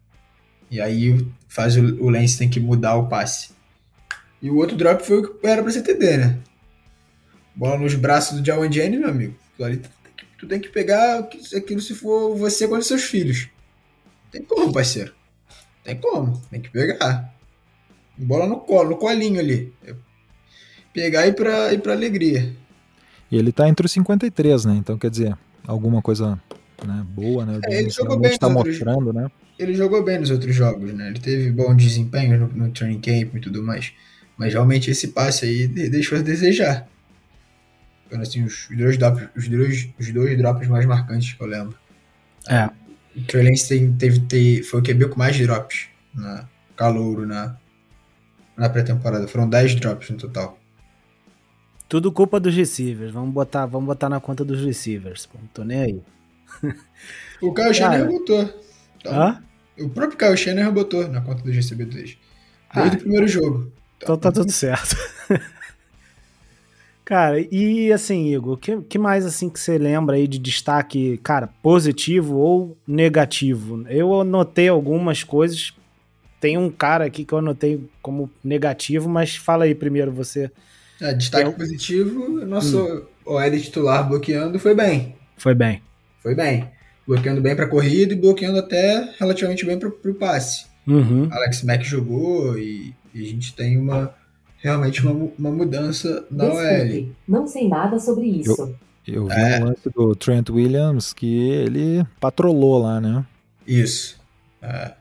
E 0.70 0.80
aí 0.80 1.26
faz 1.48 1.76
o, 1.76 1.82
o 2.02 2.10
Lance 2.10 2.38
tem 2.38 2.48
que 2.48 2.58
mudar 2.58 2.96
o 2.96 3.08
passe. 3.08 3.50
E 4.42 4.50
o 4.50 4.56
outro 4.56 4.76
drop 4.76 5.04
foi 5.04 5.18
o 5.18 5.34
que 5.34 5.46
era 5.46 5.62
pra 5.62 5.72
TD, 5.72 6.16
né? 6.16 6.38
Bola 7.54 7.78
nos 7.78 7.94
braços 7.94 8.40
do 8.40 8.46
Jawan 8.46 8.72
Jennings, 8.72 9.00
meu 9.00 9.10
amigo. 9.10 9.36
Aquilo 9.52 9.66
ali 9.66 9.76
tu 9.76 9.90
tem 10.02 10.12
que, 10.16 10.26
tu 10.38 10.46
tem 10.46 10.60
que 10.60 10.68
pegar 10.70 11.18
aquilo 11.18 11.80
se 11.80 11.94
for 11.94 12.34
você 12.36 12.66
os 12.66 12.86
seus 12.86 13.02
filhos. 13.02 13.48
Tem 14.30 14.42
como, 14.42 14.72
parceiro. 14.72 15.12
Tem 15.84 15.96
como. 15.96 16.40
Tem 16.50 16.60
que 16.60 16.70
pegar. 16.70 17.34
Bola 18.20 18.46
no 18.46 18.60
colo, 18.60 18.90
no 18.90 18.96
colinho 18.96 19.40
ali. 19.40 19.72
Pegar 20.92 21.26
e 21.26 21.30
ir 21.30 21.34
pra, 21.34 21.72
ir 21.72 21.80
pra 21.80 21.92
alegria. 21.92 22.54
E 23.30 23.36
ele 23.36 23.52
tá 23.52 23.68
entre 23.68 23.86
os 23.86 23.92
53, 23.92 24.64
né? 24.64 24.74
Então, 24.76 24.98
quer 24.98 25.10
dizer, 25.10 25.36
alguma 25.66 26.02
coisa 26.02 26.40
né, 26.84 27.04
boa, 27.08 27.46
né? 27.46 27.60
É, 27.64 27.80
ele 27.80 27.90
jogou 27.90 28.18
bem 28.18 28.36
tá 28.36 28.48
nos 28.48 28.56
outros- 28.56 28.76
mostrando, 28.78 29.12
né? 29.12 29.30
Ele 29.58 29.74
jogou 29.74 30.02
bem 30.02 30.18
nos 30.18 30.30
outros 30.30 30.54
jogos, 30.54 30.92
né? 30.94 31.08
Ele 31.08 31.18
teve 31.20 31.50
bom 31.50 31.74
desempenho 31.76 32.38
no, 32.38 32.48
no 32.48 32.70
training 32.72 33.00
camp 33.00 33.36
e 33.36 33.40
tudo 33.40 33.62
mais. 33.62 33.92
Mas 34.36 34.52
realmente 34.54 34.90
esse 34.90 35.08
passe 35.08 35.44
aí 35.44 35.68
de- 35.68 35.88
deixou 35.88 36.18
a 36.18 36.22
desejar. 36.22 36.88
Foram 38.08 38.22
assim, 38.22 38.42
os 38.42 38.68
dois, 38.76 38.96
drops, 38.98 39.28
os, 39.36 39.48
dois, 39.48 39.88
os 39.98 40.12
dois 40.12 40.36
drops 40.36 40.66
mais 40.66 40.84
marcantes 40.86 41.34
que 41.34 41.40
eu 41.42 41.46
lembro. 41.46 41.76
É. 42.48 42.68
O 43.16 43.22
Trey 43.22 43.44
Lance 43.48 43.68
teve, 43.98 44.20
teve, 44.20 44.62
foi 44.62 44.80
o 44.80 44.82
QB 44.82 45.08
com 45.10 45.18
mais 45.18 45.38
drops 45.38 45.88
na 46.14 46.48
calouro 46.74 47.26
na, 47.26 47.56
na 48.56 48.68
pré-temporada. 48.68 49.26
Foram 49.28 49.48
10 49.48 49.76
drops 49.76 50.10
no 50.10 50.16
total. 50.16 50.58
Tudo 51.88 52.12
culpa 52.12 52.38
dos 52.38 52.54
receivers. 52.54 53.12
Vamos 53.12 53.32
botar, 53.32 53.66
vamos 53.66 53.86
botar 53.86 54.08
na 54.08 54.20
conta 54.20 54.44
dos 54.44 54.64
receivers. 54.64 55.28
Não 55.34 55.46
tô 55.48 55.64
nem 55.64 55.80
aí. 55.80 56.02
O 57.40 57.54
Kyle 57.54 57.72
Shanahan 57.72 58.06
botou. 58.06 58.54
Então, 58.98 59.12
Hã? 59.12 59.42
O 59.78 59.88
próprio 59.88 60.18
Kyle 60.18 60.36
Shanahan 60.36 60.72
botou 60.72 61.08
na 61.08 61.20
conta 61.20 61.42
dos 61.42 61.54
recebedores. 61.54 62.18
Ah. 62.68 62.80
Desde 62.82 62.98
o 62.98 63.00
primeiro 63.00 63.26
jogo. 63.26 63.72
Então 63.96 64.16
tá 64.16 64.30
tudo 64.30 64.52
certo. 64.52 64.96
Cara, 67.04 67.40
e 67.40 67.92
assim, 67.92 68.32
Igor, 68.32 68.54
o 68.54 68.56
que, 68.56 68.80
que 68.82 68.96
mais 68.96 69.26
assim 69.26 69.50
que 69.50 69.58
você 69.58 69.76
lembra 69.76 70.14
aí 70.14 70.28
de 70.28 70.38
destaque, 70.38 71.18
cara, 71.24 71.48
positivo 71.60 72.36
ou 72.36 72.78
negativo? 72.86 73.84
Eu 73.88 74.20
anotei 74.20 74.68
algumas 74.68 75.24
coisas. 75.24 75.74
Tem 76.40 76.56
um 76.56 76.70
cara 76.70 77.04
aqui 77.04 77.24
que 77.24 77.32
eu 77.34 77.38
anotei 77.38 77.84
como 78.00 78.30
negativo, 78.42 79.08
mas 79.08 79.36
fala 79.36 79.64
aí 79.64 79.74
primeiro 79.74 80.10
você. 80.10 80.50
É, 81.00 81.12
destaque 81.14 81.46
Eu- 81.46 81.52
positivo, 81.52 82.44
nosso 82.46 82.82
Hum. 82.82 83.02
OL 83.26 83.50
titular 83.60 84.08
bloqueando 84.08 84.58
foi 84.58 84.74
bem. 84.74 85.14
Foi 85.36 85.54
bem. 85.54 85.82
Foi 86.22 86.34
bem. 86.34 86.68
Bloqueando 87.06 87.40
bem 87.40 87.54
pra 87.56 87.66
corrida 87.66 88.12
e 88.12 88.16
bloqueando 88.16 88.58
até 88.58 89.14
relativamente 89.18 89.64
bem 89.66 89.78
pro, 89.78 89.90
pro 89.90 90.14
passe. 90.14 90.66
Uhum. 90.86 91.28
Alex 91.30 91.62
Mack 91.62 91.84
jogou 91.84 92.58
e, 92.58 92.94
e 93.14 93.22
a 93.22 93.26
gente 93.26 93.54
tem 93.54 93.76
uma 93.78 94.14
realmente 94.58 95.02
uma, 95.06 95.30
uma 95.38 95.50
mudança 95.50 96.24
na 96.30 96.44
OL. 96.44 96.52
Desculpe, 96.54 97.12
não 97.26 97.46
sei 97.46 97.68
nada 97.68 97.98
sobre 97.98 98.26
isso. 98.26 98.74
Eu 99.06 99.26
vi 99.26 99.32
É. 99.32 99.60
um 99.60 99.64
lance 99.64 99.88
do 99.94 100.14
Trent 100.14 100.50
Williams 100.50 101.12
que 101.14 101.48
ele 101.50 102.04
patrolou 102.20 102.78
lá, 102.82 103.00
né? 103.00 103.24
Isso. 103.66 104.18
É. 104.62 104.92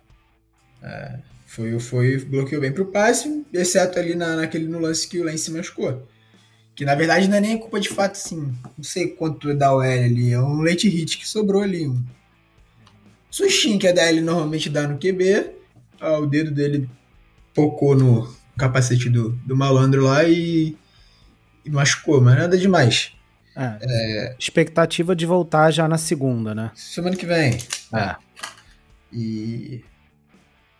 É. 0.81 1.19
Foi, 1.45 1.79
foi, 1.79 2.17
bloqueou 2.17 2.61
bem 2.61 2.71
pro 2.71 2.85
passe, 2.85 3.43
exceto 3.51 3.97
ali 3.97 4.13
na, 4.13 4.35
naquele 4.35 4.67
no 4.67 4.79
lance 4.79 5.07
que 5.07 5.19
o 5.19 5.23
Lance 5.23 5.51
machucou. 5.51 6.07
Que 6.75 6.85
na 6.85 6.95
verdade 6.95 7.27
não 7.27 7.37
é 7.37 7.41
nem 7.41 7.57
culpa 7.57 7.79
de 7.79 7.89
fato, 7.89 8.13
assim. 8.13 8.53
Não 8.77 8.83
sei 8.83 9.07
quanto 9.07 9.49
é 9.49 9.55
da 9.55 9.73
OL 9.73 9.81
ali. 9.81 10.31
É 10.31 10.39
um 10.39 10.61
late 10.61 10.87
hit 10.87 11.17
que 11.17 11.27
sobrou 11.27 11.61
ali. 11.61 11.87
Um 11.87 12.05
sustinho 13.31 13.79
que 13.79 13.87
a 13.87 13.91
DL 13.91 14.21
normalmente 14.21 14.69
dá 14.69 14.87
no 14.87 14.99
QB. 14.99 15.51
Ah, 15.99 16.19
o 16.19 16.27
dedo 16.27 16.51
dele 16.51 16.89
pocou 17.53 17.95
no 17.95 18.31
capacete 18.57 19.09
do, 19.09 19.31
do 19.45 19.55
malandro 19.55 20.03
lá 20.03 20.23
e, 20.23 20.77
e 21.65 21.69
machucou, 21.69 22.21
mas 22.21 22.37
nada 22.37 22.57
demais. 22.57 23.11
É, 23.55 24.35
Expectativa 24.39 25.15
de 25.15 25.25
voltar 25.25 25.71
já 25.71 25.87
na 25.87 25.97
segunda, 25.97 26.55
né? 26.55 26.71
Semana 26.75 27.15
que 27.15 27.25
vem. 27.25 27.57
É. 27.93 28.15
E, 29.11 29.83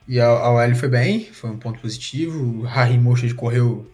e 0.10 0.20
a, 0.20 0.28
a 0.28 0.52
OL 0.52 0.76
foi 0.76 0.90
bem, 0.90 1.26
foi 1.32 1.50
um 1.52 1.58
ponto 1.58 1.80
positivo. 1.80 2.62
O 2.62 2.64
Harry 2.64 2.98
Moshad 2.98 3.34
correu 3.36 3.90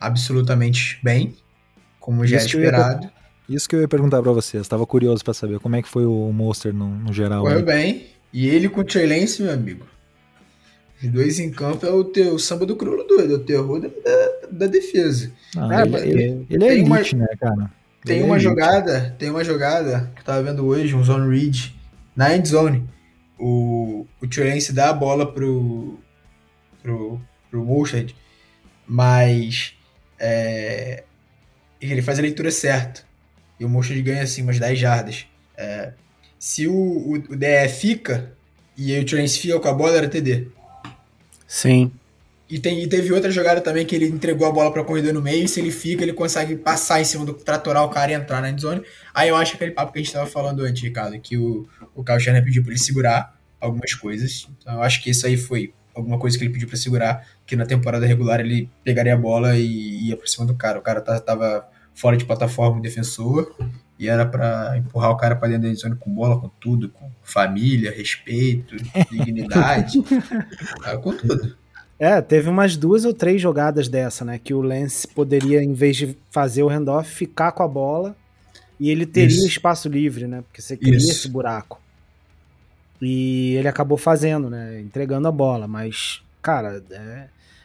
absolutamente 0.00 0.98
bem, 1.02 1.34
como 2.00 2.26
já 2.26 2.36
era 2.38 2.44
eu 2.44 2.60
ia 2.60 2.64
esperado. 2.66 3.10
Isso 3.48 3.68
que 3.68 3.76
eu 3.76 3.80
ia 3.80 3.88
perguntar 3.88 4.22
pra 4.22 4.32
vocês. 4.32 4.66
Tava 4.66 4.86
curioso 4.86 5.22
pra 5.24 5.34
saber 5.34 5.58
como 5.58 5.76
é 5.76 5.82
que 5.82 5.88
foi 5.88 6.06
o 6.06 6.32
Monster 6.32 6.72
no, 6.72 6.88
no 6.88 7.12
geral. 7.12 7.42
Correu 7.42 7.58
aí. 7.58 7.64
bem. 7.64 8.06
E 8.32 8.48
ele 8.48 8.68
com 8.68 8.80
o 8.80 8.84
Trey 8.84 9.06
Lance, 9.06 9.42
meu 9.42 9.52
amigo. 9.52 9.84
Os 11.02 11.08
dois 11.10 11.38
em 11.40 11.50
campo 11.50 11.84
é 11.84 11.90
o 11.90 12.04
teu 12.04 12.38
samba 12.38 12.64
do 12.64 12.76
crioulo 12.76 13.04
doido, 13.04 13.32
é 13.34 13.36
o 13.36 13.40
terror 13.40 13.80
da, 13.80 13.88
da, 14.50 14.66
defesa. 14.66 15.32
Ah, 15.56 15.82
ele, 15.84 15.96
ele- 15.96 16.46
ele 16.50 16.64
é 16.64 16.82
uma- 16.84 16.98
elite, 16.98 17.16
né, 17.16 17.26
cara? 17.40 17.70
Tem 18.04 18.16
Ele 18.16 18.24
é 18.24 18.26
uma 18.26 18.38
jogada, 18.38 19.14
tem 19.18 19.30
uma 19.30 19.42
jogada 19.44 20.10
que 20.14 20.20
eu 20.20 20.24
tava 20.24 20.42
vendo 20.42 20.64
hoje, 20.64 20.94
um 20.94 21.02
zone 21.04 21.28
read, 21.36 21.74
na 22.14 22.34
end 22.34 22.48
zone. 22.48 22.84
O, 23.40 24.06
o 24.20 24.26
Lance 24.44 24.72
dá 24.72 24.90
a 24.90 24.92
bola 24.92 25.32
pro, 25.32 25.98
pro, 26.82 27.20
pro 27.50 27.64
Mostert, 27.64 28.14
mas 28.86 29.74
é, 30.18 31.04
ele 31.80 32.02
faz 32.02 32.18
a 32.18 32.22
leitura 32.22 32.50
certa. 32.50 33.02
E 33.58 33.64
o 33.64 33.68
Mostert 33.68 34.02
ganha 34.02 34.22
assim 34.22 34.42
umas 34.42 34.58
10 34.58 34.78
jardas. 34.78 35.26
É, 35.56 35.92
se 36.38 36.68
o, 36.68 36.74
o, 36.74 37.12
o 37.14 37.36
DE 37.36 37.68
fica 37.68 38.32
e 38.76 38.98
o 38.98 39.16
Lance 39.16 39.38
fica 39.38 39.58
com 39.58 39.68
a 39.68 39.72
bola, 39.72 39.96
era 39.96 40.08
TD. 40.08 40.48
Sim. 41.46 41.92
E, 42.50 42.58
tem, 42.58 42.82
e 42.82 42.88
teve 42.88 43.12
outra 43.12 43.30
jogada 43.30 43.60
também 43.60 43.86
que 43.86 43.94
ele 43.94 44.06
entregou 44.06 44.46
a 44.46 44.50
bola 44.50 44.72
para 44.72 44.82
corredor 44.82 45.12
no 45.14 45.22
meio. 45.22 45.44
E 45.44 45.48
se 45.48 45.60
ele 45.60 45.70
fica, 45.70 46.02
ele 46.02 46.12
consegue 46.12 46.56
passar 46.56 47.00
em 47.00 47.04
cima 47.04 47.24
do 47.24 47.32
tratorar 47.32 47.84
o 47.84 47.88
cara 47.90 48.10
e 48.10 48.14
entrar 48.14 48.40
na 48.42 48.50
endzone. 48.50 48.82
Aí 49.14 49.28
eu 49.28 49.36
acho 49.36 49.54
aquele 49.54 49.70
papo 49.70 49.92
que 49.92 49.98
a 50.00 50.02
gente 50.02 50.12
tava 50.12 50.26
falando 50.26 50.62
antes, 50.64 50.82
Ricardo, 50.82 51.18
que 51.20 51.38
o, 51.38 51.68
o 51.94 52.02
Kyle 52.02 52.18
Shanahan 52.18 52.42
pediu 52.44 52.62
pra 52.62 52.72
ele 52.72 52.80
segurar 52.80 53.38
algumas 53.60 53.94
coisas. 53.94 54.48
Então 54.58 54.74
eu 54.74 54.82
acho 54.82 55.00
que 55.02 55.10
isso 55.10 55.26
aí 55.26 55.36
foi 55.36 55.72
alguma 55.94 56.18
coisa 56.18 56.36
que 56.36 56.44
ele 56.44 56.52
pediu 56.52 56.66
pra 56.66 56.76
segurar. 56.76 57.24
Que 57.46 57.54
na 57.54 57.64
temporada 57.66 58.04
regular 58.04 58.40
ele 58.40 58.68
pegaria 58.82 59.14
a 59.14 59.16
bola 59.16 59.56
e 59.56 60.08
ia 60.08 60.16
pra 60.16 60.26
cima 60.26 60.44
do 60.44 60.54
cara. 60.54 60.78
O 60.78 60.82
cara 60.82 61.00
tá- 61.00 61.20
tava 61.20 61.68
fora 61.94 62.16
de 62.16 62.24
plataforma, 62.24 62.78
o 62.78 62.82
defensor. 62.82 63.54
E 63.98 64.08
era 64.08 64.24
pra 64.24 64.76
empurrar 64.78 65.10
o 65.10 65.16
cara 65.16 65.36
pra 65.36 65.46
dentro 65.46 65.64
da 65.64 65.68
endzone 65.68 65.94
com 65.94 66.10
bola, 66.10 66.40
com 66.40 66.48
tudo, 66.48 66.88
com 66.88 67.10
família, 67.22 67.92
respeito, 67.94 68.74
dignidade. 69.10 70.02
Tava 70.82 70.98
com 70.98 71.14
tudo. 71.16 71.59
É, 72.00 72.18
teve 72.22 72.48
umas 72.48 72.76
duas 72.78 73.04
ou 73.04 73.12
três 73.12 73.42
jogadas 73.42 73.86
dessa, 73.86 74.24
né? 74.24 74.38
Que 74.42 74.54
o 74.54 74.62
Lance 74.62 75.06
poderia, 75.06 75.62
em 75.62 75.74
vez 75.74 75.96
de 75.98 76.16
fazer 76.30 76.62
o 76.62 76.68
handoff, 76.70 77.08
ficar 77.14 77.52
com 77.52 77.62
a 77.62 77.68
bola 77.68 78.16
e 78.80 78.88
ele 78.90 79.04
teria 79.04 79.36
Isso. 79.36 79.46
espaço 79.46 79.86
livre, 79.86 80.26
né? 80.26 80.40
Porque 80.42 80.62
você 80.62 80.78
cria 80.78 80.96
Isso. 80.96 81.10
esse 81.10 81.28
buraco. 81.28 81.78
E 83.02 83.54
ele 83.56 83.68
acabou 83.68 83.98
fazendo, 83.98 84.48
né? 84.48 84.80
Entregando 84.80 85.28
a 85.28 85.32
bola. 85.32 85.68
Mas, 85.68 86.22
cara, 86.40 86.82
é, 86.90 87.24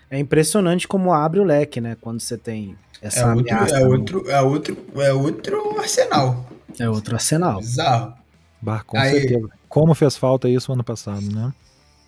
é 0.09 0.19
impressionante 0.19 0.85
como 0.87 1.13
abre 1.13 1.39
o 1.39 1.43
leque, 1.45 1.79
né? 1.79 1.95
Quando 2.01 2.19
você 2.19 2.37
tem 2.37 2.75
É 3.01 3.07
essa 3.07 3.33
outro, 3.33 3.53
ameaça. 3.53 3.77
é, 3.77 3.79
no- 3.85 3.91
outro, 3.91 4.29
é, 4.29 4.41
outro, 4.41 4.77
é 4.97 5.13
outro 5.13 5.79
arsenal. 5.79 6.45
é 6.77 6.89
outro 6.89 7.15
arsenal. 7.15 7.59
Bizarro. 7.59 8.13
Bah, 8.61 8.83
com 8.83 8.97
Aí- 8.97 9.11
certeza. 9.21 9.47
Como 9.69 9.93
fez 9.93 10.15
falta 10.17 10.49
isso 10.49 10.71
ano 10.73 10.83
passado, 10.83 11.21
né? 11.21 11.53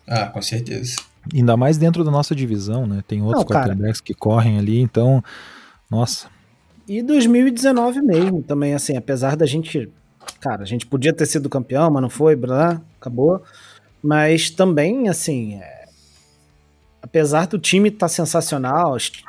Ah, 0.06 0.26
com 0.26 0.40
certeza. 0.42 0.96
Ainda 1.34 1.56
mais 1.56 1.76
dentro 1.76 2.02
da 2.04 2.10
nossa 2.10 2.34
divisão, 2.34 2.86
né? 2.86 3.02
Tem 3.06 3.20
outros 3.22 3.42
Não, 3.42 3.48
cara. 3.48 3.66
quarterbacks 3.68 4.00
que 4.00 4.14
correm 4.14 4.58
ali, 4.58 4.80
então. 4.80 5.22
Nossa. 5.90 6.28
E 6.88 7.02
2019 7.02 8.00
mesmo, 8.00 8.42
também, 8.42 8.74
assim, 8.74 8.96
apesar 8.96 9.36
da 9.36 9.44
gente. 9.46 9.90
Cara, 10.40 10.62
a 10.62 10.66
gente 10.66 10.86
podia 10.86 11.12
ter 11.12 11.26
sido 11.26 11.48
campeão, 11.48 11.90
mas 11.90 12.02
não 12.02 12.10
foi, 12.10 12.34
blá, 12.36 12.80
acabou. 13.00 13.42
Mas 14.02 14.48
também, 14.50 15.08
assim, 15.08 15.54
é, 15.56 15.84
apesar 17.02 17.46
do 17.46 17.58
time 17.58 17.88
estar 17.88 18.08
sensacional, 18.08 18.96
est- 18.96 19.22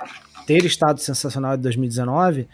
ter 0.45 0.63
estado 0.65 0.99
sensacional 0.99 1.56
em 1.56 1.60
2019, 1.60 2.47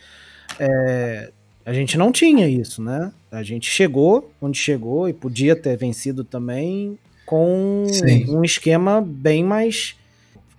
é, 0.59 1.31
a 1.65 1.73
gente 1.73 1.97
não 1.97 2.11
tinha 2.11 2.47
isso, 2.47 2.81
né? 2.81 3.11
A 3.31 3.43
gente 3.43 3.69
chegou 3.69 4.31
onde 4.41 4.57
chegou 4.57 5.09
e 5.09 5.13
podia 5.13 5.55
ter 5.55 5.75
vencido 5.77 6.23
também 6.23 6.97
com 7.25 7.87
Sim. 7.91 8.25
um 8.29 8.43
esquema 8.43 9.01
bem 9.01 9.43
mais, 9.43 9.95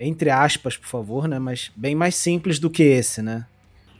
entre 0.00 0.30
aspas, 0.30 0.76
por 0.76 0.88
favor, 0.88 1.28
né? 1.28 1.38
Mas 1.38 1.70
bem 1.76 1.94
mais 1.94 2.14
simples 2.14 2.58
do 2.58 2.68
que 2.70 2.82
esse, 2.82 3.22
né? 3.22 3.44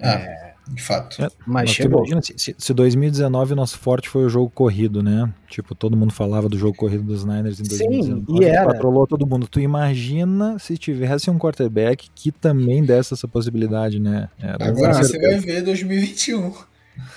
Ah, 0.00 0.52
de 0.68 0.83
fato. 0.83 1.22
É, 1.24 1.29
Mas 1.46 1.70
chegou. 1.70 2.00
imagina, 2.00 2.20
se, 2.20 2.35
se- 2.37 2.55
se 2.59 2.74
2019 2.74 3.52
o 3.52 3.57
nosso 3.57 3.79
forte 3.79 4.09
foi 4.09 4.24
o 4.24 4.29
jogo 4.29 4.50
corrido, 4.50 5.02
né? 5.02 5.33
Tipo, 5.48 5.74
todo 5.74 5.96
mundo 5.96 6.12
falava 6.12 6.48
do 6.48 6.59
jogo 6.59 6.76
corrido 6.76 7.05
dos 7.05 7.24
Niners 7.24 7.61
em 7.61 7.64
Sim, 7.64 7.88
2019. 7.88 8.24
e 8.29 8.38
que 8.40 8.44
era. 8.44 8.66
Patrolou 8.66 9.07
todo 9.07 9.26
mundo. 9.26 9.46
Tu 9.48 9.61
imagina 9.61 10.59
se 10.59 10.76
tivesse 10.76 11.31
um 11.31 11.38
quarterback 11.38 12.09
que 12.14 12.31
também 12.33 12.85
desse 12.85 13.14
essa 13.14 13.26
possibilidade, 13.29 13.98
né? 14.00 14.29
Era 14.38 14.68
Agora 14.68 14.92
você 14.94 15.12
certeza. 15.12 15.33
vai 15.33 15.40
ver 15.40 15.62
2021. 15.62 16.52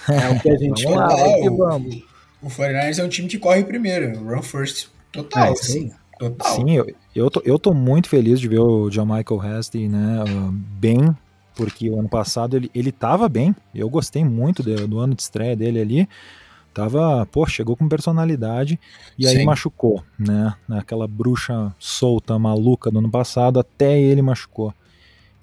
É 0.10 0.30
o 0.30 0.40
que 0.40 0.50
a 0.52 0.58
gente 0.58 0.84
Vamos 0.84 1.00
lá, 1.00 1.10
fala. 1.10 1.24
Total. 1.24 1.42
que 1.42 1.50
vamos. 1.50 2.04
O 2.42 2.48
49ers 2.48 3.00
é 3.00 3.04
um 3.04 3.10
time 3.10 3.28
que 3.28 3.38
corre 3.38 3.64
primeiro. 3.66 4.18
Run 4.24 4.42
first. 4.42 4.88
Total. 5.12 5.48
É, 5.48 5.52
assim, 5.52 5.92
total. 6.20 6.56
Sim, 6.56 6.76
eu, 6.76 6.86
eu, 7.16 7.30
tô, 7.30 7.42
eu 7.46 7.60
tô 7.60 7.74
muito 7.74 8.10
feliz 8.10 8.40
de 8.40 8.48
ver 8.48 8.60
o 8.60 8.90
John 8.90 9.06
Michael 9.06 9.42
Hasty, 9.42 9.88
né, 9.88 10.24
ah, 10.24 10.50
bem, 10.52 11.16
porque 11.56 11.90
o 11.90 12.00
ano 12.00 12.10
passado 12.10 12.56
ele, 12.56 12.70
ele 12.74 12.92
tava 12.92 13.28
bem, 13.28 13.56
eu 13.74 13.90
gostei 13.90 14.24
muito 14.24 14.62
do, 14.64 14.88
do 14.88 15.00
ano 15.00 15.16
de 15.16 15.22
estreia 15.22 15.56
dele 15.56 15.82
ali, 15.82 16.10
tava, 16.74 17.26
pô, 17.26 17.46
chegou 17.48 17.76
com 17.76 17.90
personalidade 17.90 18.80
e 19.18 19.28
aí 19.28 19.38
Sim. 19.38 19.46
machucou, 19.46 20.04
né, 20.18 20.54
aquela 20.70 21.08
bruxa 21.08 21.74
solta, 21.80 22.38
maluca 22.38 22.92
do 22.92 23.00
ano 23.00 23.10
passado, 23.10 23.60
até 23.60 24.00
ele 24.00 24.22
machucou. 24.22 24.74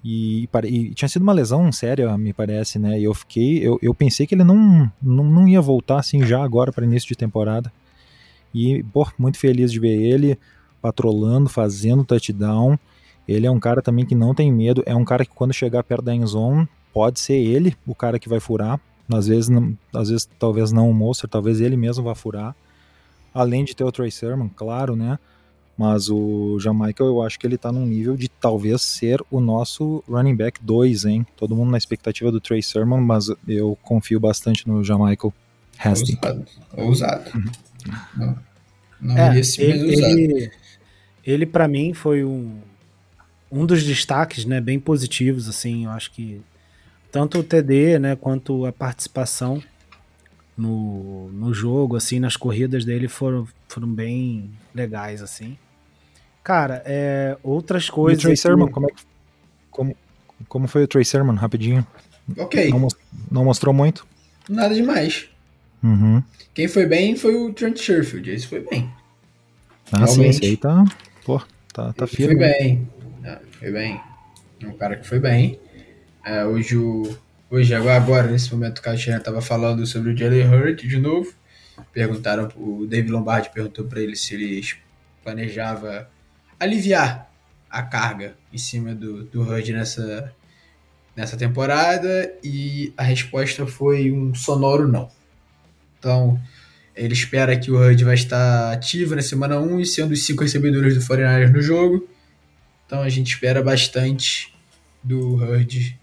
E, 0.09 0.47
e 0.63 0.93
tinha 0.93 1.09
sido 1.09 1.23
uma 1.23 1.33
lesão 1.33 1.69
séria, 1.69 2.17
me 2.17 2.31
parece, 2.31 2.79
né? 2.79 2.97
E 2.97 3.03
eu 3.03 3.13
fiquei, 3.13 3.57
eu, 3.57 3.77
eu 3.81 3.93
pensei 3.93 4.25
que 4.25 4.35
ele 4.35 4.43
não, 4.43 4.89
não, 5.01 5.23
não 5.25 5.47
ia 5.47 5.59
voltar 5.59 5.99
assim 5.99 6.25
já 6.25 6.41
agora 6.41 6.71
para 6.71 6.85
início 6.85 7.09
de 7.09 7.15
temporada. 7.15 7.69
E, 8.57 8.83
pô, 8.83 9.07
muito 9.17 9.37
feliz 9.37 9.71
de 9.71 9.79
ver 9.79 9.95
ele 10.01 10.37
patrolando, 10.81 11.49
fazendo 11.49 12.03
touchdown. 12.03 12.77
Ele 13.27 13.45
é 13.45 13.51
um 13.51 13.59
cara 13.59 13.81
também 13.81 14.05
que 14.05 14.15
não 14.15 14.33
tem 14.33 14.51
medo, 14.51 14.81
é 14.85 14.95
um 14.95 15.03
cara 15.03 15.25
que 15.25 15.31
quando 15.35 15.53
chegar 15.53 15.83
perto 15.83 16.03
da 16.05 16.15
endzone, 16.15 16.67
pode 16.93 17.19
ser 17.19 17.35
ele 17.35 17.75
o 17.85 17.93
cara 17.93 18.17
que 18.17 18.29
vai 18.29 18.39
furar. 18.39 18.79
Às 19.11 19.27
vezes, 19.27 19.49
não- 19.49 19.77
às 19.93 20.09
vezes 20.09 20.27
talvez 20.39 20.71
não 20.71 20.89
o 20.89 20.93
Monster, 20.93 21.29
talvez 21.29 21.59
ele 21.61 21.75
mesmo 21.77 22.03
vá 22.03 22.15
furar. 22.15 22.55
Além 23.33 23.63
de 23.63 23.75
ter 23.75 23.83
o 23.83 23.91
Trey 23.91 24.09
Sermon, 24.11 24.49
claro, 24.55 24.95
né? 24.95 25.19
Mas 25.77 26.09
o 26.09 26.57
Jamaica, 26.59 27.03
eu 27.03 27.21
acho 27.21 27.37
que 27.37 27.45
ele 27.45 27.57
tá 27.57 27.71
num 27.71 27.85
nível 27.85 28.17
de 28.17 28.27
talvez 28.27 28.81
ser 28.81 29.21
o 29.29 29.39
nosso 29.39 30.03
running 30.09 30.35
back 30.35 30.59
2, 30.63 31.05
hein? 31.05 31.25
Todo 31.35 31.55
mundo 31.55 31.69
na 31.69 31.77
expectativa 31.77 32.31
do 32.31 32.39
Trey 32.41 32.63
Sermon, 32.63 32.99
mas 32.99 33.29
eu 33.47 33.77
confio 33.83 34.19
bastante 34.19 34.67
no 34.67 34.83
Jamaica 34.83 35.29
Hasty. 35.77 36.17
Ousado. 36.17 36.45
Ousado. 36.75 37.31
Não, 38.17 38.35
não 39.01 39.17
É, 39.17 39.27
ia 39.27 39.33
mais 39.33 39.57
ele, 39.57 39.93
ele, 39.93 40.51
ele 41.25 41.45
para 41.45 41.67
mim 41.67 41.93
foi 41.93 42.23
um, 42.23 42.59
um 43.51 43.65
dos 43.65 43.83
destaques, 43.83 44.45
né, 44.45 44.61
bem 44.61 44.79
positivos, 44.79 45.47
assim, 45.49 45.85
eu 45.85 45.91
acho 45.91 46.11
que 46.11 46.41
tanto 47.11 47.39
o 47.39 47.43
TD, 47.43 47.99
né, 47.99 48.15
quanto 48.15 48.65
a 48.65 48.71
participação 48.73 49.63
no, 50.57 51.29
no 51.31 51.53
jogo, 51.53 51.95
assim, 51.95 52.19
nas 52.19 52.35
corridas 52.37 52.85
dele 52.85 53.07
foram, 53.07 53.47
foram 53.67 53.87
bem 53.87 54.51
legais, 54.73 55.21
assim. 55.21 55.57
Cara, 56.43 56.81
é, 56.85 57.37
outras 57.43 57.89
E 58.05 58.13
o 58.13 58.17
coisas... 58.17 58.21
Trey 58.21 58.35
que- 58.35 58.41
Sermon, 58.41 58.67
como, 58.69 58.87
é 58.87 58.91
que, 58.93 59.03
como, 59.71 59.97
como 60.47 60.67
foi 60.67 60.83
o 60.83 60.87
Trey 60.87 61.05
Sermon, 61.05 61.35
rapidinho? 61.35 61.85
Ok, 62.37 62.55
Não, 62.69 62.87
não 63.31 63.45
mostrou 63.45 63.73
muito? 63.73 64.07
nada 64.49 64.73
demais. 64.75 65.29
Uhum. 65.83 66.23
Quem 66.53 66.67
foi 66.67 66.85
bem 66.85 67.15
foi 67.15 67.35
o 67.35 67.53
Trent 67.53 67.77
Sherfield. 67.79 68.29
Esse 68.29 68.47
foi 68.47 68.61
bem. 68.61 68.91
Ah, 69.91 70.05
sim, 70.07 70.15
Realmente. 70.15 70.29
esse 70.29 70.45
aí 70.45 70.57
tá, 70.57 70.83
pô, 71.23 71.41
tá, 71.73 71.93
tá 71.93 72.07
firme. 72.07 72.35
Foi 72.35 72.47
bem. 72.47 72.87
Ah, 73.23 73.39
foi 73.59 73.71
bem. 73.71 74.01
um 74.63 74.73
cara 74.73 74.95
que 74.95 75.07
foi 75.07 75.19
bem. 75.19 75.59
É, 76.25 76.43
hoje, 76.45 76.75
o, 76.75 77.17
hoje, 77.49 77.73
agora, 77.73 78.27
nesse 78.27 78.51
momento, 78.53 78.79
o 78.79 78.81
Caixinha 78.81 79.17
estava 79.17 79.41
falando 79.41 79.85
sobre 79.85 80.11
o 80.11 80.17
Jalen 80.17 80.47
Hurt 80.47 80.81
de 80.85 80.99
novo. 80.99 81.31
Perguntaram, 81.93 82.49
o 82.55 82.85
David 82.85 83.11
Lombardi 83.11 83.49
perguntou 83.53 83.85
para 83.85 84.01
ele 84.01 84.15
se 84.15 84.33
ele 84.33 84.61
planejava 85.23 86.09
aliviar 86.59 87.31
a 87.69 87.83
carga 87.83 88.35
em 88.51 88.57
cima 88.57 88.95
do, 88.95 89.23
do 89.25 89.41
Hurd 89.41 89.71
nessa, 89.73 90.33
nessa 91.15 91.37
temporada 91.37 92.33
e 92.43 92.93
a 92.97 93.03
resposta 93.03 93.65
foi 93.67 94.11
um 94.11 94.33
sonoro 94.33 94.87
não. 94.87 95.09
Então, 95.99 96.39
ele 96.95 97.13
espera 97.13 97.57
que 97.57 97.69
o 97.71 97.79
HUD 97.79 98.03
vai 98.03 98.15
estar 98.15 98.73
ativo 98.73 99.15
na 99.15 99.21
semana 99.21 99.59
1 99.59 99.79
e 99.79 99.85
sendo 99.85 100.11
os 100.11 100.25
cinco 100.25 100.43
recebedores 100.43 100.97
do 100.97 101.05
49 101.05 101.51
no 101.51 101.61
jogo. 101.61 102.07
Então 102.85 103.01
a 103.01 103.09
gente 103.09 103.33
espera 103.33 103.61
bastante 103.61 104.53
do 105.03 105.35
HUD. 105.35 105.99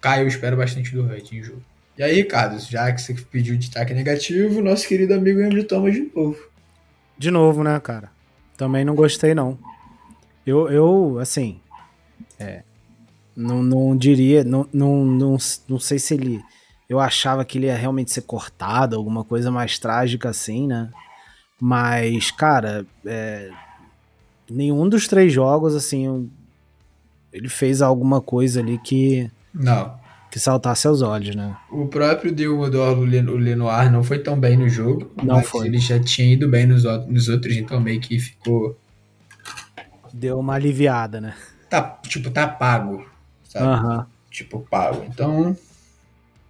Caio 0.00 0.26
espera 0.26 0.56
bastante 0.56 0.92
do 0.92 1.02
HUD 1.02 1.36
em 1.36 1.42
jogo. 1.42 1.62
E 1.98 2.02
aí, 2.02 2.14
Ricardo, 2.14 2.58
já 2.60 2.92
que 2.92 3.02
você 3.02 3.12
pediu 3.12 3.58
destaque 3.58 3.92
negativo, 3.92 4.62
nosso 4.62 4.86
querido 4.86 5.14
amigo 5.14 5.40
Andrew 5.40 5.64
Thomas 5.64 5.94
de 5.94 6.08
novo. 6.14 6.38
De 7.18 7.30
novo, 7.30 7.64
né, 7.64 7.78
cara? 7.80 8.10
Também 8.56 8.84
não 8.84 8.94
gostei, 8.94 9.34
não. 9.34 9.58
Eu, 10.46 10.70
eu 10.70 11.18
assim. 11.18 11.60
É, 12.38 12.62
não, 13.34 13.62
não 13.62 13.96
diria. 13.96 14.44
Não, 14.44 14.66
não, 14.72 15.04
não, 15.04 15.36
não 15.68 15.78
sei 15.78 15.98
se 15.98 16.14
ele. 16.14 16.40
Eu 16.88 16.98
achava 16.98 17.44
que 17.44 17.58
ele 17.58 17.66
ia 17.66 17.76
realmente 17.76 18.10
ser 18.12 18.22
cortado, 18.22 18.96
alguma 18.96 19.22
coisa 19.22 19.50
mais 19.50 19.78
trágica 19.78 20.30
assim, 20.30 20.66
né? 20.66 20.90
Mas, 21.60 22.30
cara, 22.30 22.86
é, 23.04 23.50
nenhum 24.48 24.88
dos 24.88 25.06
três 25.06 25.32
jogos, 25.32 25.74
assim, 25.74 26.30
ele 27.32 27.48
fez 27.48 27.82
alguma 27.82 28.20
coisa 28.20 28.60
ali 28.60 28.78
que. 28.78 29.30
Não. 29.52 29.98
Que 30.30 30.38
saltasse 30.38 30.86
aos 30.86 31.00
olhos, 31.00 31.34
né? 31.34 31.56
O 31.70 31.86
próprio 31.86 32.30
Deodoro 32.30 33.00
Lenoir 33.00 33.90
não 33.90 34.04
foi 34.04 34.18
tão 34.18 34.38
bem 34.38 34.58
no 34.58 34.68
jogo. 34.68 35.10
Não 35.22 35.42
foi. 35.42 35.66
Ele 35.66 35.78
já 35.78 35.98
tinha 35.98 36.34
ido 36.34 36.48
bem 36.48 36.66
nos, 36.66 36.84
nos 36.84 37.28
outros, 37.28 37.56
então 37.56 37.80
meio 37.80 37.98
que 37.98 38.18
ficou. 38.18 38.78
Deu 40.12 40.38
uma 40.38 40.54
aliviada, 40.54 41.18
né? 41.18 41.34
Tá, 41.70 41.98
tipo, 42.06 42.30
tá 42.30 42.46
pago. 42.46 43.06
Sabe? 43.44 43.66
Aham. 43.66 44.06
Tipo, 44.30 44.60
pago. 44.70 45.02
Então. 45.08 45.56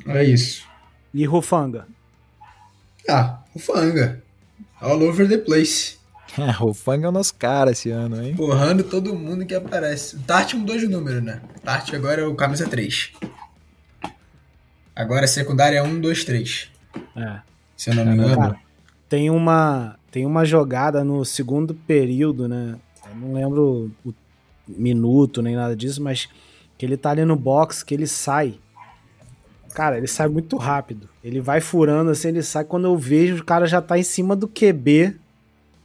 É 0.09 0.25
isso. 0.25 0.67
E 1.13 1.25
Rufanga? 1.25 1.87
Ah, 3.09 3.41
Rufanga. 3.53 4.23
All 4.81 5.03
over 5.03 5.29
the 5.29 5.39
place. 5.39 5.99
É, 6.39 6.51
é 6.51 7.09
o 7.09 7.11
nosso 7.11 7.35
cara 7.35 7.73
esse 7.73 7.91
ano, 7.91 8.23
hein? 8.23 8.35
Porrando 8.37 8.85
todo 8.85 9.15
mundo 9.15 9.45
que 9.47 9.55
aparece. 9.55 10.15
O 10.15 10.21
Tart 10.21 10.55
mudou 10.55 10.77
de 10.77 10.87
número, 10.87 11.21
né? 11.21 11.41
O 11.57 11.61
Tart 11.61 11.93
agora 11.95 12.21
é 12.23 12.25
o 12.25 12.35
camisa 12.35 12.69
3. 12.69 13.13
Agora 14.95 15.25
a 15.25 15.29
secundária 15.29 15.79
é 15.79 15.83
1, 15.83 16.01
2, 16.01 16.25
3. 16.25 16.71
É. 17.17 17.41
Se 17.77 17.91
eu 17.91 17.95
não 17.95 18.05
me 18.05 18.15
engano. 18.15 18.37
Cara, 18.37 18.57
tem 19.09 19.31
uma, 19.31 19.97
tem 20.13 20.27
uma 20.27 20.45
jogada 20.45 21.03
no 21.03 21.25
segundo 21.25 21.75
período, 21.75 22.47
né? 22.47 22.77
Eu 23.09 23.17
não 23.17 23.33
lembro 23.33 23.91
o 24.05 24.15
minuto 24.69 25.41
nem 25.41 25.57
nada 25.57 25.75
disso, 25.75 26.03
mas 26.03 26.29
que 26.77 26.85
ele 26.85 26.97
tá 26.97 27.11
ali 27.11 27.25
no 27.25 27.37
box, 27.37 27.83
que 27.83 27.95
ele 27.95 28.07
sai. 28.07 28.61
Cara, 29.79 29.97
ele 29.97 30.09
sai 30.09 30.27
muito 30.27 30.57
rápido. 30.57 31.09
Ele 31.23 31.41
vai 31.41 31.61
furando 31.61 32.11
assim, 32.11 32.27
ele 32.27 32.43
sai. 32.43 32.65
Quando 32.65 32.89
eu 32.89 32.99
vejo, 32.99 33.37
o 33.41 33.45
cara 33.45 33.65
já 33.65 33.81
tá 33.81 33.97
em 33.97 34.03
cima 34.03 34.35
do 34.35 34.49
QB 34.49 35.15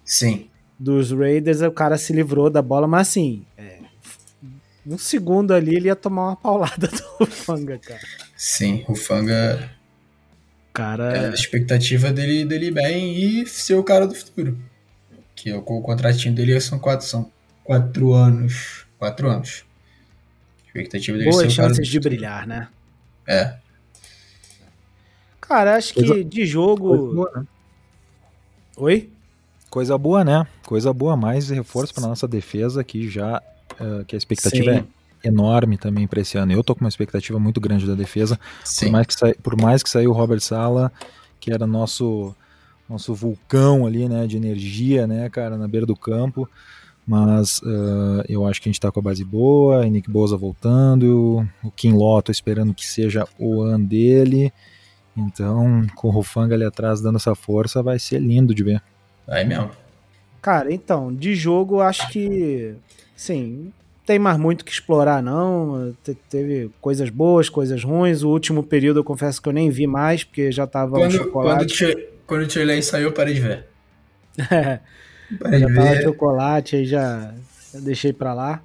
Sim. 0.03 0.49
dos 0.79 1.11
Raiders, 1.11 1.61
o 1.61 1.71
cara 1.71 1.95
se 1.95 2.11
livrou 2.11 2.49
da 2.49 2.59
bola, 2.59 2.87
mas 2.87 3.09
assim, 3.09 3.45
é, 3.55 3.77
um 4.83 4.97
segundo 4.97 5.53
ali 5.53 5.75
ele 5.75 5.89
ia 5.89 5.95
tomar 5.95 6.29
uma 6.29 6.35
paulada 6.35 6.87
do 7.19 7.27
Fanga, 7.27 7.77
cara. 7.77 8.01
Sim, 8.35 8.83
o 8.87 8.95
Fanga. 8.95 9.69
Cara, 10.73 11.15
É 11.15 11.27
a 11.27 11.29
expectativa 11.29 12.11
dele, 12.11 12.45
dele 12.45 12.71
bem 12.71 13.13
e 13.15 13.45
ser 13.45 13.75
o 13.75 13.83
cara 13.83 14.07
do 14.07 14.15
futuro. 14.15 14.57
Que 15.35 15.51
é 15.51 15.55
o, 15.55 15.59
o 15.59 15.81
contratinho 15.83 16.33
dele 16.33 16.59
são 16.59 16.79
quatro, 16.79 17.05
são 17.05 17.29
quatro 17.63 18.11
anos. 18.11 18.87
Quatro 18.97 19.29
anos. 19.29 19.63
A 20.63 20.65
expectativa 20.65 21.15
dele 21.15 21.29
boas 21.29 21.45
ser 21.45 21.53
o 21.53 21.55
cara 21.57 21.69
chances 21.69 21.87
de 21.87 21.97
futuro. 21.99 22.15
brilhar, 22.15 22.47
né? 22.47 22.67
É. 23.27 23.61
Cara, 25.47 25.75
acho 25.75 25.93
que 25.93 25.99
Coisa- 26.05 26.23
de 26.23 26.37
Coisa 26.37 26.51
jogo. 26.51 27.13
boa, 27.13 27.31
né? 27.35 27.43
Oi? 28.77 29.09
Coisa 29.69 29.97
boa, 29.97 30.23
né? 30.23 30.47
Coisa 30.65 30.93
boa, 30.93 31.15
mais 31.17 31.49
reforço 31.49 31.93
para 31.93 32.07
nossa 32.07 32.27
defesa 32.27 32.81
aqui 32.81 33.09
já, 33.09 33.41
eh, 33.79 34.03
que 34.07 34.15
a 34.15 34.17
expectativa 34.17 34.73
Sim. 34.73 34.87
é 35.23 35.27
enorme 35.27 35.77
também 35.77 36.07
para 36.07 36.21
esse 36.21 36.37
ano. 36.37 36.51
Eu 36.51 36.63
tô 36.63 36.73
com 36.75 36.81
uma 36.81 36.89
expectativa 36.89 37.39
muito 37.39 37.59
grande 37.59 37.85
da 37.85 37.95
defesa, 37.95 38.37
por 38.37 38.67
Sim. 38.67 38.89
mais, 38.91 39.07
que 39.07 39.13
sai, 39.13 39.33
por 39.33 39.59
mais 39.59 39.83
que 39.83 39.89
saiu 39.89 40.11
o 40.11 40.13
Robert 40.13 40.41
Sala, 40.41 40.91
que 41.39 41.51
era 41.51 41.67
nosso 41.67 42.35
nosso 42.89 43.13
vulcão 43.15 43.85
ali, 43.87 44.07
né, 44.09 44.27
de 44.27 44.35
energia, 44.37 45.07
né, 45.07 45.29
cara, 45.29 45.57
na 45.57 45.67
beira 45.67 45.85
do 45.85 45.95
campo. 45.95 46.47
Mas 47.07 47.59
eh, 47.65 48.25
eu 48.29 48.45
acho 48.45 48.61
que 48.61 48.69
a 48.69 48.71
gente 48.71 48.79
tá 48.79 48.91
com 48.91 48.99
a 48.99 49.03
base 49.03 49.23
boa, 49.25 49.85
e 49.85 49.89
Nick 49.89 50.09
Boza 50.09 50.37
voltando, 50.37 51.45
o 51.63 51.71
Kim 51.71 51.93
tô 52.23 52.31
esperando 52.31 52.73
que 52.73 52.85
seja 52.85 53.27
o 53.39 53.61
ano 53.61 53.85
dele. 53.85 54.53
Então, 55.15 55.85
com 55.95 56.07
o 56.07 56.11
Rufanga 56.11 56.55
ali 56.55 56.65
atrás 56.65 56.99
dando 57.01 57.17
essa 57.17 57.35
força, 57.35 57.83
vai 57.83 57.99
ser 57.99 58.19
lindo 58.19 58.53
de 58.53 58.63
ver. 58.63 58.81
Aí 59.27 59.45
mesmo. 59.45 59.69
Cara, 60.41 60.73
então, 60.73 61.13
de 61.13 61.35
jogo, 61.35 61.79
acho 61.81 62.09
que. 62.09 62.75
Sim, 63.15 63.65
não 63.65 63.73
tem 64.05 64.19
mais 64.19 64.37
muito 64.37 64.65
que 64.65 64.71
explorar, 64.71 65.21
não. 65.23 65.95
Te- 66.03 66.15
teve 66.29 66.69
coisas 66.81 67.09
boas, 67.09 67.47
coisas 67.47 67.83
ruins. 67.83 68.23
O 68.23 68.29
último 68.29 68.63
período 68.63 68.99
eu 68.99 69.03
confesso 69.03 69.41
que 69.41 69.47
eu 69.47 69.53
nem 69.53 69.69
vi 69.69 69.87
mais, 69.87 70.23
porque 70.23 70.51
já 70.51 70.67
tava 70.67 70.97
um 70.97 71.01
Quando, 71.01 71.11
o 71.13 71.17
chocolate. 71.17 72.07
Quando 72.27 72.43
o 72.43 72.47
Trey 72.47 72.65
Lance 72.65 72.89
saiu, 72.89 73.09
eu 73.09 73.13
parei 73.13 73.35
de 73.35 73.39
ver. 73.39 73.65
É, 74.51 74.79
Parei 75.39 75.59
já 75.59 75.67
de 75.67 75.73
tava 75.75 75.89
ver. 75.91 76.03
chocolate, 76.03 76.75
aí 76.75 76.85
já, 76.85 77.33
já 77.73 77.79
deixei 77.79 78.11
pra 78.11 78.33
lá. 78.33 78.61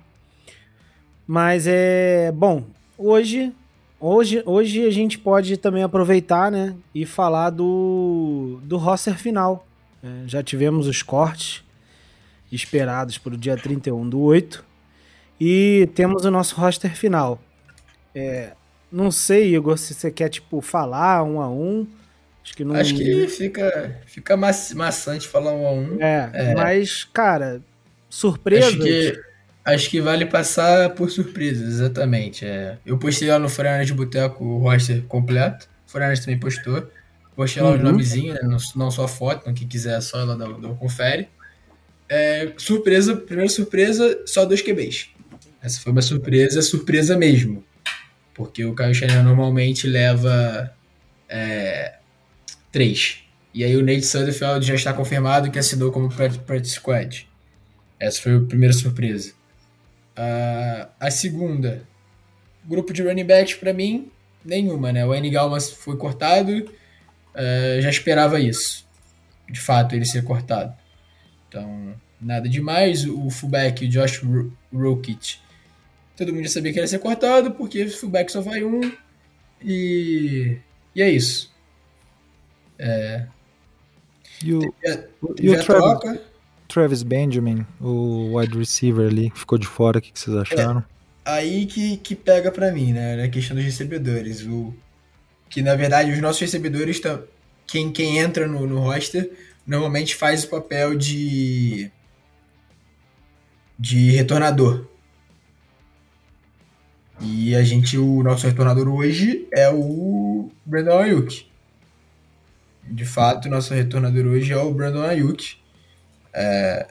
Mas 1.27 1.67
é. 1.67 2.33
Bom, 2.33 2.65
hoje. 2.97 3.53
Hoje, 4.01 4.43
hoje 4.47 4.87
a 4.87 4.91
gente 4.91 5.19
pode 5.19 5.57
também 5.57 5.83
aproveitar, 5.83 6.53
né? 6.53 6.75
E 6.95 7.05
falar 7.05 7.51
do, 7.51 8.61
do 8.63 8.77
roster 8.77 9.17
final. 9.19 9.67
É, 10.03 10.09
já 10.27 10.43
tivemos 10.43 10.87
os 10.87 11.03
cortes 11.03 11.65
esperados 12.51 13.19
para 13.19 13.35
o 13.35 13.37
dia 13.37 13.57
31 13.57 14.09
do 14.09 14.21
8. 14.21 14.65
E 15.41 15.89
temos 15.95 16.25
o 16.25 16.31
nosso 16.31 16.55
roster 16.57 16.95
final. 16.97 17.41
É, 18.15 18.53
não 18.91 19.11
sei, 19.11 19.55
Igor, 19.55 19.77
se 19.77 19.95
você 19.95 20.11
quer, 20.11 20.29
tipo, 20.29 20.61
falar 20.61 21.23
um 21.25 21.41
a 21.41 21.49
um. 21.51 21.87
Acho 22.45 22.57
que 22.57 22.65
não. 22.65 22.75
Acho 22.77 22.95
que 22.95 23.27
fica, 23.27 24.01
fica 24.07 24.37
ma- 24.37 24.51
maçante 24.77 25.27
falar 25.27 25.53
um 25.53 25.67
a 25.67 25.73
um. 25.73 26.01
É, 26.01 26.31
É. 26.33 26.55
mas, 26.55 27.05
cara, 27.05 27.61
surpresa. 28.09 28.69
Acho 28.69 28.79
que, 28.79 29.21
acho 29.75 29.91
que 29.91 30.01
vale 30.01 30.27
passar 30.27 30.91
por 30.91 31.11
surpresa, 31.11 31.65
exatamente. 31.65 32.45
É. 32.45 32.79
Eu 32.85 32.99
postei 32.99 33.29
lá 33.29 33.39
no 33.39 33.49
Foreigners 33.49 33.87
de 33.89 33.95
Boteco 33.95 34.45
o 34.45 34.59
roster 34.59 35.03
completo. 35.05 35.69
O 35.87 35.91
Foreigners 35.91 36.21
também 36.21 36.39
postou. 36.39 36.89
Postei 37.37 37.63
lá 37.63 37.71
Uhum. 37.71 37.77
o 37.77 37.83
nomezinho, 37.83 38.35
né? 38.35 38.41
não, 38.43 38.59
não 38.75 38.91
só 38.91 39.05
a 39.05 39.09
foto, 39.09 39.43
então 39.43 39.55
quem 39.55 39.69
quiser 39.69 40.01
só 40.01 40.19
ela 40.21 40.37
dá, 40.37 40.47
dá 40.47 40.69
um 40.69 40.77
confere. 40.77 41.29
É, 42.09 42.53
surpresa, 42.57 43.15
primeira 43.17 43.51
surpresa, 43.51 44.23
só 44.27 44.45
dois 44.45 44.63
QBs. 44.63 45.11
Essa 45.63 45.81
foi 45.81 45.93
uma 45.93 46.03
surpresa, 46.03 46.61
surpresa 46.63 47.17
mesmo. 47.17 47.65
Porque 48.35 48.65
o 48.65 48.75
Caio 48.75 48.95
Chanel 48.95 49.23
normalmente 49.23 49.87
leva 49.87 50.73
é, 51.29 51.97
três. 52.73 53.19
E 53.53 53.65
aí 53.65 53.77
o 53.77 53.83
Nate 53.85 54.03
Sutherland 54.07 54.65
já 54.67 54.75
está 54.75 54.93
confirmado 54.93 55.51
que 55.51 55.59
assinou 55.59 55.91
como 55.93 56.09
Practice 56.09 56.75
Squad. 56.77 57.29
Essa 58.01 58.23
foi 58.23 58.37
a 58.37 58.41
primeira 58.41 58.73
surpresa. 58.73 59.33
Ah, 60.21 60.89
a 60.99 61.11
segunda, 61.13 61.87
grupo 62.65 62.93
de 62.93 63.03
running 63.03 63.25
backs 63.27 63.55
para 63.55 63.73
mim, 63.73 64.11
nenhuma, 64.45 64.93
né? 64.93 65.07
O 65.07 65.15
N. 65.15 65.31
Galmas 65.31 65.71
foi 65.71 65.97
cortado, 65.97 66.71
ah, 67.35 67.81
já 67.81 67.91
esperava 67.91 68.41
isso. 68.41 68.87
De 69.51 69.61
fato, 69.61 69.95
ele 69.95 70.05
ser 70.07 70.25
cortado. 70.25 70.75
Então, 71.49 71.95
nada 72.21 72.49
demais. 72.49 73.07
O 73.07 73.31
fullback, 73.31 73.85
o 73.87 73.89
Josh 73.89 74.19
Ro- 74.23 74.53
Rocket, 74.73 75.37
todo 76.17 76.33
mundo 76.33 76.45
já 76.45 76.51
sabia 76.51 76.73
que 76.73 76.79
ele 76.79 76.85
ia 76.85 76.89
ser 76.89 77.01
cortado, 77.01 77.53
porque 77.53 77.85
o 77.85 77.91
fullback 77.91 78.31
só 78.33 78.41
vai 78.43 78.65
um. 78.65 78.81
E, 79.65 80.59
e 80.95 81.03
é 81.03 81.11
isso. 81.11 81.53
E 84.43 84.53
o, 84.55 84.75
e 85.43 85.51
o 85.51 85.57
troca. 85.65 86.21
Travis 86.69 87.03
Benjamin, 87.03 87.67
o 87.81 88.37
wide 88.37 88.57
receiver 88.57 89.09
ali, 89.09 89.31
que 89.31 89.39
ficou 89.39 89.57
de 89.59 89.67
fora, 89.67 89.99
o 89.99 90.03
que, 90.03 90.13
vocês 90.15 90.37
acharam? 90.37 90.85
aí 91.25 91.67
que, 91.67 91.97
que 91.97 92.15
pega 92.15 92.53
pra 92.53 92.71
mim, 92.73 92.93
né? 92.93 93.17
Na 93.17 93.29
questão 93.29 93.57
dos 93.57 93.65
recebedores. 93.65 94.43
O, 94.43 94.75
que 95.49 95.63
na 95.63 95.75
verdade 95.75 96.13
os 96.13 96.21
nossos 96.21 96.41
recebedores. 96.41 97.01
Quem, 97.67 97.93
quem 97.93 98.19
entra 98.19 98.47
no, 98.47 98.67
no 98.67 98.81
roster 98.81 99.31
normalmente 99.67 100.15
faz 100.15 100.45
o 100.45 100.49
papel 100.49 100.95
de. 100.95 101.91
de 103.79 104.11
retornador. 104.11 104.87
E 107.21 107.55
a 107.57 107.63
gente, 107.63 107.99
o 107.99 108.23
nosso 108.23 108.47
retornador 108.47 108.89
hoje 108.89 109.49
é 109.51 109.69
o 109.69 110.51
Brandon 110.65 110.99
Ayuk. 110.99 111.47
De 112.85 113.05
fato, 113.05 113.47
o 113.47 113.51
nosso 113.51 113.75
retornador 113.75 114.27
hoje 114.27 114.53
é 114.53 114.57
o 114.57 114.73
Brandon 114.73 115.03
Ayuk. 115.03 115.59
É, 116.33 116.87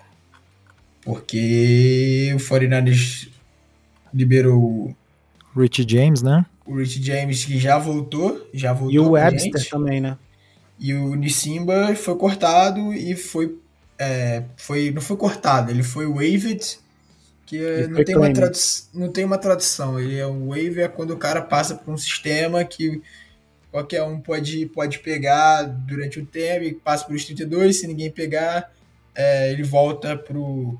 porque 1.03 2.31
o 2.33 2.37
49ers 2.37 3.29
liberou 4.13 4.95
Rich 5.55 5.85
James, 5.87 6.21
né? 6.21 6.45
o 6.65 6.75
Rich 6.75 7.01
James, 7.01 7.45
que 7.45 7.57
já 7.57 7.77
voltou. 7.77 8.47
Já 8.53 8.73
voltou 8.73 8.93
E 8.93 8.99
o 8.99 9.11
Webster 9.11 9.61
gente. 9.61 9.69
também, 9.69 10.01
né? 10.01 10.17
E 10.79 10.93
o 10.93 11.15
Nissimba 11.15 11.95
foi 11.95 12.15
cortado 12.17 12.93
e 12.93 13.15
foi, 13.15 13.57
é, 13.97 14.43
foi. 14.57 14.91
Não 14.91 15.01
foi 15.01 15.15
cortado, 15.17 15.71
ele 15.71 15.81
foi 15.81 16.05
waived. 16.05 16.79
Que 17.45 17.87
não 17.87 18.03
tem, 18.03 18.17
uma 18.17 18.33
tradu- 18.33 18.57
não 18.93 19.09
tem 19.11 19.23
uma 19.23 19.37
tradução. 19.37 19.97
Ele 19.97 20.17
é 20.17 20.27
um 20.27 20.49
waiver 20.49 20.83
é 20.83 20.87
quando 20.89 21.11
o 21.11 21.17
cara 21.17 21.41
passa 21.41 21.75
por 21.75 21.93
um 21.93 21.97
sistema 21.97 22.65
que 22.65 23.01
qualquer 23.71 24.03
um 24.03 24.19
pode, 24.19 24.65
pode 24.67 24.99
pegar 24.99 25.63
durante 25.63 26.19
o 26.19 26.25
tempo 26.25 26.65
e 26.65 26.73
passa 26.73 27.05
por 27.05 27.15
os 27.15 27.23
32. 27.23 27.79
Se 27.79 27.87
ninguém 27.87 28.11
pegar, 28.11 28.69
é, 29.17 29.51
ele 29.51 29.63
volta 29.63 30.17
pro. 30.17 30.79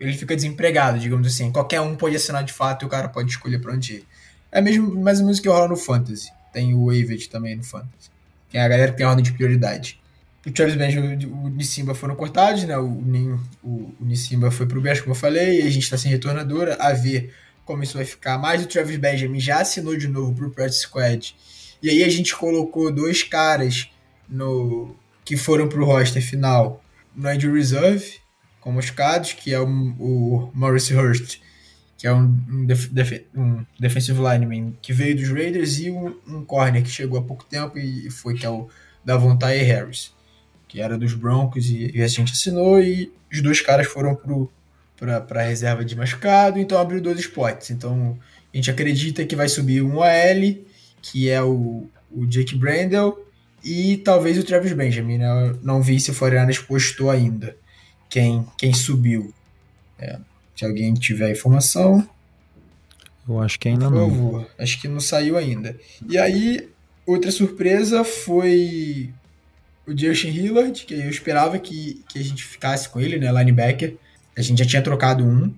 Ele 0.00 0.12
fica 0.14 0.34
desempregado, 0.34 0.98
digamos 0.98 1.26
assim. 1.26 1.52
Qualquer 1.52 1.80
um 1.80 1.94
pode 1.96 2.16
assinar 2.16 2.42
de 2.44 2.52
fato 2.52 2.84
e 2.84 2.86
o 2.86 2.88
cara 2.88 3.08
pode 3.08 3.30
escolher 3.30 3.60
pra 3.60 3.72
onde 3.74 3.94
ir. 3.94 4.04
É 4.50 4.60
mesmo 4.60 4.94
mais 5.00 5.18
ou 5.18 5.24
menos 5.24 5.38
o 5.38 5.42
que 5.42 5.48
rola 5.48 5.68
no 5.68 5.76
Fantasy. 5.76 6.30
Tem 6.52 6.74
o 6.74 6.86
Waived 6.86 7.28
também 7.28 7.56
no 7.56 7.64
Fantasy. 7.64 8.10
Tem 8.50 8.60
a 8.60 8.68
galera 8.68 8.92
que 8.92 8.98
tem 8.98 9.06
ordem 9.06 9.24
de 9.24 9.32
prioridade. 9.32 10.00
O 10.46 10.50
Travis 10.52 10.76
Benjamin 10.76 11.18
e 11.22 11.26
o 11.26 11.48
Nissimba 11.48 11.94
foram 11.94 12.14
cortados, 12.14 12.64
né? 12.64 12.76
O, 12.76 12.88
nem- 13.04 13.32
o, 13.62 13.92
o 14.00 14.04
Nissimba 14.04 14.50
foi 14.50 14.66
pro 14.66 14.80
Bears, 14.80 15.00
como 15.00 15.12
eu 15.12 15.18
falei, 15.18 15.62
e 15.62 15.66
a 15.66 15.70
gente 15.70 15.88
tá 15.88 15.96
sem 15.96 16.10
retornadora. 16.10 16.76
A 16.78 16.92
ver 16.92 17.32
como 17.64 17.82
isso 17.82 17.96
vai 17.96 18.04
ficar. 18.04 18.36
Mas 18.38 18.62
o 18.62 18.66
Travis 18.68 18.96
Benjamin 18.98 19.40
já 19.40 19.60
assinou 19.60 19.96
de 19.96 20.06
novo 20.06 20.34
pro 20.34 20.50
Practice 20.50 20.82
Squad. 20.82 21.34
E 21.82 21.88
aí 21.90 22.04
a 22.04 22.08
gente 22.10 22.34
colocou 22.36 22.92
dois 22.92 23.22
caras 23.22 23.88
no 24.28 24.94
que 25.24 25.36
foram 25.36 25.68
pro 25.68 25.84
roster 25.86 26.22
final 26.22 26.83
no 27.14 27.32
Injury 27.32 27.54
Reserve, 27.58 28.14
como 28.60 28.76
machucados, 28.76 29.32
que 29.32 29.52
é 29.52 29.60
o, 29.60 29.66
o 29.66 30.50
Maurice 30.54 30.94
Hurst, 30.94 31.38
que 31.96 32.06
é 32.06 32.12
um, 32.12 32.36
um, 32.50 32.66
def- 32.66 32.90
um 33.34 33.64
defensive 33.78 34.18
lineman 34.18 34.74
que 34.82 34.92
veio 34.92 35.16
dos 35.16 35.28
Raiders, 35.28 35.78
e 35.80 35.90
um, 35.90 36.16
um 36.26 36.44
corner 36.44 36.82
que 36.82 36.90
chegou 36.90 37.18
há 37.18 37.22
pouco 37.22 37.44
tempo 37.44 37.78
e 37.78 38.10
foi 38.10 38.34
que 38.34 38.44
é 38.44 38.50
o 38.50 38.68
Davontae 39.04 39.62
Harris, 39.62 40.12
que 40.66 40.80
era 40.80 40.98
dos 40.98 41.14
Broncos 41.14 41.70
e, 41.70 41.92
e 41.94 42.02
a 42.02 42.06
gente 42.06 42.32
assinou, 42.32 42.80
e 42.80 43.12
os 43.32 43.40
dois 43.42 43.60
caras 43.60 43.86
foram 43.86 44.18
para 44.96 45.42
reserva 45.42 45.84
de 45.84 45.94
machucado, 45.94 46.58
então 46.58 46.78
abriu 46.78 47.00
dois 47.00 47.18
spots. 47.20 47.70
Então 47.70 48.18
a 48.52 48.56
gente 48.56 48.70
acredita 48.70 49.24
que 49.24 49.36
vai 49.36 49.48
subir 49.48 49.82
um 49.82 50.02
AL, 50.02 50.56
que 51.02 51.28
é 51.28 51.42
o, 51.42 51.86
o 52.10 52.26
Jake 52.26 52.56
Brandel, 52.56 53.23
e 53.64 53.96
talvez 53.96 54.38
o 54.38 54.44
Travis 54.44 54.72
Benjamin. 54.72 55.18
Né? 55.18 55.26
Eu 55.26 55.58
não 55.62 55.82
vi 55.82 55.98
se 55.98 56.10
o 56.10 56.14
Foreigners 56.14 56.58
postou 56.58 57.10
ainda 57.10 57.56
quem, 58.10 58.46
quem 58.58 58.72
subiu. 58.74 59.32
É, 59.98 60.18
se 60.54 60.64
alguém 60.64 60.92
tiver 60.94 61.30
informação, 61.30 62.06
Eu 63.26 63.40
acho 63.40 63.58
que 63.58 63.68
ainda 63.68 63.88
não. 63.88 64.10
favor. 64.10 64.50
Acho 64.58 64.80
que 64.80 64.86
não 64.86 65.00
saiu 65.00 65.38
ainda. 65.38 65.76
E 66.08 66.18
aí, 66.18 66.68
outra 67.06 67.30
surpresa 67.30 68.04
foi 68.04 69.10
o 69.86 69.98
Justin 69.98 70.28
Hillard, 70.28 70.84
que 70.84 70.94
eu 70.94 71.08
esperava 71.08 71.58
que, 71.58 72.04
que 72.08 72.18
a 72.18 72.22
gente 72.22 72.44
ficasse 72.44 72.88
com 72.88 73.00
ele, 73.00 73.18
né? 73.18 73.32
Linebacker. 73.32 73.96
A 74.36 74.42
gente 74.42 74.58
já 74.58 74.66
tinha 74.66 74.82
trocado 74.82 75.24
um 75.24 75.54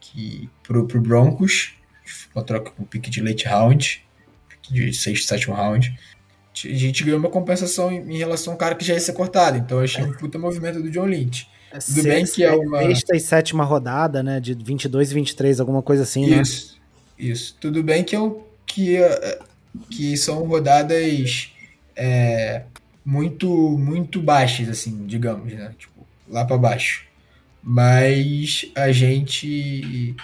que, 0.00 0.48
pro, 0.62 0.86
pro 0.86 1.00
Broncos. 1.00 1.74
Uma 2.34 2.44
troca 2.44 2.70
com 2.70 2.84
pique 2.84 3.10
de 3.10 3.20
late 3.20 3.46
round. 3.46 4.04
De 4.70 4.92
sexto, 4.92 5.26
sétimo 5.26 5.54
round. 5.54 5.98
A 6.64 6.74
gente 6.74 7.02
ganhou 7.02 7.18
uma 7.18 7.30
compensação 7.30 7.90
em, 7.90 8.16
relação 8.16 8.52
ao 8.52 8.58
cara 8.58 8.74
que 8.74 8.84
já 8.84 8.94
ia 8.94 9.00
ser 9.00 9.12
cortado. 9.12 9.58
Então 9.58 9.78
eu 9.78 9.84
achei 9.84 10.04
um 10.04 10.12
puta 10.12 10.38
movimento 10.38 10.80
do 10.80 10.90
John 10.90 11.06
Lynch. 11.06 11.48
Tudo 11.86 12.02
bem 12.04 12.24
que 12.24 12.44
é 12.44 12.52
uma- 12.52 12.82
Sexta 12.82 13.16
e 13.16 13.20
sétima 13.20 13.64
rodada, 13.64 14.22
né? 14.22 14.38
De 14.38 14.54
22 14.54 15.10
e 15.10 15.14
23, 15.14 15.58
alguma 15.58 15.82
coisa 15.82 16.04
assim, 16.04 16.30
né? 16.30 16.40
Isso, 16.40 16.80
isso. 17.18 17.56
Tudo 17.60 17.82
bem 17.82 18.04
que, 18.04 18.14
eu, 18.14 18.46
que, 18.64 18.96
eh, 18.96 19.38
que 19.90 20.16
são 20.16 20.44
rodadas 20.44 21.50
é, 21.96 22.62
muito 23.04 23.48
muito 23.76 24.22
baixas, 24.22 24.68
assim, 24.68 25.04
digamos, 25.06 25.52
né? 25.52 25.72
Tipo, 25.76 26.06
lá 26.28 26.44
pra 26.44 26.56
baixo. 26.56 27.04
Mas 27.62 28.66
a 28.74 28.92
gente 28.92 30.14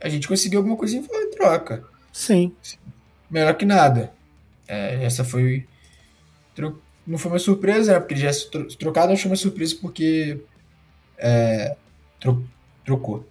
a 0.00 0.08
gente 0.08 0.26
conseguiu 0.28 0.60
alguma 0.60 0.76
coisinha 0.76 1.02
em 1.02 1.30
troca. 1.30 1.82
Sim. 2.12 2.52
Melhor 3.30 3.54
que 3.54 3.64
nada. 3.64 4.12
É, 4.66 5.04
essa 5.04 5.24
foi. 5.24 5.66
Não 7.06 7.18
foi 7.18 7.32
uma 7.32 7.38
surpresa, 7.38 7.92
né? 7.94 7.98
Porque 8.00 8.14
ele 8.14 8.20
já 8.22 8.32
se 8.32 8.50
tro- 8.50 8.66
trocado, 8.76 9.12
achei 9.12 9.30
uma 9.30 9.36
surpresa 9.36 9.76
porque. 9.80 10.40
é, 11.18 11.76
tro- 12.20 12.44
trocou. 12.84 13.26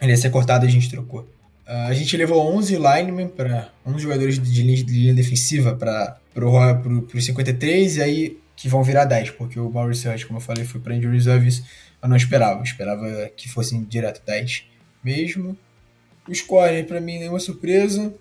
Ele 0.00 0.12
ia 0.12 0.16
ser 0.16 0.30
cortado 0.30 0.64
e 0.64 0.68
a 0.68 0.70
gente 0.70 0.90
trocou. 0.90 1.28
Ah, 1.66 1.86
a 1.86 1.94
gente 1.94 2.16
levou 2.16 2.40
11 2.56 2.76
linemen 2.76 3.28
para 3.28 3.70
11 3.86 3.98
jogadores 4.02 4.38
de 4.38 4.62
linha, 4.62 4.82
de 4.84 4.92
linha 4.92 5.14
defensiva 5.14 5.74
para 5.76 6.18
pro 6.32 7.20
53 7.20 7.96
e 7.96 8.02
aí 8.02 8.38
que 8.56 8.68
vão 8.68 8.82
virar 8.82 9.04
10, 9.04 9.30
porque 9.32 9.58
o 9.60 9.70
Maurice 9.70 10.08
Hutch, 10.08 10.24
como 10.24 10.38
eu 10.38 10.42
falei, 10.42 10.64
foi 10.64 10.80
para 10.80 10.94
injury 10.94 11.14
reserves. 11.14 11.62
Eu 12.02 12.08
não 12.08 12.16
esperava, 12.16 12.58
eu 12.60 12.64
esperava 12.64 13.28
que 13.36 13.48
fossem 13.48 13.84
direto 13.84 14.20
10 14.24 14.64
mesmo. 15.02 15.56
Os 16.28 16.40
corner, 16.40 16.86
para 16.86 17.00
mim, 17.00 17.18
nenhuma 17.18 17.38
surpresa. 17.40 18.12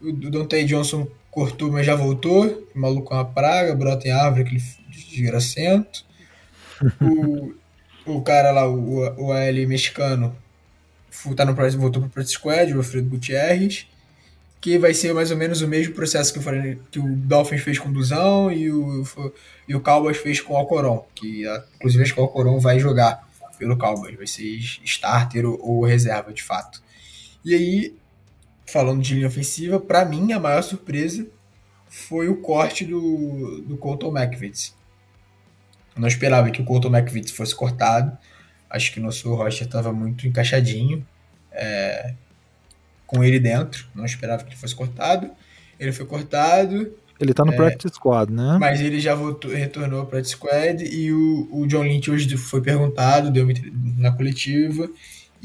O 0.00 0.12
Dante 0.12 0.64
Johnson 0.64 1.06
cortou, 1.34 1.70
mas 1.72 1.86
já 1.86 1.94
voltou. 1.94 2.68
O 2.74 2.78
maluco 2.78 3.12
é 3.12 3.16
uma 3.18 3.24
praga, 3.24 3.74
brota 3.74 4.08
em 4.08 4.12
árvore, 4.12 4.42
aquele 4.42 4.62
desgracento. 4.90 6.04
o, 7.00 7.54
o 8.06 8.22
cara 8.22 8.50
lá, 8.52 8.68
o, 8.68 9.00
o 9.26 9.32
AL 9.32 9.66
mexicano, 9.68 10.36
tá 11.36 11.44
no, 11.44 11.54
practice- 11.54 11.78
voltou 11.78 12.02
pro 12.02 12.10
Practice 12.10 12.34
Squad, 12.36 12.72
o 12.74 12.78
Alfredo 12.78 13.08
Gutierrez, 13.10 13.86
que 14.60 14.78
vai 14.78 14.94
ser 14.94 15.14
mais 15.14 15.30
ou 15.30 15.36
menos 15.36 15.62
o 15.62 15.68
mesmo 15.68 15.94
processo 15.94 16.32
que 16.32 16.38
o, 16.38 16.42
Foreign- 16.42 16.78
que 16.90 16.98
o 16.98 17.16
Dolphins 17.16 17.62
fez 17.62 17.78
com 17.78 17.90
o 17.90 17.92
Duzão 17.92 18.52
e 18.52 18.70
o, 18.72 19.04
e 19.68 19.74
o 19.74 19.80
Cowboys 19.80 20.16
fez 20.18 20.40
com 20.40 20.54
o 20.54 20.56
Alcoron, 20.56 21.06
que 21.14 21.44
inclusive 21.76 22.02
acho 22.04 22.14
que 22.14 22.20
o 22.20 22.24
Alcoron 22.24 22.58
vai 22.60 22.78
jogar 22.80 23.28
pelo 23.58 23.76
Cowboys, 23.78 24.16
vai 24.16 24.26
ser 24.26 24.44
starter 24.84 25.46
ou, 25.46 25.58
ou 25.62 25.84
reserva 25.84 26.32
de 26.32 26.42
fato. 26.42 26.82
E 27.44 27.54
aí, 27.54 27.94
falando 28.66 29.02
de 29.02 29.14
linha 29.14 29.26
ofensiva, 29.26 29.78
pra 29.78 30.04
mim 30.04 30.32
a 30.32 30.40
maior 30.40 30.62
surpresa 30.62 31.26
foi 31.88 32.28
o 32.28 32.40
corte 32.40 32.84
do, 32.84 33.62
do 33.66 33.76
Colton 33.76 34.16
McVitz. 34.16 34.74
Eu 35.94 36.00
não 36.00 36.08
esperava 36.08 36.50
que 36.50 36.60
o 36.60 36.64
Colton 36.64 36.94
McVitz 36.94 37.30
fosse 37.30 37.54
cortado. 37.54 38.16
Acho 38.68 38.92
que 38.92 38.98
o 38.98 39.02
nosso 39.02 39.32
roster 39.34 39.66
estava 39.66 39.92
muito 39.92 40.26
encaixadinho 40.26 41.06
é, 41.52 42.14
com 43.06 43.22
ele 43.22 43.38
dentro. 43.38 43.86
Não 43.94 44.04
esperava 44.04 44.42
que 44.42 44.50
ele 44.50 44.56
fosse 44.56 44.74
cortado. 44.74 45.30
Ele 45.78 45.92
foi 45.92 46.06
cortado, 46.06 46.92
Ele 47.20 47.32
tá 47.32 47.44
no 47.44 47.54
practice 47.54 47.94
squad, 47.94 48.32
né? 48.32 48.58
mas 48.60 48.80
ele 48.80 49.00
já 49.00 49.14
voltou, 49.14 49.52
retornou 49.52 50.06
para 50.06 50.18
a 50.18 50.24
squad 50.24 50.84
e 50.84 51.12
o, 51.12 51.48
o 51.52 51.66
John 51.66 51.82
Lynch 51.82 52.10
hoje 52.10 52.36
foi 52.36 52.60
perguntado, 52.60 53.30
deu 53.30 53.46
na 53.96 54.12
coletiva 54.12 54.88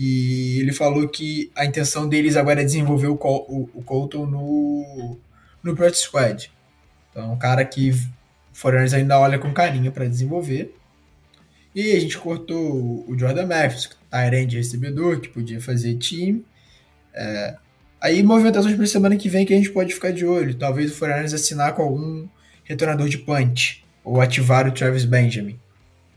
e 0.01 0.59
ele 0.61 0.71
falou 0.71 1.09
que 1.09 1.51
a 1.53 1.65
intenção 1.65 2.07
deles 2.07 2.37
agora 2.37 2.61
é 2.61 2.63
desenvolver 2.63 3.07
o, 3.07 3.17
Col- 3.17 3.45
o, 3.49 3.69
o 3.73 3.83
Colton 3.83 4.25
no, 4.25 5.17
no 5.61 5.93
squad. 5.93 6.49
Então, 7.11 7.33
um 7.33 7.37
cara 7.37 7.65
que 7.65 7.91
o 7.91 7.95
Foreigners 8.53 8.93
ainda 8.93 9.19
olha 9.19 9.37
com 9.37 9.51
carinho 9.53 9.91
para 9.91 10.07
desenvolver. 10.07 10.73
E 11.75 11.91
a 11.91 11.99
gente 11.99 12.17
cortou 12.17 13.03
o 13.07 13.19
Jordan 13.19 13.45
Matthews, 13.45 13.89
Tyrande 14.09 14.45
de 14.47 14.57
recebedor, 14.57 15.19
que 15.19 15.27
podia 15.27 15.59
fazer 15.59 15.95
time. 15.97 16.45
É, 17.13 17.57
Aí 18.01 18.23
movimentações 18.23 18.77
para 18.77 18.87
semana 18.87 19.17
que 19.17 19.27
vem 19.27 19.45
que 19.45 19.53
a 19.53 19.57
gente 19.57 19.71
pode 19.71 19.93
ficar 19.93 20.11
de 20.11 20.25
olho. 20.25 20.55
Talvez 20.55 20.91
o 20.91 20.95
Foreigners 20.95 21.33
assinar 21.33 21.75
com 21.75 21.81
algum 21.81 22.25
retornador 22.63 23.09
de 23.09 23.17
punch. 23.17 23.83
Ou 24.05 24.21
ativar 24.21 24.65
o 24.65 24.71
Travis 24.71 25.03
Benjamin. 25.03 25.59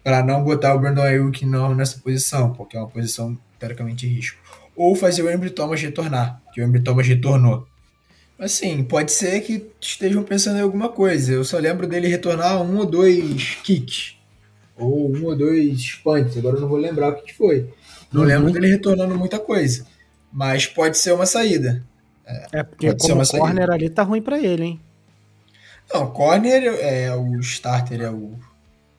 Para 0.02 0.22
não 0.24 0.42
botar 0.42 0.74
o 0.74 0.78
Brandon 0.80 1.02
Ayuk 1.02 1.46
não 1.46 1.74
nessa 1.74 1.98
posição, 2.00 2.52
porque 2.52 2.76
é 2.76 2.80
uma 2.80 2.88
posição 2.88 3.38
teoricamente 3.58 4.06
de 4.06 4.14
risco. 4.14 4.38
Ou 4.74 4.94
fazer 4.96 5.22
o 5.22 5.30
Embry 5.30 5.50
Thomas 5.50 5.80
retornar, 5.80 6.42
que 6.52 6.60
o 6.60 6.64
Embry 6.64 6.80
Thomas 6.82 7.06
retornou. 7.06 7.66
Assim, 8.38 8.82
pode 8.82 9.12
ser 9.12 9.40
que 9.42 9.70
estejam 9.80 10.22
pensando 10.24 10.58
em 10.58 10.62
alguma 10.62 10.88
coisa. 10.88 11.32
Eu 11.32 11.44
só 11.44 11.58
lembro 11.58 11.86
dele 11.86 12.08
retornar 12.08 12.60
um 12.60 12.78
ou 12.78 12.86
dois 12.86 13.54
kicks. 13.62 14.16
Ou 14.76 15.14
um 15.14 15.24
ou 15.26 15.36
dois 15.36 15.92
punts. 16.02 16.36
Agora 16.36 16.56
eu 16.56 16.60
não 16.62 16.68
vou 16.68 16.78
lembrar 16.78 17.10
o 17.10 17.22
que 17.22 17.32
foi. 17.32 17.68
Não 18.12 18.22
Uhum. 18.22 18.26
lembro 18.26 18.50
dele 18.50 18.66
retornando 18.68 19.14
muita 19.16 19.38
coisa. 19.38 19.86
Mas 20.32 20.66
pode 20.66 20.98
ser 20.98 21.12
uma 21.12 21.26
saída. 21.26 21.84
É 22.52 22.62
porque 22.64 22.86
Pode 22.88 23.04
ser 23.04 23.12
uma 23.12 23.24
saída. 23.24 23.46
corner 23.46 23.70
ali 23.70 23.90
tá 23.90 24.02
ruim 24.02 24.22
pra 24.22 24.38
ele, 24.40 24.64
hein? 24.64 24.80
Não, 25.92 26.10
corner 26.10 26.62
é 26.80 27.14
o 27.14 27.38
starter, 27.40 28.00
é 28.00 28.10
o 28.10 28.32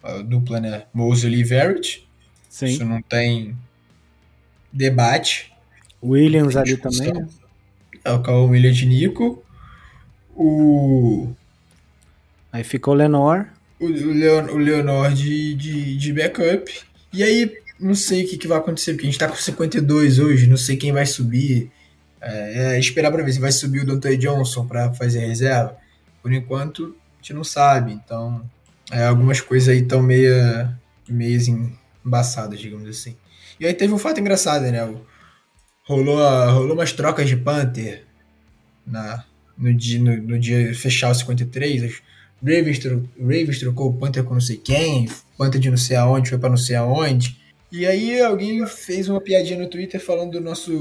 a 0.04 0.22
dupla, 0.22 0.60
né? 0.60 0.84
Mosley 0.94 1.40
e 1.40 1.44
Verrett. 1.44 2.08
Isso 2.50 2.86
não 2.86 3.02
tem 3.02 3.56
debate. 4.72 5.52
Williams 6.04 6.54
Tem 6.54 6.62
ali 6.62 6.78
também, 6.78 7.14
né? 7.14 7.28
é 8.04 8.12
o 8.12 8.22
Cauã 8.22 8.50
Williams 8.50 8.76
de 8.76 8.86
Nico, 8.86 9.44
o, 10.36 11.34
Aí 12.54 12.64
ficou 12.64 12.94
o 12.94 12.98
Lenor. 12.98 13.48
o, 13.80 13.88
Leon, 13.88 14.46
o 14.52 14.58
Leonor 14.58 15.12
de, 15.12 15.56
de, 15.56 15.98
de 15.98 16.14
backup. 16.14 16.72
E 17.12 17.24
aí, 17.24 17.52
não 17.80 17.96
sei 17.96 18.24
o 18.24 18.30
que, 18.30 18.38
que 18.38 18.48
vai 18.48 18.60
acontecer, 18.60 18.94
porque 18.94 19.08
a 19.08 19.10
gente 19.10 19.20
tá 19.20 19.28
com 19.28 19.36
52 19.36 20.20
hoje, 20.20 20.46
não 20.46 20.56
sei 20.56 20.78
quem 20.78 20.92
vai 20.92 21.08
subir. 21.08 21.72
É, 22.22 22.76
é 22.76 22.80
esperar 22.80 23.12
pra 23.12 23.24
ver 23.24 23.34
se 23.34 23.40
vai 23.40 23.52
subir 23.52 23.82
o 23.82 23.86
Dante 23.86 24.16
Johnson 24.18 24.68
pra 24.68 24.94
fazer 24.94 25.26
reserva. 25.26 25.76
Por 26.22 26.32
enquanto, 26.32 26.96
a 27.16 27.18
gente 27.24 27.34
não 27.34 27.44
sabe. 27.44 27.92
Então, 27.92 28.48
é, 28.92 29.06
algumas 29.06 29.42
coisas 29.42 29.70
aí 29.70 29.80
estão 29.80 30.02
meio, 30.02 30.34
meio 31.08 31.40
embaçadas, 32.06 32.60
digamos 32.60 32.90
assim. 32.90 33.16
E 33.60 33.66
aí 33.66 33.74
teve 33.74 33.94
um 33.94 33.98
fato 33.98 34.20
engraçado, 34.20 34.64
né? 34.64 34.82
Rolou, 35.86 36.18
rolou 36.52 36.74
umas 36.74 36.92
trocas 36.92 37.28
de 37.28 37.38
Panther 37.38 38.04
na, 38.86 39.26
no, 39.58 39.74
dia, 39.74 40.00
no, 40.00 40.18
no 40.18 40.40
dia 40.40 40.74
fechar 40.74 41.12
o 41.12 41.16
53. 41.16 41.84
Os 41.84 42.02
Ravens, 42.42 42.80
tro, 42.80 43.10
Ravens 43.20 43.60
trocou 43.60 43.90
o 43.90 43.94
Panther 43.94 44.24
com 44.24 44.34
não 44.34 44.42
sei 44.42 44.58
quem, 44.58 45.08
Panther 45.38 45.62
de 45.62 45.70
não 45.70 45.78
sei 45.78 45.96
aonde 45.96 46.30
foi 46.30 46.38
pra 46.38 46.50
não 46.50 46.58
sei 46.58 46.76
aonde. 46.76 47.42
E 47.72 47.88
aí 47.88 48.22
alguém 48.22 48.66
fez 48.68 49.10
uma 49.10 49.20
piadinha 49.20 49.58
no 49.58 49.68
Twitter 49.68 50.00
falando 50.00 50.34
do 50.34 50.42
nosso 50.42 50.72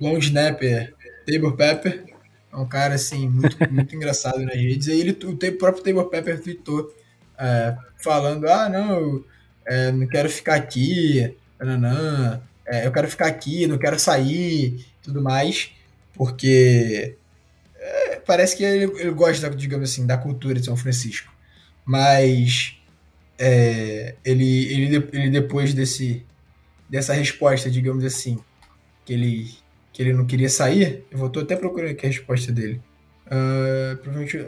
long 0.00 0.18
snapper, 0.18 0.92
Tabor 1.26 1.54
Pepper. 1.54 2.04
É 2.52 2.56
um 2.56 2.66
cara, 2.66 2.94
assim, 2.94 3.28
muito, 3.28 3.56
muito 3.70 3.94
engraçado 3.94 4.40
nas 4.40 4.56
redes. 4.56 4.88
E 4.88 4.92
aí 4.92 5.00
ele, 5.00 5.12
o 5.12 5.36
próprio 5.58 5.84
Tabor 5.84 6.08
Pepper 6.08 6.42
tweetou 6.42 6.92
é, 7.38 7.76
falando, 7.98 8.48
ah, 8.48 8.68
não, 8.68 9.24
é, 9.66 9.92
não 9.92 10.06
quero 10.06 10.28
ficar 10.28 10.54
aqui, 10.54 11.34
nananã, 11.58 12.40
é, 12.66 12.86
eu 12.86 12.92
quero 12.92 13.08
ficar 13.08 13.26
aqui, 13.26 13.66
não 13.66 13.78
quero 13.78 13.98
sair, 13.98 14.86
tudo 15.02 15.22
mais, 15.22 15.70
porque 16.14 17.16
é, 17.78 18.16
parece 18.16 18.56
que 18.56 18.64
ele, 18.64 18.84
ele 19.00 19.10
gosta, 19.10 19.48
digamos 19.50 19.90
assim, 19.90 20.06
da 20.06 20.18
cultura 20.18 20.54
de 20.54 20.64
São 20.64 20.76
Francisco. 20.76 21.32
Mas 21.84 22.76
é, 23.38 24.16
ele, 24.24 24.66
ele, 24.72 25.08
ele 25.12 25.30
depois 25.30 25.72
desse, 25.72 26.24
dessa 26.88 27.12
resposta, 27.12 27.70
digamos 27.70 28.04
assim, 28.04 28.38
que 29.04 29.12
ele, 29.12 29.54
que 29.92 30.02
ele 30.02 30.12
não 30.12 30.26
queria 30.26 30.48
sair, 30.48 31.04
eu 31.10 31.18
vou 31.18 31.30
até 31.34 31.54
procurando 31.54 31.92
aqui 31.92 32.06
a 32.06 32.08
resposta 32.08 32.50
dele. 32.50 32.80
Ah, 33.28 33.96
provavelmente, 34.02 34.38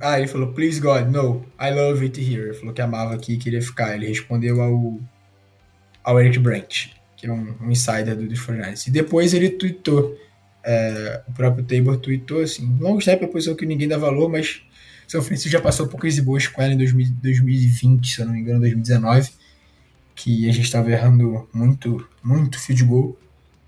ah, 0.00 0.18
ele 0.18 0.28
falou, 0.28 0.52
please 0.52 0.80
God, 0.80 1.08
no, 1.08 1.44
I 1.60 1.70
love 1.70 2.04
it 2.04 2.20
here. 2.20 2.48
Ele 2.48 2.54
falou 2.54 2.72
que 2.72 2.80
amava 2.80 3.14
aqui 3.14 3.34
e 3.34 3.36
queria 3.36 3.60
ficar. 3.60 3.94
Ele 3.94 4.06
respondeu 4.06 4.60
ao, 4.62 5.00
ao 6.04 6.20
Eric 6.20 6.38
Brandt, 6.38 6.94
que 7.16 7.26
é 7.26 7.32
um, 7.32 7.54
um 7.60 7.70
insider 7.70 8.16
do, 8.16 8.28
dos 8.28 8.40
49ers. 8.40 8.86
E 8.86 8.90
depois 8.90 9.34
ele 9.34 9.50
tweetou, 9.50 10.16
é, 10.64 11.22
o 11.28 11.32
próprio 11.32 11.64
Tabor 11.64 11.96
tweetou 11.98 12.42
assim, 12.42 12.76
long 12.80 12.98
snap 12.98 13.22
é 13.22 13.24
a 13.24 13.28
posição 13.28 13.56
que 13.56 13.66
ninguém 13.66 13.88
dá 13.88 13.98
valor, 13.98 14.28
mas 14.28 14.62
São 15.06 15.22
Francisco 15.22 15.50
já 15.50 15.60
passou 15.60 15.88
poucas 15.88 16.16
e 16.16 16.22
boas 16.22 16.46
com 16.46 16.62
ela 16.62 16.72
em 16.72 16.76
2000 16.76 17.10
2020, 17.20 18.14
se 18.14 18.20
eu 18.20 18.26
não 18.26 18.34
me 18.34 18.40
engano, 18.40 18.60
2019, 18.60 19.30
que 20.14 20.48
a 20.48 20.52
gente 20.52 20.64
estava 20.64 20.90
errando 20.90 21.48
muito, 21.52 22.08
muito 22.22 22.58
field 22.58 22.84
goal. 22.84 23.18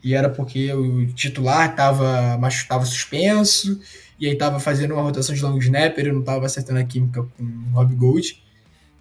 E 0.02 0.14
era 0.14 0.30
porque 0.30 0.72
o 0.72 1.06
titular 1.08 1.70
estava 1.70 2.38
tava 2.66 2.86
suspenso, 2.86 3.78
e 4.20 4.28
aí 4.28 4.36
tava 4.36 4.60
fazendo 4.60 4.92
uma 4.92 5.02
rotação 5.02 5.34
de 5.34 5.42
long 5.42 5.56
snapper, 5.58 6.04
ele 6.04 6.12
não 6.12 6.22
tava 6.22 6.44
acertando 6.44 6.78
a 6.78 6.84
química 6.84 7.22
com 7.22 7.42
o 7.42 7.72
Rob 7.72 7.94
Gold. 7.94 8.42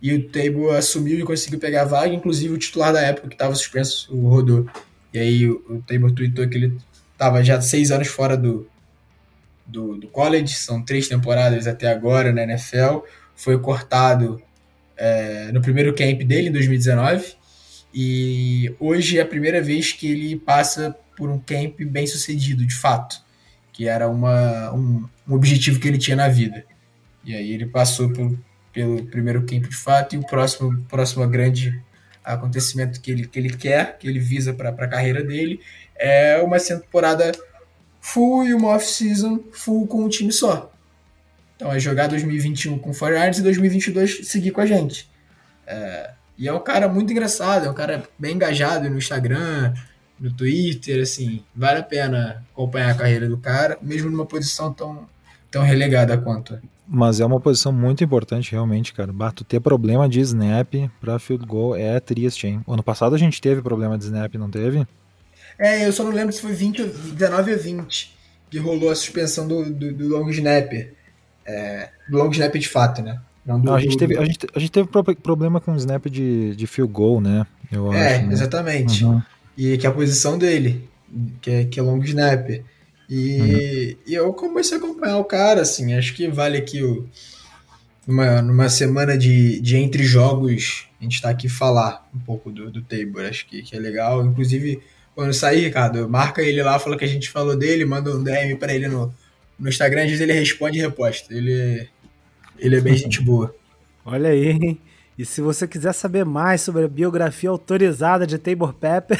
E 0.02 0.14
o 0.14 0.30
Table 0.30 0.70
assumiu 0.70 1.20
e 1.20 1.24
conseguiu 1.24 1.60
pegar 1.60 1.82
a 1.82 1.86
vaga, 1.86 2.14
inclusive 2.14 2.54
o 2.54 2.58
titular 2.58 2.94
da 2.94 3.02
época 3.02 3.28
que 3.28 3.36
tava 3.36 3.54
suspenso, 3.54 4.16
o 4.16 4.30
Rodô. 4.30 4.66
E 5.14 5.20
aí 5.20 5.46
o, 5.46 5.62
o 5.70 5.82
Table 5.82 6.14
tweetou 6.14 6.48
que 6.48 6.56
ele 6.56 6.78
tava 7.18 7.44
já 7.44 7.60
seis 7.60 7.92
anos 7.92 8.08
fora 8.08 8.38
do, 8.38 8.66
do, 9.68 9.98
do 9.98 10.08
college, 10.08 10.54
são 10.54 10.82
três 10.82 11.10
temporadas 11.10 11.68
até 11.68 11.92
agora 11.92 12.32
na 12.32 12.44
NFL. 12.44 13.00
Foi 13.36 13.60
cortado 13.60 14.42
é, 14.96 15.52
no 15.52 15.62
primeiro 15.62 15.94
camp 15.94 16.22
dele, 16.22 16.48
em 16.48 16.52
2019. 16.54 17.34
E 17.94 18.74
hoje 18.80 19.18
é 19.18 19.22
a 19.22 19.26
primeira 19.26 19.62
vez 19.62 19.92
que 19.92 20.10
ele 20.10 20.38
passa 20.38 20.96
por 21.18 21.30
um 21.30 21.40
camp 21.40 21.82
bem 21.82 22.08
sucedido, 22.08 22.66
de 22.66 22.76
fato. 22.76 23.22
Que 23.80 23.88
era 23.88 24.10
uma, 24.10 24.74
um, 24.74 25.08
um 25.26 25.34
objetivo 25.34 25.80
que 25.80 25.88
ele 25.88 25.98
tinha 25.98 26.18
na 26.18 26.28
vida. 26.28 26.66
E 27.24 27.34
aí 27.34 27.54
ele 27.54 27.66
passou 27.66 28.12
pelo, 28.12 28.38
pelo 28.74 29.06
primeiro 29.06 29.46
camp 29.46 29.70
de 29.70 29.76
fato 29.78 30.16
e 30.16 30.18
o 30.18 30.28
próximo, 30.28 30.84
próximo 30.90 31.26
grande 31.30 31.82
acontecimento 32.22 33.00
que 33.00 33.10
ele, 33.10 33.26
que 33.26 33.40
ele 33.40 33.56
quer, 33.56 33.98
que 33.98 34.06
ele 34.06 34.20
visa 34.20 34.54
para 34.54 34.68
a 34.68 34.88
carreira 34.90 35.24
dele, 35.24 35.62
é 35.96 36.42
uma 36.42 36.60
temporada 36.60 37.32
full 38.02 38.46
e 38.46 38.54
uma 38.54 38.68
off-season 38.76 39.46
full 39.54 39.88
com 39.88 40.04
um 40.04 40.10
time 40.10 40.34
só. 40.34 40.70
Então 41.56 41.72
é 41.72 41.80
jogar 41.80 42.08
2021 42.08 42.80
com 42.80 42.90
o 42.90 42.94
49ers 42.94 43.38
e 43.38 43.42
2022 43.44 44.28
seguir 44.28 44.52
com 44.52 44.60
a 44.60 44.66
gente. 44.66 45.10
É, 45.66 46.12
e 46.38 46.50
é 46.50 46.54
um 46.54 46.60
cara 46.60 46.90
muito 46.90 47.14
engraçado, 47.14 47.66
é 47.66 47.70
um 47.70 47.74
cara 47.74 48.04
bem 48.20 48.36
engajado 48.36 48.90
no 48.90 48.98
Instagram, 48.98 49.74
no 50.20 50.32
Twitter, 50.32 51.02
assim, 51.02 51.44
vale 51.56 51.80
a 51.80 51.84
pena 51.84 52.44
acompanhar 52.52 52.92
a 52.92 52.96
carreira 52.96 53.28
do 53.28 53.38
cara, 53.38 53.78
mesmo 53.82 54.10
numa 54.10 54.26
posição 54.26 54.74
tão, 54.74 55.08
tão 55.50 55.64
relegada 55.64 56.18
quanto. 56.18 56.60
Mas 56.88 57.20
é 57.20 57.26
uma 57.26 57.40
posição 57.40 57.72
muito 57.72 58.04
importante, 58.04 58.52
realmente, 58.52 58.94
cara. 58.94 59.14
Bah, 59.14 59.32
tu 59.32 59.44
ter 59.44 59.60
problema 59.60 60.10
de 60.10 60.20
snap 60.22 60.74
pra 61.00 61.20
field 61.20 61.46
goal 61.46 61.76
é 61.76 62.00
triste, 62.00 62.48
hein? 62.48 62.62
Ano 62.68 62.82
passado 62.82 63.16
a 63.16 63.18
gente 63.20 63.40
teve 63.40 63.62
problema 63.62 63.98
de 63.98 64.06
snap, 64.06 64.34
não 64.36 64.50
teve? 64.50 64.88
É, 65.58 65.86
eu 65.86 65.94
só 65.94 66.04
não 66.04 66.12
lembro 66.12 66.34
se 66.34 66.42
foi 66.42 66.54
20, 66.54 66.84
19 66.84 67.54
a 67.54 67.58
20 67.58 68.18
que 68.50 68.58
rolou 68.58 68.90
a 68.90 68.96
suspensão 68.96 69.48
do, 69.48 69.72
do, 69.72 69.94
do 69.94 70.08
long 70.08 70.30
snapper. 70.30 70.94
É, 71.46 71.90
do 72.10 72.18
long 72.18 72.30
snapper 72.32 72.60
de 72.60 72.68
fato, 72.68 73.02
né? 73.02 73.20
Não, 73.46 73.60
do, 73.60 73.68
não 73.68 73.76
a, 73.76 73.80
gente 73.80 73.98
teve, 73.98 74.18
a, 74.18 74.26
gente, 74.26 74.48
a 74.54 74.60
gente 74.60 74.72
teve 74.72 74.90
problema 75.22 75.62
com 75.62 75.74
o 75.74 75.78
snap 75.78 76.06
de, 76.08 76.56
de 76.56 76.68
field 76.68 76.92
goal, 76.92 77.22
né? 77.22 77.46
Eu 77.72 77.94
é, 77.94 78.16
acho, 78.16 78.26
né? 78.26 78.34
exatamente. 78.34 79.06
Uhum. 79.06 79.22
E 79.60 79.78
que 79.78 79.86
é 79.86 79.90
a 79.90 79.94
posição 79.94 80.38
dele, 80.38 80.88
que 81.42 81.52
é, 81.52 81.66
que 81.66 81.78
é 81.78 81.84
long 81.84 82.02
snapper. 82.02 82.64
E, 83.10 83.42
uhum. 83.42 83.96
e, 84.08 84.14
eu 84.14 84.32
comecei 84.32 84.78
a 84.78 84.80
acompanhar 84.80 85.18
o 85.18 85.26
cara, 85.26 85.64
assim, 85.64 85.94
acho 85.96 86.14
que 86.14 86.30
vale 86.30 86.58
aqui 86.58 86.82
o, 86.82 87.06
numa, 88.08 88.42
numa 88.42 88.70
semana 88.70 89.18
de, 89.18 89.60
de 89.60 89.76
entre 89.76 90.04
jogos, 90.04 90.88
a 90.98 91.04
gente 91.04 91.22
tá 91.22 91.30
aqui 91.30 91.50
falar 91.50 92.10
um 92.16 92.20
pouco 92.20 92.50
do, 92.50 92.72
do 92.72 92.82
Tabor, 92.82 93.26
acho 93.26 93.46
que, 93.48 93.62
que 93.62 93.76
é 93.76 93.80
legal. 93.80 94.26
Inclusive, 94.26 94.82
quando 95.14 95.34
sair, 95.34 95.66
Ricardo, 95.66 96.08
marca 96.08 96.42
ele 96.42 96.64
lá, 96.64 96.80
fala 96.80 96.98
que 96.98 97.04
a 97.04 97.10
gente 97.10 97.30
falou 97.30 97.58
dele, 97.58 97.84
manda 97.84 98.16
um 98.16 98.24
DM 98.24 98.56
para 98.56 98.74
ele 98.74 98.88
no, 98.88 99.14
no 99.60 99.68
Instagram, 99.68 100.04
às 100.04 100.08
vezes 100.08 100.22
ele 100.22 100.32
responde 100.32 100.80
e 100.80 100.82
reposta. 100.82 101.34
Ele, 101.34 101.86
ele 102.58 102.78
é 102.78 102.80
bem 102.80 102.96
gente 102.98 103.22
boa. 103.22 103.54
Olha 104.06 104.30
aí, 104.30 104.52
hein? 104.52 104.80
E 105.18 105.26
se 105.26 105.42
você 105.42 105.68
quiser 105.68 105.92
saber 105.92 106.24
mais 106.24 106.62
sobre 106.62 106.86
a 106.86 106.88
biografia 106.88 107.50
autorizada 107.50 108.26
de 108.26 108.38
Tabor 108.38 108.72
Pepper. 108.72 109.20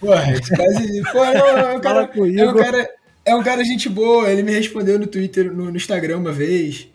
Porra, 0.00 0.32
esse 0.32 0.54
quase. 0.54 1.02
Porra, 1.12 1.32
é, 1.32 1.76
um 1.76 1.80
cara, 1.80 2.00
é, 2.00 2.48
um 2.48 2.54
cara, 2.54 2.90
é 3.24 3.34
um 3.34 3.42
cara 3.42 3.64
gente 3.64 3.88
boa. 3.88 4.30
Ele 4.30 4.42
me 4.42 4.52
respondeu 4.52 4.98
no 4.98 5.06
Twitter, 5.06 5.52
no, 5.52 5.70
no 5.70 5.76
Instagram 5.76 6.18
uma 6.18 6.32
vez. 6.32 6.88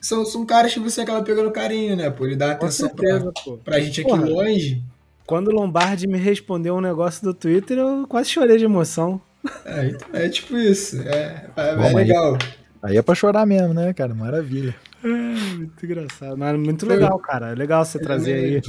São, 0.00 0.24
são 0.24 0.44
caras 0.44 0.74
que 0.74 0.80
você 0.80 1.00
acaba 1.00 1.22
pegando 1.22 1.50
carinho, 1.52 1.94
né? 1.94 2.10
Pô, 2.10 2.26
ele 2.26 2.34
dá 2.34 2.52
atenção 2.52 2.88
certeza, 2.88 3.32
pra, 3.32 3.56
pra 3.64 3.80
gente 3.80 4.00
aqui 4.00 4.10
Porra, 4.10 4.24
longe. 4.24 4.82
Quando 5.26 5.48
o 5.48 5.54
Lombardi 5.54 6.08
me 6.08 6.18
respondeu 6.18 6.74
um 6.74 6.80
negócio 6.80 7.22
do 7.22 7.32
Twitter, 7.32 7.78
eu 7.78 8.06
quase 8.08 8.30
chorei 8.30 8.56
de 8.56 8.64
emoção. 8.64 9.20
É, 9.64 9.86
então, 9.86 10.08
é 10.12 10.28
tipo 10.28 10.56
isso. 10.58 11.00
É, 11.02 11.46
é, 11.56 11.76
Bom, 11.76 11.84
é 11.84 11.92
legal. 11.94 12.34
Aí, 12.82 12.92
aí 12.92 12.96
é 12.96 13.02
pra 13.02 13.14
chorar 13.14 13.46
mesmo, 13.46 13.72
né, 13.72 13.92
cara? 13.92 14.12
Maravilha. 14.14 14.74
É, 15.04 15.08
muito 15.08 15.86
engraçado. 15.86 16.36
Mas 16.36 16.58
muito 16.58 16.86
legal, 16.86 17.18
cara. 17.18 17.52
É 17.52 17.54
legal 17.54 17.84
você 17.84 17.98
trazer 17.98 18.34
aí 18.34 18.60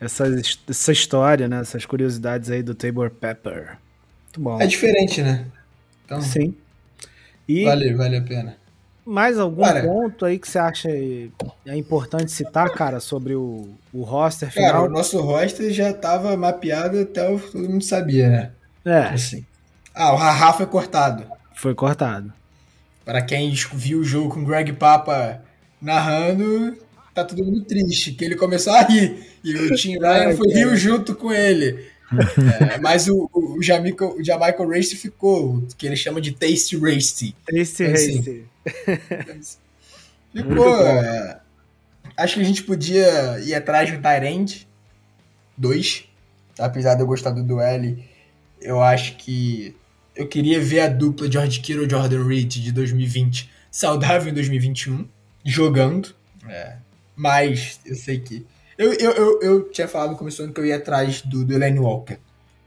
essa, 0.00 0.24
essa 0.68 0.92
história, 0.92 1.48
né? 1.48 1.60
Essas 1.60 1.86
curiosidades 1.86 2.50
aí 2.50 2.62
do 2.62 2.74
Tabor 2.74 3.10
Pepper. 3.10 3.78
Muito 4.24 4.40
bom. 4.40 4.60
É 4.60 4.66
diferente, 4.66 5.22
né? 5.22 5.46
Então, 6.04 6.20
Sim. 6.20 6.54
E 7.48 7.64
vale, 7.64 7.94
vale 7.94 8.16
a 8.16 8.22
pena. 8.22 8.56
Mais 9.04 9.38
algum 9.38 9.62
cara, 9.62 9.82
ponto 9.82 10.24
aí 10.24 10.36
que 10.36 10.48
você 10.48 10.58
acha 10.58 10.88
é 10.90 11.76
importante 11.76 12.32
citar, 12.32 12.68
cara, 12.70 12.98
sobre 12.98 13.36
o, 13.36 13.68
o 13.92 14.02
roster 14.02 14.50
final? 14.50 14.72
Cara, 14.72 14.84
o 14.84 14.88
nosso 14.88 15.20
roster 15.20 15.70
já 15.70 15.92
tava 15.92 16.36
mapeado 16.36 17.00
até 17.00 17.28
o, 17.28 17.38
todo 17.38 17.68
mundo 17.68 17.84
sabia, 17.84 18.28
né? 18.28 18.50
É. 18.84 19.14
Assim. 19.14 19.46
Ah, 19.94 20.12
o 20.12 20.16
Haha 20.16 20.52
foi 20.52 20.66
cortado. 20.66 21.24
Foi 21.54 21.72
cortado. 21.72 22.32
Para 23.04 23.22
quem 23.22 23.54
viu 23.74 24.00
o 24.00 24.04
jogo 24.04 24.34
com 24.34 24.40
o 24.40 24.44
Greg 24.44 24.72
Papa 24.72 25.40
narrando, 25.80 26.76
tá 27.16 27.24
todo 27.24 27.44
mundo 27.44 27.62
triste, 27.62 28.12
que 28.12 28.24
ele 28.24 28.36
começou 28.36 28.74
a 28.74 28.82
rir. 28.82 29.26
E 29.42 29.54
o 29.54 29.74
Tim 29.74 29.96
Ryan 30.00 30.36
foi 30.36 30.48
rir 30.48 30.76
junto 30.76 31.14
com 31.14 31.32
ele. 31.32 31.86
é, 32.70 32.78
mas 32.78 33.08
o, 33.08 33.28
o, 33.32 33.62
Jamaica, 33.62 34.06
o 34.06 34.22
Jamaica 34.22 34.64
Race 34.66 34.94
ficou, 34.94 35.66
que 35.76 35.86
ele 35.86 35.96
chama 35.96 36.20
de 36.20 36.32
Taste 36.32 36.76
Race. 36.76 37.34
Taste 37.44 37.82
então, 37.82 37.92
Race. 37.92 38.46
Assim, 39.30 39.56
ficou. 40.42 40.86
É, 40.86 41.40
acho 42.16 42.34
que 42.34 42.40
a 42.40 42.44
gente 42.44 42.62
podia 42.62 43.40
ir 43.40 43.54
atrás 43.54 43.90
do 43.90 44.00
Tyrande 44.00 44.68
2. 45.56 46.04
Apesar 46.58 46.94
de 46.94 47.02
eu 47.02 47.06
gostar 47.06 47.30
do 47.30 47.42
duelo, 47.42 47.98
eu 48.60 48.80
acho 48.80 49.16
que 49.16 49.74
eu 50.14 50.26
queria 50.26 50.60
ver 50.60 50.80
a 50.80 50.88
dupla 50.88 51.30
George 51.30 51.60
Kittle 51.60 51.84
e 51.84 51.90
Jordan 51.90 52.26
Reed 52.26 52.48
de 52.48 52.72
2020 52.72 53.50
saudável 53.70 54.30
em 54.30 54.34
2021, 54.34 55.06
jogando. 55.44 56.14
É, 56.48 56.76
mas 57.16 57.80
eu 57.84 57.96
sei 57.96 58.20
que. 58.20 58.46
Eu, 58.76 58.92
eu, 58.92 59.10
eu, 59.12 59.40
eu 59.40 59.70
tinha 59.70 59.88
falado 59.88 60.10
no 60.10 60.16
começo 60.16 60.46
que 60.52 60.60
eu 60.60 60.66
ia 60.66 60.76
atrás 60.76 61.22
do, 61.22 61.44
do 61.44 61.54
Elaine 61.54 61.78
Walker. 61.78 62.18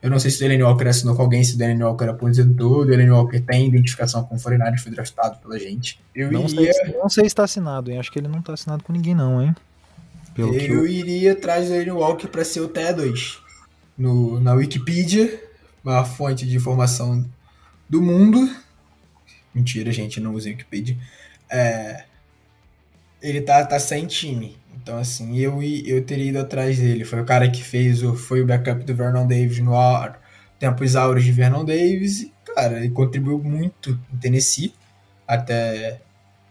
Eu 0.01 0.09
não 0.09 0.17
sei 0.17 0.31
se 0.31 0.37
o 0.37 0.39
Delaney 0.39 0.63
Walker 0.63 0.87
assinou 0.87 1.13
com 1.13 1.21
alguém, 1.21 1.43
se 1.43 1.55
o 1.55 1.57
Delaney 1.57 1.83
Walker 1.83 2.05
aposentou, 2.05 2.81
o 2.81 2.85
Delaney 2.85 3.11
Walker 3.11 3.39
tem 3.41 3.67
identificação 3.67 4.23
com 4.23 4.35
o 4.35 4.39
Foreigners, 4.39 4.81
foi 4.81 4.93
draftado 4.93 5.39
pela 5.39 5.59
gente. 5.59 5.99
Eu 6.15 6.31
não, 6.31 6.45
iria, 6.45 6.71
sei, 6.71 6.93
não 6.93 7.09
sei 7.09 7.23
se 7.23 7.27
está 7.27 7.43
assinado, 7.43 7.91
hein? 7.91 7.99
Acho 7.99 8.09
que 8.09 8.17
ele 8.17 8.29
não 8.29 8.39
está 8.39 8.53
assinado 8.53 8.81
com 8.81 8.93
ninguém, 8.93 9.13
não, 9.13 9.41
hein? 9.41 9.53
Pelo 10.33 10.55
eu, 10.55 10.77
eu 10.77 10.87
iria 10.87 11.33
atrás 11.33 11.65
do 11.65 11.71
Delaney 11.71 11.91
Walker 11.91 12.27
para 12.27 12.45
ser 12.45 12.61
o 12.61 12.69
TE2. 12.69 13.39
No, 13.97 14.39
na 14.39 14.53
Wikipedia, 14.53 15.43
uma 15.83 16.05
fonte 16.05 16.47
de 16.47 16.55
informação 16.55 17.29
do 17.89 18.01
mundo. 18.01 18.49
Mentira, 19.53 19.91
gente, 19.91 20.21
não 20.21 20.33
usei 20.33 20.53
Wikipedia. 20.53 20.97
É, 21.49 22.05
ele 23.21 23.41
tá, 23.41 23.65
tá 23.65 23.79
sem 23.79 24.05
time. 24.05 24.57
Então, 24.81 24.97
assim, 24.97 25.37
eu, 25.37 25.61
eu 25.61 26.03
teria 26.03 26.29
ido 26.29 26.39
atrás 26.39 26.79
dele. 26.79 27.05
Foi 27.05 27.21
o 27.21 27.25
cara 27.25 27.49
que 27.49 27.63
fez 27.63 28.01
o, 28.01 28.15
foi 28.15 28.41
o 28.41 28.45
backup 28.45 28.83
do 28.83 28.95
Vernon 28.95 29.27
Davis 29.27 29.59
no 29.59 29.73
tempos 30.57 30.95
áureos 30.95 31.23
de 31.23 31.31
Vernon 31.31 31.63
Davis. 31.63 32.21
E, 32.21 32.33
cara, 32.55 32.77
ele 32.79 32.89
contribuiu 32.89 33.39
muito 33.39 33.99
em 34.13 34.17
Tennessee 34.17 34.73
até, 35.27 36.01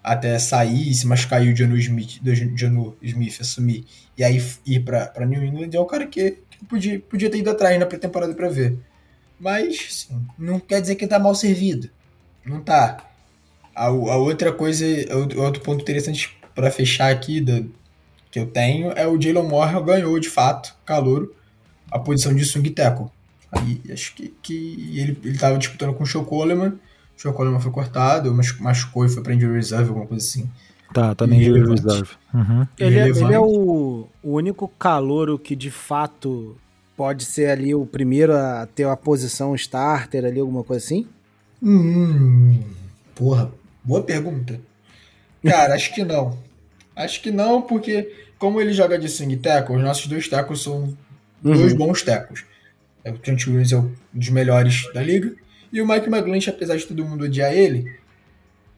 até 0.02 0.38
sair, 0.38 0.94
se 0.94 1.06
machucar 1.06 1.44
e 1.44 1.52
o 1.52 1.56
Janu 1.56 1.76
Smith, 1.76 2.20
Janu 2.56 2.96
Smith 3.02 3.40
assumir 3.40 3.84
e 4.16 4.24
aí 4.24 4.42
ir 4.66 4.80
pra, 4.80 5.06
pra 5.06 5.26
New 5.26 5.44
England. 5.44 5.70
É 5.72 5.80
um 5.80 5.86
cara 5.86 6.06
que, 6.06 6.38
que 6.50 6.64
podia, 6.64 7.00
podia 7.00 7.30
ter 7.30 7.38
ido 7.38 7.50
atrás 7.50 7.78
na 7.78 7.86
pré-temporada 7.86 8.34
pra 8.34 8.48
ver. 8.48 8.78
Mas, 9.40 9.88
assim, 9.90 10.26
não 10.38 10.58
quer 10.58 10.80
dizer 10.80 10.96
que 10.96 11.04
ele 11.04 11.10
tá 11.10 11.18
mal 11.18 11.34
servido. 11.34 11.90
Não 12.44 12.60
tá. 12.60 13.04
A, 13.74 13.86
a 13.86 14.16
outra 14.16 14.52
coisa, 14.52 14.84
outro 15.36 15.62
ponto 15.62 15.82
interessante 15.82 16.37
para 16.58 16.72
fechar 16.72 17.12
aqui 17.12 17.40
do, 17.40 17.70
que 18.32 18.40
eu 18.40 18.46
tenho 18.46 18.90
é 18.96 19.06
o 19.06 19.20
Jalen 19.20 19.44
Moore 19.44 19.80
ganhou 19.84 20.18
de 20.18 20.28
fato, 20.28 20.74
calor, 20.84 21.32
a 21.88 22.00
posição 22.00 22.34
de 22.34 22.44
swing 22.44 22.70
tackle. 22.70 23.06
Aí 23.52 23.80
acho 23.92 24.12
que, 24.16 24.34
que 24.42 24.98
ele, 24.98 25.16
ele 25.22 25.38
tava 25.38 25.56
disputando 25.56 25.94
com 25.94 26.02
o 26.02 26.06
Show 26.06 26.24
Coleman, 26.24 26.70
o 26.70 27.20
Show 27.20 27.32
Coleman 27.32 27.60
foi 27.60 27.70
cortado, 27.70 28.36
machucou 28.58 29.06
e 29.06 29.08
foi 29.08 29.22
pra 29.22 29.34
injury 29.34 29.54
reserve, 29.54 29.90
alguma 29.90 30.08
coisa 30.08 30.26
assim. 30.26 30.50
Tá, 30.92 31.14
tá 31.14 31.28
na 31.28 31.36
injury 31.36 31.60
reserve. 31.60 32.10
Uhum. 32.34 32.66
Ele, 32.76 32.98
é, 32.98 33.08
ele 33.08 33.34
é 33.34 33.38
o, 33.38 34.08
o 34.20 34.32
único 34.32 34.66
calouro 34.66 35.38
que 35.38 35.54
de 35.54 35.70
fato 35.70 36.56
pode 36.96 37.24
ser 37.24 37.50
ali 37.50 37.72
o 37.72 37.86
primeiro 37.86 38.36
a 38.36 38.66
ter 38.66 38.82
a 38.82 38.96
posição 38.96 39.54
starter 39.54 40.24
ali, 40.24 40.40
alguma 40.40 40.64
coisa 40.64 40.84
assim? 40.84 41.06
Hum, 41.62 42.60
porra, 43.14 43.48
boa 43.84 44.02
pergunta. 44.02 44.60
Cara, 45.44 45.74
acho 45.76 45.94
que 45.94 46.04
não. 46.04 46.47
Acho 46.98 47.22
que 47.22 47.30
não, 47.30 47.62
porque 47.62 48.12
como 48.36 48.60
ele 48.60 48.72
joga 48.72 48.98
de 48.98 49.08
swing 49.08 49.36
tackle, 49.36 49.76
os 49.76 49.82
nossos 49.82 50.08
dois 50.08 50.26
tackles 50.26 50.60
são 50.62 50.96
uhum. 51.44 51.56
dois 51.56 51.72
bons 51.72 52.02
tackles. 52.02 52.44
É, 53.04 53.12
o 53.12 53.18
Trent 53.18 53.46
Williams 53.46 53.72
é 53.72 53.76
um 53.76 53.94
dos 54.12 54.30
melhores 54.30 54.92
da 54.92 55.00
liga. 55.00 55.32
E 55.72 55.80
o 55.80 55.86
Mike 55.86 56.08
McGlinch, 56.08 56.50
apesar 56.50 56.76
de 56.76 56.86
todo 56.86 57.04
mundo 57.04 57.24
odiar 57.24 57.52
ele, 57.52 57.96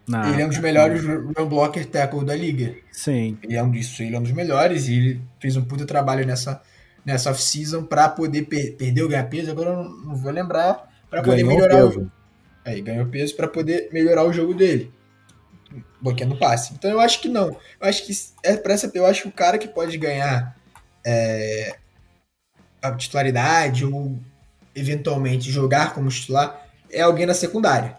não, 0.07 0.33
ele 0.33 0.43
é 0.43 0.45
um 0.45 0.51
dos 0.51 0.59
melhores 0.59 1.03
run 1.03 1.49
blocker 1.49 1.87
tackle 1.87 2.23
da 2.23 2.37
liga. 2.37 2.75
Sim. 2.93 3.39
Ele 3.43 3.57
é 3.57 3.63
um 3.63 3.71
disso, 3.71 4.03
ele 4.03 4.15
é 4.15 4.19
um 4.19 4.23
dos 4.23 4.33
melhores 4.33 4.87
e 4.87 4.95
ele 4.95 5.21
fez 5.39 5.57
um 5.57 5.65
puta 5.65 5.87
trabalho 5.87 6.27
nessa, 6.27 6.61
nessa 7.07 7.31
off-season 7.31 7.85
pra 7.85 8.07
poder 8.07 8.43
per 8.43 8.77
perder 8.77 9.03
ou 9.03 9.09
ganhar 9.09 9.25
peso, 9.31 9.51
agora 9.51 9.71
eu 9.71 9.77
não, 9.77 9.89
não 9.89 10.15
vou 10.15 10.31
lembrar, 10.31 10.91
para 11.09 11.23
poder 11.23 11.43
melhorar 11.43 11.87
o 11.87 12.11
Aí 12.63 12.81
é, 12.81 12.83
ganhou 12.83 13.07
peso 13.07 13.35
para 13.35 13.49
poder 13.49 13.89
melhorar 13.91 14.25
o 14.25 14.33
jogo 14.33 14.53
dele 14.53 14.93
bloqueando 16.01 16.37
passe. 16.37 16.73
Então 16.73 16.91
eu 16.91 17.01
acho 17.01 17.21
que 17.21 17.29
não. 17.29 17.49
Eu 17.49 17.89
acho 17.89 18.07
que 18.07 18.13
é 18.43 18.57
para 18.57 18.73
essa, 18.73 18.91
eu 18.95 19.07
acho 19.07 19.23
que 19.23 19.29
o 19.29 19.33
cara 19.33 19.59
que 19.59 19.69
pode 19.69 19.97
ganhar 19.99 20.57
é, 21.05 21.77
a 22.81 22.93
titularidade 22.93 23.85
ou 23.85 24.19
eventualmente 24.75 25.51
jogar 25.51 25.95
como 25.95 26.09
titular 26.09 26.67
é 26.91 27.03
alguém 27.03 27.27
na 27.27 27.35
secundária. 27.35 27.99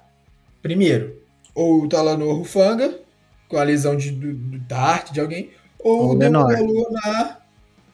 Primeiro, 0.61 1.21
ou 1.53 1.83
o 1.83 1.89
Talano 1.89 2.31
Rufanga, 2.31 2.99
com 3.47 3.57
a 3.57 3.63
lesão 3.63 3.95
de, 3.95 4.11
do, 4.11 4.33
do, 4.33 4.59
da 4.59 4.79
arte 4.79 5.13
de 5.13 5.19
alguém, 5.19 5.51
ou 5.79 6.11
o 6.11 6.17
Demo 6.17 6.47
na 6.91 7.37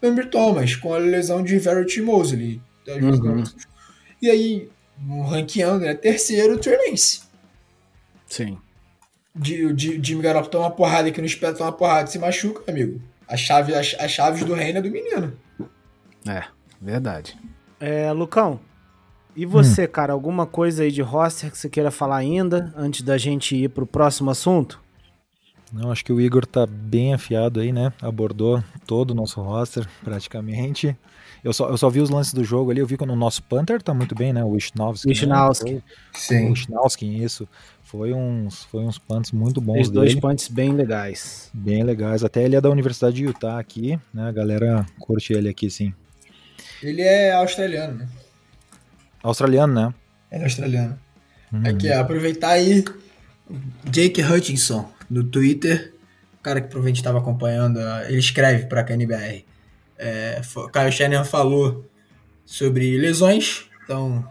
Amber 0.04 0.30
Thomas, 0.30 0.76
com 0.76 0.94
a 0.94 0.98
lesão 0.98 1.44
de 1.44 1.58
Verity 1.58 2.02
Mosley. 2.02 2.62
Uhum. 2.88 3.44
E 4.22 4.30
aí, 4.30 4.70
ranqueando, 5.28 5.86
né? 5.86 5.94
Terceiro, 5.94 6.58
Trey 6.58 6.78
Lance. 6.90 7.22
Sim 8.28 8.58
de, 9.38 9.74
de, 9.74 10.00
Jimmy 10.04 10.22
Garoppolo 10.22 10.52
toma 10.52 10.66
uma 10.66 10.72
porrada 10.72 11.08
aqui 11.08 11.20
no 11.20 11.28
espelho, 11.28 11.56
toma 11.56 11.70
uma 11.70 11.76
porrada 11.76 12.10
e 12.10 12.12
se 12.12 12.20
machuca, 12.20 12.70
amigo. 12.70 13.02
A 13.28 13.38
chave, 13.38 13.74
as, 13.74 13.96
as 14.00 14.12
chaves 14.12 14.44
do 14.44 14.54
reino 14.54 14.80
é 14.80 14.82
do 14.82 14.90
menino. 14.90 15.34
É, 16.28 16.44
verdade. 16.82 17.38
É, 17.80 18.12
Lucão, 18.12 18.60
e 19.36 19.46
você, 19.46 19.86
hum. 19.86 19.90
cara, 19.90 20.14
alguma 20.14 20.48
coisa 20.48 20.82
aí 20.82 20.92
de 20.92 21.04
roster 21.04 21.52
que 21.52 21.58
você 21.58 21.70
queira 21.70 21.92
falar 21.92 22.18
ainda, 22.18 22.74
antes 22.76 23.04
da 23.04 23.20
gente 23.20 23.56
ir 23.56 23.70
pro 23.70 23.86
próximo 23.86 24.32
assunto? 24.32 24.82
Não, 25.72 25.92
acho 25.92 26.04
que 26.04 26.12
o 26.12 26.20
Igor 26.20 26.46
tá 26.46 26.66
bem 26.66 27.14
afiado 27.14 27.60
aí, 27.60 27.72
né? 27.72 27.94
Abordou 28.02 28.64
todo 28.88 29.12
o 29.12 29.14
nosso 29.14 29.40
roster, 29.42 29.88
praticamente. 30.04 30.98
Eu 31.44 31.54
só, 31.54 31.70
eu 31.70 31.78
só 31.78 31.90
vi 31.90 32.02
os 32.02 32.10
lances 32.10 32.34
do 32.34 32.44
jogo 32.44 32.72
ali, 32.72 32.80
eu 32.80 32.88
vi 32.88 32.98
que 32.98 33.04
o 33.04 33.16
nosso 33.16 33.44
Panther 33.44 33.82
tá 33.82 33.94
muito 33.94 34.16
bem, 34.16 34.34
né? 34.34 34.44
O 34.44 34.50
Wisnowski. 34.50 35.08
Wisnowski. 35.10 35.74
Né? 35.76 35.82
Sim. 36.14 36.48
O 36.48 36.50
Wisnowski, 36.52 37.24
isso. 37.24 37.48
Foi 37.84 38.14
uns, 38.14 38.64
foi 38.64 38.84
uns 38.84 38.98
punts 38.98 39.32
muito 39.32 39.62
bons 39.62 39.76
Fez 39.76 39.90
dois 39.90 40.16
punts 40.16 40.50
bem 40.50 40.74
legais. 40.74 41.50
Bem 41.54 41.84
legais. 41.84 42.24
Até 42.24 42.44
ele 42.44 42.56
é 42.56 42.62
da 42.62 42.70
Universidade 42.70 43.16
de 43.16 43.24
Utah 43.24 43.60
aqui, 43.60 43.98
né? 44.14 44.28
A 44.28 44.32
galera 44.32 44.86
curte 45.00 45.32
ele 45.32 45.48
aqui, 45.48 45.70
sim. 45.70 45.94
Ele 46.84 47.02
é 47.02 47.32
australiano, 47.34 48.00
né? 48.00 48.10
Australiano, 49.24 49.74
né? 49.74 49.94
Ele 50.32 50.42
é 50.42 50.44
australiano. 50.44 51.00
Hum. 51.54 51.64
Aqui, 51.66 51.92
aproveitar 51.92 52.50
aí 52.50 52.84
Jake 53.90 54.22
Hutchinson 54.22 54.92
no 55.10 55.24
Twitter, 55.24 55.94
o 56.40 56.44
cara 56.44 56.60
que 56.60 56.68
provavelmente 56.68 56.98
estava 56.98 57.20
acompanhando, 57.20 57.80
ele 58.08 58.20
escreve 58.20 58.66
para 58.66 58.82
a 58.82 58.84
KNBR. 58.84 59.46
É, 59.98 60.42
Kyle 60.72 60.92
Shannon 60.92 61.26
falou 61.26 61.90
sobre 62.46 62.98
lesões, 62.98 63.66
então 63.84 64.30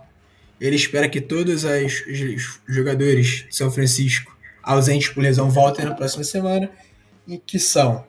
ele 0.60 0.76
espera 0.76 1.08
que 1.08 1.20
todos 1.20 1.64
os 1.64 2.60
jogadores 2.68 3.46
de 3.48 3.56
São 3.56 3.70
Francisco 3.70 4.36
ausentes 4.62 5.08
por 5.08 5.22
lesão 5.22 5.50
voltem 5.50 5.84
na 5.84 5.94
próxima 5.94 6.24
semana, 6.24 6.70
e 7.26 7.38
que 7.38 7.58
são 7.58 8.04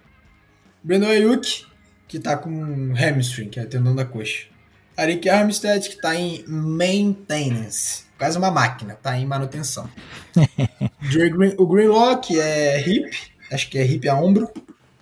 Brandon 0.84 1.08
Ayuk, 1.08 1.66
que 2.08 2.18
está 2.18 2.38
com 2.38 2.94
hamstring, 2.94 3.50
que 3.50 3.60
é 3.60 3.66
tendão 3.66 3.96
da 3.96 4.06
coxa. 4.06 4.48
Arik 4.96 5.30
Armstead, 5.30 5.88
que 5.88 5.96
está 5.96 6.16
em 6.16 6.44
maintenance, 6.48 8.06
quase 8.18 8.38
uma 8.38 8.50
máquina, 8.50 8.94
está 8.94 9.18
em 9.18 9.26
manutenção. 9.26 9.88
Green, 11.12 11.54
o 11.58 11.68
Greenlock 11.68 12.40
é 12.40 12.82
hip, 12.82 13.16
acho 13.52 13.70
que 13.70 13.78
é 13.78 13.86
hip 13.86 14.10
a 14.10 14.16
ombro. 14.16 14.52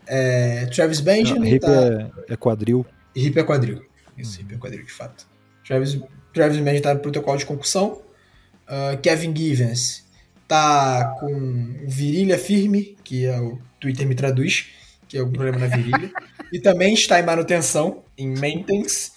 É, 0.08 0.66
Travis 0.68 1.00
Benjamin. 1.00 1.56
Hip 1.56 1.66
tá... 1.66 1.72
é, 1.72 2.34
é, 2.34 2.36
quadril. 2.36 2.86
Hip 3.16 3.40
é 3.40 3.44
quadril. 3.44 3.84
Isso, 4.18 4.42
hip 4.42 4.54
é 4.54 4.58
quadril, 4.58 4.86
de 4.86 4.92
fato. 4.92 5.28
Travis, 5.66 6.00
Travis 6.34 6.58
Benjamin 6.58 6.82
tá 6.82 6.94
no 6.94 7.00
protocolo 7.00 7.38
de 7.38 7.46
concussão. 7.46 8.02
Uh, 8.68 8.98
Kevin 9.02 9.36
Givens 9.36 10.06
tá 10.48 11.16
com 11.20 11.86
virilha 11.88 12.38
firme, 12.38 12.98
que 13.04 13.26
é 13.26 13.40
o 13.40 13.60
Twitter 13.80 14.08
me 14.08 14.16
traduz, 14.16 14.68
que 15.08 15.18
é 15.18 15.22
o 15.22 15.30
problema 15.30 15.60
na 15.60 15.68
virilha. 15.68 16.12
e 16.52 16.60
também 16.60 16.94
está 16.94 17.20
em 17.20 17.26
manutenção, 17.26 18.04
em 18.18 18.38
maintenance. 18.38 19.12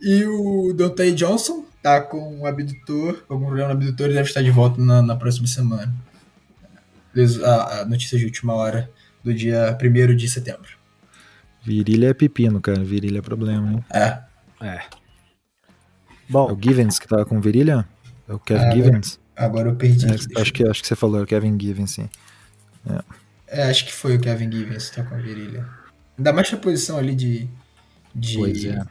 E 0.00 0.24
o 0.24 0.72
Dante 0.74 1.12
Johnson 1.12 1.64
tá 1.82 2.00
com 2.00 2.38
um 2.40 2.46
abdutor, 2.46 3.24
algum 3.28 3.46
problema 3.46 3.68
no 3.68 3.74
abdutor 3.74 4.10
e 4.10 4.14
deve 4.14 4.28
estar 4.28 4.42
de 4.42 4.50
volta 4.50 4.80
na, 4.80 5.02
na 5.02 5.16
próxima 5.16 5.46
semana. 5.46 5.94
A, 7.44 7.80
a 7.80 7.84
notícia 7.84 8.18
de 8.18 8.24
última 8.24 8.54
hora 8.54 8.90
do 9.24 9.32
dia 9.32 9.76
1 9.82 10.14
de 10.14 10.28
setembro. 10.28 10.68
Virilha 11.62 12.08
é 12.08 12.14
pepino, 12.14 12.60
cara. 12.60 12.84
Virilha 12.84 13.18
é 13.18 13.22
problema, 13.22 13.72
hein? 13.72 13.84
É. 13.90 14.18
É. 14.60 14.82
Bom. 16.28 16.50
É 16.50 16.52
o 16.52 16.58
Givens 16.60 16.98
que 16.98 17.08
tava 17.08 17.24
com 17.24 17.40
virilha? 17.40 17.88
É 18.28 18.32
o 18.34 18.38
Kevin 18.38 18.64
é, 18.64 18.72
Givens? 18.72 19.20
Agora 19.34 19.70
eu 19.70 19.76
perdi. 19.76 20.06
É, 20.06 20.40
acho, 20.40 20.52
que, 20.52 20.68
acho 20.68 20.82
que 20.82 20.88
você 20.88 20.94
falou, 20.94 21.20
é 21.20 21.22
o 21.22 21.26
Kevin 21.26 21.58
Givens, 21.58 21.92
sim. 21.92 22.08
É. 22.86 23.60
é. 23.60 23.62
acho 23.64 23.86
que 23.86 23.92
foi 23.92 24.16
o 24.16 24.20
Kevin 24.20 24.52
Givens 24.52 24.90
que 24.90 24.96
tá 24.96 25.02
com 25.02 25.14
a 25.14 25.18
virilha. 25.18 25.66
Ainda 26.18 26.32
mais 26.32 26.52
a 26.52 26.56
posição 26.56 26.98
ali 26.98 27.14
de. 27.14 27.48
de 28.14 28.36
pois 28.36 28.64
é. 28.64 28.82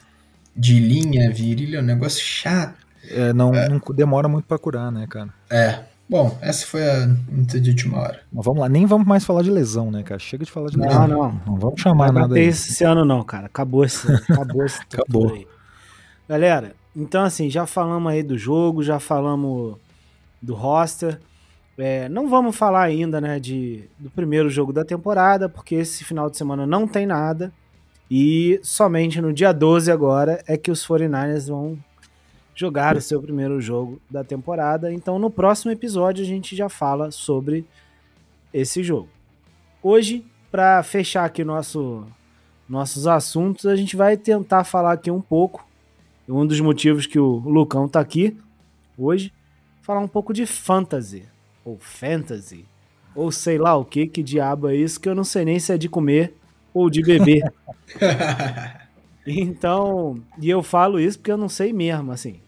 De 0.55 0.79
linha, 0.79 1.31
virilha, 1.31 1.77
é 1.77 1.81
um 1.81 1.85
negócio 1.85 2.23
chato. 2.23 2.77
É, 3.09 3.33
não, 3.33 3.53
é. 3.55 3.67
não 3.69 3.81
demora 3.93 4.27
muito 4.27 4.45
para 4.45 4.57
curar, 4.57 4.91
né, 4.91 5.05
cara? 5.07 5.29
É. 5.49 5.83
Bom, 6.13 6.37
essa 6.41 6.63
foi 6.67 6.87
a 6.87 7.07
notícia 7.07 7.59
de 7.59 7.71
última 7.71 7.97
hora. 7.97 8.21
Mas 8.31 8.45
vamos 8.45 8.61
lá, 8.61 8.69
nem 8.69 8.85
vamos 8.85 9.07
mais 9.07 9.25
falar 9.25 9.41
de 9.41 9.49
lesão, 9.49 9.89
né, 9.89 10.03
cara? 10.03 10.19
Chega 10.19 10.45
de 10.45 10.51
falar 10.51 10.69
de 10.69 10.77
não, 10.77 10.85
lesão. 10.85 11.07
Não, 11.07 11.17
não. 11.17 11.41
Não 11.47 11.55
vamos 11.55 11.81
chamar 11.81 12.13
não 12.13 12.21
nada 12.21 12.35
aí. 12.35 12.43
esse 12.43 12.83
ano 12.83 13.03
não, 13.03 13.23
cara. 13.23 13.47
Acabou 13.47 13.83
esse, 13.83 14.07
acabou 14.29 14.63
esse 14.63 14.79
Acabou. 14.93 15.33
Aí. 15.33 15.47
Galera, 16.29 16.75
então 16.95 17.23
assim, 17.23 17.49
já 17.49 17.65
falamos 17.65 18.11
aí 18.11 18.21
do 18.21 18.37
jogo, 18.37 18.83
já 18.83 18.99
falamos 18.99 19.75
do 20.39 20.53
roster. 20.53 21.19
É, 21.79 22.07
não 22.09 22.29
vamos 22.29 22.55
falar 22.55 22.83
ainda 22.83 23.19
né, 23.19 23.39
de, 23.39 23.85
do 23.97 24.11
primeiro 24.11 24.51
jogo 24.51 24.71
da 24.71 24.85
temporada, 24.85 25.49
porque 25.49 25.73
esse 25.73 26.03
final 26.03 26.29
de 26.29 26.37
semana 26.37 26.67
não 26.67 26.87
tem 26.87 27.07
nada. 27.07 27.51
E 28.11 28.59
somente 28.61 29.19
no 29.19 29.33
dia 29.33 29.51
12 29.51 29.91
agora 29.91 30.43
é 30.45 30.57
que 30.57 30.69
os 30.69 30.85
49ers 30.85 31.47
vão 31.47 31.75
jogar 32.55 32.95
o 32.95 33.01
seu 33.01 33.21
primeiro 33.21 33.59
jogo 33.59 34.01
da 34.09 34.23
temporada. 34.23 34.93
Então 34.93 35.17
no 35.17 35.29
próximo 35.29 35.71
episódio 35.71 36.23
a 36.23 36.27
gente 36.27 36.55
já 36.55 36.69
fala 36.69 37.11
sobre 37.11 37.65
esse 38.53 38.83
jogo. 38.83 39.09
Hoje, 39.81 40.23
para 40.51 40.81
fechar 40.83 41.25
aqui 41.25 41.43
nosso, 41.43 42.05
nossos 42.69 43.07
assuntos, 43.07 43.65
a 43.65 43.75
gente 43.75 43.95
vai 43.95 44.15
tentar 44.15 44.63
falar 44.63 44.93
aqui 44.93 45.09
um 45.09 45.21
pouco. 45.21 45.67
Um 46.29 46.45
dos 46.45 46.61
motivos 46.61 47.05
que 47.05 47.19
o 47.19 47.39
Lucão 47.39 47.87
tá 47.87 47.99
aqui 47.99 48.37
hoje, 48.97 49.33
falar 49.81 49.99
um 49.99 50.07
pouco 50.07 50.31
de 50.33 50.45
fantasy 50.45 51.25
ou 51.65 51.77
fantasy, 51.79 52.65
ou 53.15 53.31
sei 53.31 53.57
lá 53.57 53.75
o 53.75 53.83
que, 53.83 54.07
que 54.07 54.23
diabo 54.23 54.69
é 54.69 54.75
isso, 54.75 54.99
que 54.99 55.09
eu 55.09 55.15
não 55.15 55.23
sei 55.23 55.43
nem 55.43 55.59
se 55.59 55.73
é 55.73 55.77
de 55.77 55.89
comer 55.89 56.33
ou 56.73 56.89
de 56.89 57.01
beber. 57.01 57.51
então, 59.25 60.21
e 60.39 60.49
eu 60.49 60.61
falo 60.61 60.99
isso 60.99 61.17
porque 61.17 61.31
eu 61.31 61.37
não 61.37 61.49
sei 61.49 61.71
mesmo, 61.71 62.11
assim. 62.11 62.39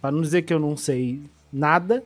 Para 0.00 0.12
não 0.12 0.22
dizer 0.22 0.42
que 0.42 0.52
eu 0.52 0.58
não 0.58 0.76
sei 0.76 1.22
nada, 1.52 2.02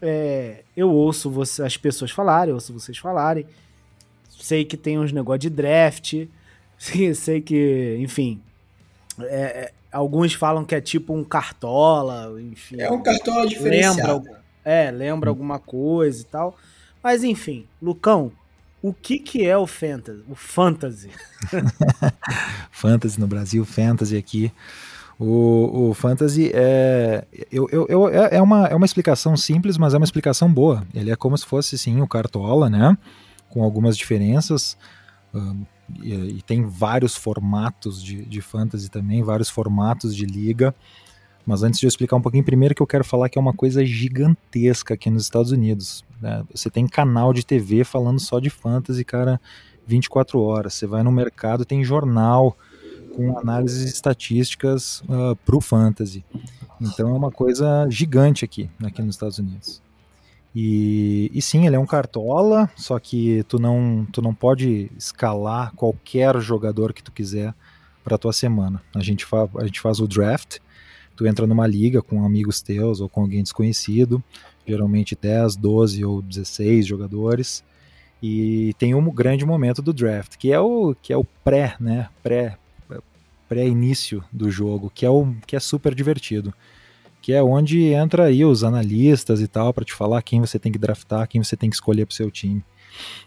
é, 0.00 0.62
eu 0.76 0.90
ouço 0.90 1.30
você, 1.30 1.62
as 1.62 1.76
pessoas 1.76 2.10
falarem, 2.10 2.50
eu 2.50 2.54
ouço 2.54 2.72
vocês 2.72 2.98
falarem. 2.98 3.46
Sei 4.28 4.64
que 4.64 4.76
tem 4.76 4.98
uns 4.98 5.12
negócios 5.12 5.40
de 5.40 5.50
draft, 5.50 6.26
sei 7.14 7.40
que, 7.40 7.96
enfim. 8.00 8.40
É, 9.20 9.42
é, 9.42 9.72
alguns 9.92 10.34
falam 10.34 10.64
que 10.64 10.74
é 10.74 10.80
tipo 10.80 11.14
um 11.14 11.24
cartola, 11.24 12.40
enfim. 12.40 12.80
É 12.80 12.90
um 12.90 13.02
cartola 13.02 13.46
diferenciado. 13.46 14.24
Lembra, 14.24 14.42
é, 14.64 14.90
lembra 14.90 15.30
alguma 15.30 15.58
coisa 15.58 16.22
e 16.22 16.24
tal. 16.24 16.56
Mas 17.02 17.22
enfim, 17.22 17.66
Lucão, 17.80 18.32
o 18.84 18.92
que 18.92 19.18
que 19.18 19.46
é 19.46 19.56
o 19.56 19.66
fantasy? 19.66 20.22
O 20.28 20.34
fantasy? 20.34 21.08
fantasy 22.70 23.18
no 23.18 23.26
Brasil, 23.26 23.64
fantasy 23.64 24.14
aqui. 24.14 24.52
O, 25.18 25.88
o 25.88 25.94
fantasy 25.94 26.50
é, 26.52 27.26
eu, 27.50 27.66
eu, 27.72 27.86
eu, 27.88 28.08
é, 28.08 28.36
é, 28.36 28.42
uma, 28.42 28.66
é 28.66 28.74
uma 28.74 28.84
explicação 28.84 29.38
simples, 29.38 29.78
mas 29.78 29.94
é 29.94 29.96
uma 29.96 30.04
explicação 30.04 30.52
boa. 30.52 30.86
Ele 30.92 31.10
é 31.10 31.16
como 31.16 31.38
se 31.38 31.46
fosse 31.46 31.78
sim 31.78 32.02
o 32.02 32.06
cartola, 32.06 32.68
né? 32.68 32.94
Com 33.48 33.62
algumas 33.62 33.96
diferenças. 33.96 34.76
Um, 35.32 35.64
e, 36.02 36.12
e, 36.12 36.42
tem 36.42 36.66
vários 36.66 37.16
formatos 37.16 38.02
de, 38.02 38.22
de 38.26 38.42
fantasy 38.42 38.90
também, 38.90 39.22
vários 39.22 39.48
formatos 39.48 40.14
de 40.14 40.26
liga. 40.26 40.74
Mas 41.46 41.62
antes 41.62 41.78
de 41.78 41.86
eu 41.86 41.88
explicar 41.88 42.16
um 42.16 42.22
pouquinho, 42.22 42.44
primeiro 42.44 42.74
que 42.74 42.82
eu 42.82 42.86
quero 42.86 43.04
falar 43.04 43.28
que 43.28 43.38
é 43.38 43.40
uma 43.40 43.52
coisa 43.52 43.84
gigantesca 43.84 44.94
aqui 44.94 45.10
nos 45.10 45.24
Estados 45.24 45.52
Unidos. 45.52 46.04
Né? 46.20 46.42
Você 46.54 46.70
tem 46.70 46.86
canal 46.86 47.32
de 47.32 47.44
TV 47.44 47.84
falando 47.84 48.18
só 48.18 48.40
de 48.40 48.48
fantasy, 48.48 49.04
cara, 49.04 49.40
24 49.86 50.40
horas. 50.40 50.74
Você 50.74 50.86
vai 50.86 51.02
no 51.02 51.12
mercado, 51.12 51.64
tem 51.64 51.84
jornal 51.84 52.56
com 53.14 53.38
análises 53.38 53.92
estatísticas 53.92 55.00
uh, 55.02 55.36
pro 55.44 55.60
fantasy. 55.60 56.24
Então 56.80 57.10
é 57.10 57.12
uma 57.12 57.30
coisa 57.30 57.86
gigante 57.88 58.44
aqui, 58.44 58.68
aqui 58.82 59.02
nos 59.02 59.14
Estados 59.14 59.38
Unidos. 59.38 59.82
E, 60.54 61.30
e, 61.34 61.42
sim, 61.42 61.66
ele 61.66 61.74
é 61.74 61.78
um 61.78 61.86
cartola, 61.86 62.70
só 62.76 62.96
que 63.00 63.42
tu 63.48 63.58
não, 63.58 64.06
tu 64.12 64.22
não 64.22 64.32
pode 64.32 64.88
escalar 64.96 65.72
qualquer 65.74 66.38
jogador 66.40 66.92
que 66.92 67.02
tu 67.02 67.10
quiser 67.10 67.52
para 68.04 68.16
tua 68.16 68.32
semana. 68.32 68.80
A 68.94 69.00
gente, 69.00 69.24
fa, 69.24 69.48
a 69.56 69.64
gente 69.64 69.80
faz 69.80 69.98
o 69.98 70.06
draft, 70.06 70.58
tu 71.16 71.26
entra 71.26 71.46
numa 71.46 71.66
liga 71.66 72.02
com 72.02 72.24
amigos 72.24 72.60
teus 72.60 73.00
ou 73.00 73.08
com 73.08 73.22
alguém 73.22 73.42
desconhecido, 73.42 74.22
geralmente 74.66 75.16
10, 75.20 75.56
12 75.56 76.04
ou 76.04 76.22
16 76.22 76.86
jogadores, 76.86 77.64
e 78.22 78.74
tem 78.78 78.94
um 78.94 79.10
grande 79.10 79.44
momento 79.44 79.82
do 79.82 79.92
draft, 79.92 80.36
que 80.36 80.50
é 80.50 80.58
o 80.58 80.94
que 81.02 81.12
é 81.12 81.16
o 81.16 81.24
pré, 81.44 81.76
né? 81.78 82.08
Pré 82.22 82.56
pré-início 83.48 84.24
do 84.32 84.50
jogo, 84.50 84.90
que 84.92 85.04
é 85.04 85.10
o 85.10 85.34
que 85.46 85.54
é 85.54 85.60
super 85.60 85.94
divertido. 85.94 86.52
Que 87.20 87.32
é 87.32 87.42
onde 87.42 87.84
entra 87.86 88.24
aí 88.24 88.44
os 88.44 88.64
analistas 88.64 89.40
e 89.40 89.46
tal 89.46 89.72
para 89.72 89.84
te 89.84 89.94
falar 89.94 90.22
quem 90.22 90.40
você 90.40 90.58
tem 90.58 90.72
que 90.72 90.78
draftar, 90.78 91.28
quem 91.28 91.42
você 91.42 91.56
tem 91.56 91.70
que 91.70 91.76
escolher 91.76 92.06
para 92.06 92.16
seu 92.16 92.30
time. 92.30 92.64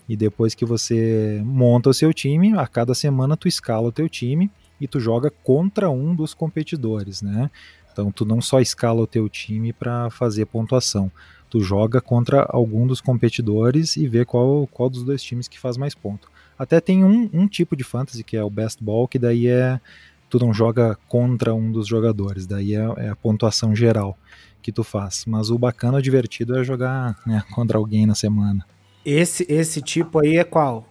E 0.07 0.15
depois 0.15 0.53
que 0.53 0.65
você 0.65 1.41
monta 1.43 1.89
o 1.89 1.93
seu 1.93 2.13
time, 2.13 2.57
a 2.57 2.67
cada 2.67 2.93
semana 2.93 3.37
tu 3.37 3.47
escala 3.47 3.87
o 3.87 3.91
teu 3.91 4.07
time 4.07 4.51
e 4.79 4.87
tu 4.87 4.99
joga 4.99 5.31
contra 5.43 5.89
um 5.89 6.13
dos 6.13 6.33
competidores, 6.33 7.21
né? 7.21 7.49
Então 7.97 8.11
tu 8.11 8.23
não 8.23 8.39
só 8.39 8.59
escala 8.59 9.01
o 9.01 9.07
teu 9.07 9.27
time 9.27 9.73
para 9.73 10.11
fazer 10.11 10.45
pontuação, 10.45 11.11
tu 11.49 11.61
joga 11.61 11.99
contra 11.99 12.45
algum 12.47 12.85
dos 12.85 13.01
competidores 13.01 13.97
e 13.97 14.07
vê 14.07 14.23
qual, 14.23 14.67
qual 14.67 14.87
dos 14.87 15.01
dois 15.01 15.23
times 15.23 15.47
que 15.47 15.59
faz 15.59 15.77
mais 15.77 15.95
ponto. 15.95 16.29
Até 16.59 16.79
tem 16.79 17.03
um, 17.03 17.27
um 17.33 17.47
tipo 17.47 17.75
de 17.75 17.83
fantasy 17.83 18.23
que 18.23 18.37
é 18.37 18.43
o 18.43 18.51
best 18.51 18.83
ball, 18.83 19.07
que 19.07 19.17
daí 19.17 19.47
é 19.47 19.81
tu 20.29 20.37
não 20.37 20.53
joga 20.53 20.95
contra 21.07 21.55
um 21.55 21.71
dos 21.71 21.87
jogadores, 21.87 22.45
daí 22.45 22.75
é, 22.75 22.85
é 22.97 23.09
a 23.09 23.15
pontuação 23.15 23.75
geral 23.75 24.15
que 24.61 24.71
tu 24.71 24.83
faz. 24.83 25.23
Mas 25.25 25.49
o 25.49 25.57
bacana, 25.57 25.97
o 25.97 26.01
divertido 26.01 26.55
é 26.55 26.63
jogar 26.63 27.17
né, 27.25 27.43
contra 27.51 27.79
alguém 27.79 28.05
na 28.05 28.13
semana. 28.13 28.63
Esse, 29.03 29.43
esse 29.49 29.81
tipo 29.81 30.19
aí 30.19 30.37
é 30.37 30.43
qual? 30.43 30.87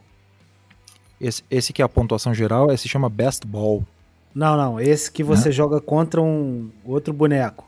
Esse, 1.20 1.44
esse 1.48 1.72
que 1.72 1.80
é 1.80 1.84
a 1.84 1.88
pontuação 1.88 2.34
geral, 2.34 2.72
esse 2.72 2.82
se 2.82 2.88
chama 2.88 3.09
best 3.09 3.46
ball. 3.46 3.86
Não, 4.37 4.55
não. 4.55 4.78
Esse 4.78 5.11
que 5.11 5.24
você 5.24 5.51
joga 5.51 5.80
contra 5.80 6.20
um 6.20 6.70
outro 6.84 7.11
boneco. 7.11 7.66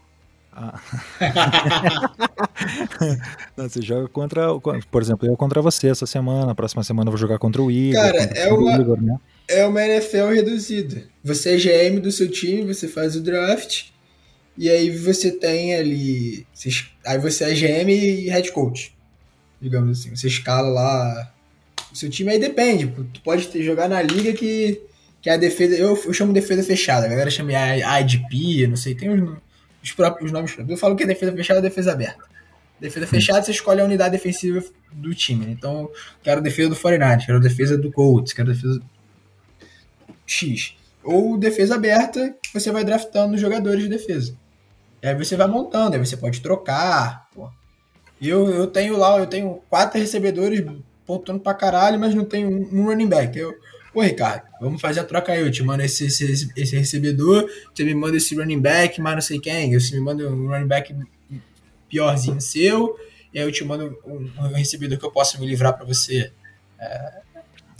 Ah. 0.53 0.79
não, 3.57 3.67
você 3.67 3.81
joga 3.81 4.07
contra, 4.09 4.49
por 4.91 5.01
exemplo, 5.01 5.27
eu 5.27 5.35
contra 5.35 5.63
você 5.63 5.89
essa 5.89 6.05
semana, 6.05 6.55
próxima 6.55 6.85
semana 6.85 7.09
eu 7.09 7.13
vou 7.13 7.19
jogar 7.19 7.39
contra 7.39 7.63
o 7.63 7.71
Igor. 7.71 8.03
Cara, 8.03 8.19
é 8.19 8.53
uma, 8.53 8.75
Igor, 8.75 9.01
né? 9.01 9.17
é 9.49 9.65
uma 9.65 9.83
NFL 9.83 10.35
reduzida. 10.35 11.05
Você 11.25 11.55
é 11.55 11.57
GM 11.57 12.01
do 12.01 12.13
seu 12.13 12.31
time, 12.31 12.75
você 12.75 12.87
faz 12.87 13.17
o 13.17 13.23
draft, 13.23 13.87
e 14.55 14.69
aí 14.69 14.91
você 14.91 15.31
tem 15.31 15.75
ali. 15.75 16.47
Aí 17.07 17.19
você 17.19 17.45
é 17.45 17.55
GM 17.55 17.91
e 17.91 18.29
head 18.29 18.53
coach. 18.53 18.95
Digamos 19.59 19.99
assim. 19.99 20.15
Você 20.15 20.27
escala 20.27 20.69
lá 20.69 21.33
o 21.91 21.97
seu 21.97 22.11
time, 22.11 22.31
aí 22.31 22.39
depende. 22.39 22.93
Tu 23.15 23.23
pode 23.23 23.49
ter, 23.49 23.63
jogar 23.63 23.89
na 23.89 24.03
liga 24.03 24.35
que 24.35 24.87
que 25.21 25.29
é 25.29 25.35
a 25.35 25.37
defesa, 25.37 25.75
eu, 25.75 26.01
eu 26.05 26.13
chamo 26.13 26.33
defesa 26.33 26.63
fechada, 26.63 27.07
a 27.07 27.09
galera 27.09 27.31
chama 27.31 27.53
IDP, 27.53 28.67
não 28.67 28.77
sei, 28.77 28.95
tem 28.95 29.11
os, 29.11 29.39
os 29.83 29.93
próprios 29.93 30.31
nomes. 30.31 30.55
Eu 30.69 30.77
falo 30.77 30.97
que 30.97 31.03
é 31.03 31.07
defesa 31.07 31.33
fechada 31.33 31.61
defesa 31.61 31.93
aberta. 31.93 32.25
Defesa 32.81 33.07
fechada, 33.07 33.43
você 33.43 33.51
escolhe 33.51 33.81
a 33.81 33.85
unidade 33.85 34.13
defensiva 34.13 34.63
do 34.93 35.13
time. 35.13 35.47
Né? 35.47 35.53
Então, 35.53 35.91
quero 36.23 36.41
defesa 36.41 36.69
do 36.69 36.77
49 36.77 37.27
quero 37.27 37.41
defesa 37.41 37.77
do 37.77 37.91
Colts, 37.91 38.33
quero 38.33 38.53
defesa 38.53 38.81
X. 40.25 40.77
Ou 41.03 41.37
defesa 41.37 41.75
aberta, 41.75 42.37
você 42.55 42.71
vai 42.71 42.85
draftando 42.85 43.37
jogadores 43.37 43.83
de 43.83 43.89
defesa. 43.89 44.37
E 45.03 45.09
aí 45.09 45.15
você 45.15 45.37
vai 45.37 45.49
montando, 45.49 45.97
aí 45.97 46.05
você 46.05 46.17
pode 46.17 46.41
trocar. 46.41 47.29
Pô. 47.35 47.51
Eu, 48.21 48.49
eu 48.51 48.67
tenho 48.67 48.97
lá, 48.97 49.19
eu 49.19 49.27
tenho 49.27 49.63
quatro 49.69 49.99
recebedores 49.99 50.65
pontuando 51.07 51.41
pra 51.41 51.55
caralho, 51.55 51.99
mas 51.99 52.15
não 52.15 52.25
tenho 52.25 52.49
um, 52.49 52.81
um 52.81 52.85
running 52.85 53.09
back. 53.09 53.37
Eu, 53.37 53.55
Pô, 53.99 54.03
Ricardo, 54.03 54.45
vamos 54.61 54.81
fazer 54.81 55.01
a 55.01 55.05
troca 55.05 55.33
aí. 55.33 55.41
Eu 55.41 55.51
te 55.51 55.61
mando 55.61 55.83
esse, 55.83 56.07
esse, 56.07 56.53
esse 56.57 56.77
recebedor, 56.77 57.51
você 57.75 57.83
me 57.83 57.93
manda 57.97 58.17
esse 58.17 58.33
running 58.33 58.61
back, 58.61 59.01
mas 59.01 59.15
não 59.15 59.21
sei 59.21 59.41
quem. 59.41 59.77
Você 59.77 59.97
me 59.97 60.01
manda 60.01 60.23
um 60.31 60.47
running 60.47 60.69
back 60.69 60.95
piorzinho 61.89 62.41
seu, 62.41 62.97
e 63.35 63.41
aí 63.41 63.45
eu 63.45 63.51
te 63.51 63.65
mando 63.65 63.99
um, 64.07 64.31
um 64.39 64.53
recebedor 64.53 64.99
que 64.99 65.05
eu 65.05 65.11
possa 65.11 65.37
me 65.37 65.45
livrar 65.45 65.77
para 65.77 65.85
você. 65.85 66.31
É... 66.79 67.13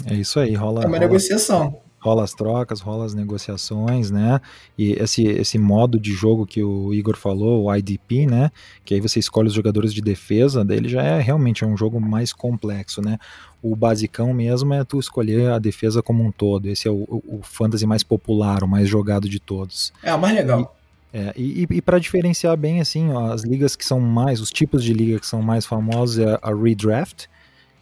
é, 0.07 0.15
isso 0.15 0.41
aí, 0.41 0.57
rola. 0.57 0.83
É 0.83 0.87
uma 0.89 0.97
rola, 0.97 1.07
negociação 1.07 1.81
rola 2.09 2.25
as 2.25 2.33
trocas, 2.33 2.81
rola 2.81 3.05
as 3.05 3.15
negociações, 3.15 4.11
né? 4.11 4.41
E 4.79 4.93
esse, 4.93 5.25
esse 5.25 5.59
modo 5.59 6.01
de 6.01 6.13
jogo 6.13 6.47
que 6.47 6.63
o 6.63 6.95
Igor 6.95 7.17
falou, 7.17 7.65
o 7.65 7.77
IDP, 7.77 8.27
né? 8.27 8.51
Que 8.85 8.95
aí 8.95 9.01
você 9.01 9.19
escolhe 9.19 9.49
os 9.49 9.55
jogadores 9.55 9.93
de 9.93 10.01
defesa, 10.01 10.65
dele 10.65 10.89
já 10.89 11.03
é 11.03 11.21
realmente 11.21 11.65
é 11.65 11.67
um 11.67 11.77
jogo 11.77 12.01
mais 12.01 12.33
complexo, 12.33 13.03
né? 13.03 13.19
O 13.63 13.77
basicão 13.77 14.33
mesmo 14.33 14.73
é 14.73 14.83
tu 14.85 14.99
escolher 14.99 15.51
a 15.51 15.59
defesa 15.59 16.03
como 16.03 16.25
um 16.25 16.33
todo. 16.33 16.67
Esse 16.67 16.89
é 16.89 16.91
o, 16.91 17.05
o, 17.09 17.39
o 17.39 17.41
fantasy 17.43 17.87
mais 17.87 18.03
popular, 18.03 18.63
o 18.63 18.69
mais 18.69 18.89
jogado 18.89 19.29
de 19.29 19.39
todos. 19.39 19.93
É, 20.03 20.15
o 20.15 20.19
mais 20.19 20.35
legal. 20.35 20.75
E, 21.13 21.19
é, 21.19 21.33
e, 21.37 21.67
e 21.71 21.83
para 21.83 21.99
diferenciar 21.99 22.57
bem, 22.57 22.81
assim, 22.81 23.11
ó, 23.13 23.33
as 23.33 23.43
ligas 23.43 23.77
que 23.77 23.85
são 23.85 24.01
mais, 24.01 24.41
os 24.41 24.51
tipos 24.51 24.83
de 24.83 24.95
liga 24.95 25.19
que 25.19 25.27
são 25.27 25.43
mais 25.43 25.67
famosos 25.67 26.19
é 26.19 26.39
a 26.41 26.55
redraft, 26.55 27.27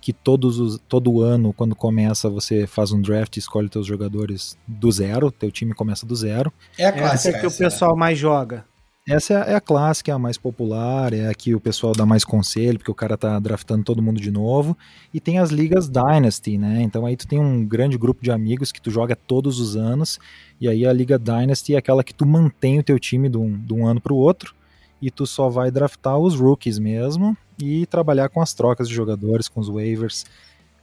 que 0.06 0.12
todos 0.12 0.60
os, 0.60 0.78
todo 0.88 1.20
ano, 1.20 1.52
quando 1.52 1.74
começa, 1.74 2.30
você 2.30 2.64
faz 2.64 2.92
um 2.92 3.02
draft 3.02 3.34
e 3.34 3.40
escolhe 3.40 3.68
teus 3.68 3.84
jogadores 3.84 4.56
do 4.64 4.88
zero, 4.92 5.32
teu 5.32 5.50
time 5.50 5.74
começa 5.74 6.06
do 6.06 6.14
zero. 6.14 6.52
É 6.78 6.86
a 6.86 6.92
clássica. 6.92 7.14
Essa 7.16 7.28
é 7.30 7.40
que 7.40 7.46
essa, 7.46 7.56
o 7.56 7.58
pessoal 7.58 7.96
é. 7.96 7.98
mais 7.98 8.16
joga. 8.16 8.64
Essa 9.08 9.34
é, 9.34 9.50
é, 9.50 9.54
a 9.56 9.60
clássica, 9.60 10.12
é 10.12 10.14
a 10.14 10.18
mais 10.18 10.38
popular, 10.38 11.12
é 11.12 11.26
a 11.26 11.34
que 11.34 11.56
o 11.56 11.60
pessoal 11.60 11.92
dá 11.92 12.06
mais 12.06 12.24
conselho, 12.24 12.78
porque 12.78 12.90
o 12.92 12.94
cara 12.94 13.16
tá 13.16 13.36
draftando 13.40 13.82
todo 13.82 14.00
mundo 14.00 14.20
de 14.20 14.30
novo. 14.30 14.78
E 15.12 15.18
tem 15.18 15.40
as 15.40 15.50
ligas 15.50 15.88
Dynasty, 15.88 16.56
né? 16.56 16.82
Então 16.82 17.04
aí 17.04 17.16
tu 17.16 17.26
tem 17.26 17.40
um 17.40 17.66
grande 17.66 17.98
grupo 17.98 18.22
de 18.22 18.30
amigos 18.30 18.70
que 18.70 18.80
tu 18.80 18.92
joga 18.92 19.16
todos 19.16 19.58
os 19.58 19.74
anos. 19.74 20.20
E 20.60 20.68
aí 20.68 20.86
a 20.86 20.92
Liga 20.92 21.18
Dynasty 21.18 21.74
é 21.74 21.78
aquela 21.78 22.04
que 22.04 22.14
tu 22.14 22.24
mantém 22.24 22.78
o 22.78 22.84
teu 22.84 22.96
time 23.00 23.28
de 23.28 23.38
um, 23.38 23.58
de 23.58 23.74
um 23.74 23.84
ano 23.84 24.00
pro 24.00 24.14
outro 24.14 24.54
e 25.00 25.10
tu 25.10 25.26
só 25.26 25.48
vai 25.48 25.70
draftar 25.70 26.18
os 26.18 26.34
rookies 26.34 26.78
mesmo 26.78 27.36
e 27.58 27.86
trabalhar 27.86 28.28
com 28.28 28.40
as 28.40 28.54
trocas 28.54 28.88
de 28.88 28.94
jogadores, 28.94 29.48
com 29.48 29.60
os 29.60 29.68
waivers. 29.68 30.24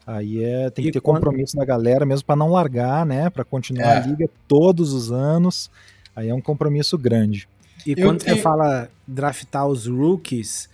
Aí 0.06 0.44
é, 0.44 0.70
tem 0.70 0.86
que 0.86 0.92
ter 0.92 1.02
quando... 1.02 1.18
compromisso 1.18 1.56
da 1.56 1.66
galera 1.66 2.06
mesmo 2.06 2.26
para 2.26 2.36
não 2.36 2.52
largar, 2.52 3.06
né? 3.06 3.30
Para 3.30 3.44
continuar 3.44 3.86
é. 3.86 3.98
a 3.98 4.06
liga 4.06 4.30
todos 4.48 4.94
os 4.94 5.12
anos. 5.12 5.72
Aí 6.16 6.30
é 6.30 6.34
um 6.34 6.42
compromisso 6.42 6.98
grande. 6.98 7.48
E 7.86 7.96
quando 7.96 8.22
você 8.22 8.36
fala 8.38 8.90
draftar 9.08 9.68
os 9.68 9.88
rookies, 9.88 10.70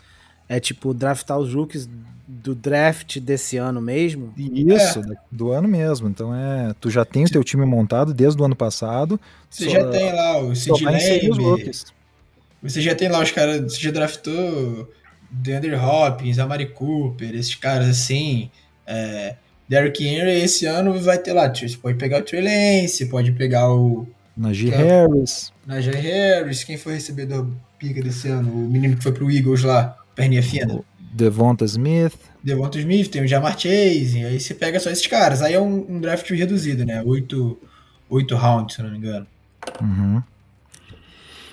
é 0.47 0.59
tipo 0.59 0.93
draftar 0.93 1.37
os 1.37 1.53
rookies 1.53 1.89
do 2.27 2.53
draft 2.53 3.19
desse 3.19 3.57
ano 3.57 3.81
mesmo? 3.81 4.33
Isso, 4.37 4.99
é. 4.99 5.03
do 5.31 5.51
ano 5.51 5.67
mesmo. 5.67 6.07
Então 6.07 6.33
é, 6.33 6.73
tu 6.79 6.89
já 6.89 7.03
tem 7.03 7.25
o 7.25 7.29
teu 7.29 7.43
time 7.43 7.65
montado 7.65 8.13
desde 8.13 8.39
o 8.41 8.45
ano 8.45 8.55
passado. 8.55 9.19
Você 9.49 9.65
só, 9.65 9.71
já 9.71 9.89
tem 9.89 10.13
lá 10.13 10.39
o 10.39 10.55
Sid 10.55 10.83
Lamb, 10.83 11.71
Você 12.61 12.81
já 12.81 12.93
tem 12.93 13.09
lá 13.09 13.21
os 13.21 13.31
caras, 13.31 13.61
você 13.73 13.79
já 13.79 13.91
draftou 13.91 14.91
DeAndre 15.31 15.75
Hopkins, 15.75 16.39
Amari 16.39 16.67
Cooper, 16.67 17.33
esses 17.33 17.55
caras 17.55 17.89
assim. 17.89 18.49
É, 18.85 19.35
Derrick 19.67 20.05
Henry 20.05 20.41
esse 20.41 20.65
ano 20.65 20.99
vai 20.99 21.17
ter 21.17 21.31
lá, 21.33 21.47
você 21.47 21.77
pode 21.77 21.97
pegar 21.97 22.19
o 22.19 22.23
Trey 22.23 22.41
Lance, 22.41 23.05
pode 23.05 23.31
pegar 23.33 23.71
o 23.71 24.07
Najee 24.35 24.69
Harris. 24.69 25.53
Najee 25.65 25.95
Harris, 25.95 26.63
quem 26.63 26.77
foi 26.77 26.93
recebedor 26.93 27.47
pica 27.77 28.01
desse 28.01 28.27
ano? 28.27 28.51
O 28.51 28.67
menino 28.67 28.97
que 28.97 29.03
foi 29.03 29.11
pro 29.11 29.29
Eagles 29.29 29.63
lá, 29.63 29.95
perninha 30.15 30.41
fina. 30.41 30.81
Devonta 31.13 31.65
Smith. 31.65 32.17
Devonta 32.43 32.79
Smith, 32.79 33.09
tem 33.09 33.23
o 33.23 33.27
Jamar 33.27 33.59
Chase, 33.59 34.23
aí 34.25 34.39
você 34.39 34.53
pega 34.53 34.79
só 34.79 34.89
esses 34.89 35.05
caras. 35.05 35.41
Aí 35.41 35.53
é 35.53 35.61
um, 35.61 35.85
um 35.89 35.99
draft 35.99 36.29
reduzido, 36.31 36.85
né? 36.85 37.03
Oito, 37.03 37.59
oito 38.09 38.35
rounds, 38.35 38.75
se 38.75 38.81
não 38.81 38.89
me 38.89 38.97
engano. 38.97 39.27
Uhum. 39.81 40.23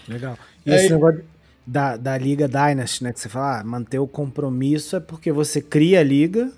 Legal. 0.09 0.39
E 0.67 0.75
esse 0.75 0.91
negócio 0.91 1.25
da, 1.67 1.97
da 1.97 2.19
Liga 2.19 2.47
Dynasty, 2.47 3.05
né? 3.05 3.13
Que 3.13 3.21
você 3.21 3.29
fala, 3.29 3.61
ah, 3.61 3.65
manter 3.65 3.99
o 3.99 4.07
compromisso 4.07 4.97
é 4.97 5.01
porque 5.01 5.33
você 5.33 5.61
cria 5.61 6.01
a 6.01 6.03
liga 6.03 6.51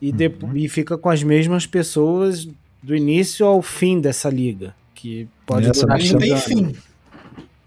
e, 0.00 0.10
uhum. 0.10 0.56
e 0.56 0.68
fica 0.68 0.98
com 0.98 1.08
as 1.08 1.22
mesmas 1.22 1.66
pessoas 1.66 2.48
do 2.82 2.94
início 2.94 3.46
ao 3.46 3.62
fim 3.62 4.00
dessa 4.00 4.28
liga. 4.28 4.74
Que 4.94 5.28
pode 5.46 5.68
Essa 5.68 5.82
durar 5.82 5.98
não 5.98 6.18
tem 6.18 6.36
fim. 6.36 6.76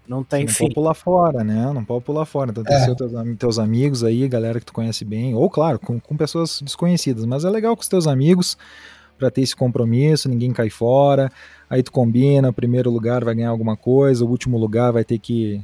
Não 0.06 0.24
tem 0.24 0.44
não 0.44 0.52
fim. 0.52 0.64
pode 0.64 0.74
pular 0.74 0.94
fora, 0.94 1.44
né? 1.44 1.70
Não 1.72 1.84
pode 1.84 2.04
pular 2.04 2.24
fora. 2.24 2.50
Então 2.50 2.64
tem 2.64 2.76
é. 2.76 2.94
teus, 2.94 3.12
teus 3.38 3.58
amigos 3.58 4.04
aí, 4.04 4.26
galera 4.28 4.58
que 4.58 4.66
tu 4.66 4.72
conhece 4.72 5.04
bem, 5.04 5.34
ou 5.34 5.50
claro, 5.50 5.78
com, 5.78 6.00
com 6.00 6.16
pessoas 6.16 6.60
desconhecidas, 6.62 7.26
mas 7.26 7.44
é 7.44 7.50
legal 7.50 7.76
com 7.76 7.82
os 7.82 7.88
teus 7.88 8.06
amigos 8.06 8.56
para 9.18 9.30
ter 9.30 9.42
esse 9.42 9.56
compromisso, 9.56 10.28
ninguém 10.28 10.52
cai 10.52 10.70
fora. 10.70 11.30
Aí 11.68 11.82
tu 11.82 11.92
combina, 11.92 12.48
o 12.48 12.52
primeiro 12.52 12.90
lugar 12.90 13.24
vai 13.24 13.34
ganhar 13.34 13.50
alguma 13.50 13.76
coisa, 13.76 14.24
o 14.24 14.28
último 14.28 14.56
lugar 14.56 14.92
vai 14.92 15.04
ter 15.04 15.18
que 15.18 15.62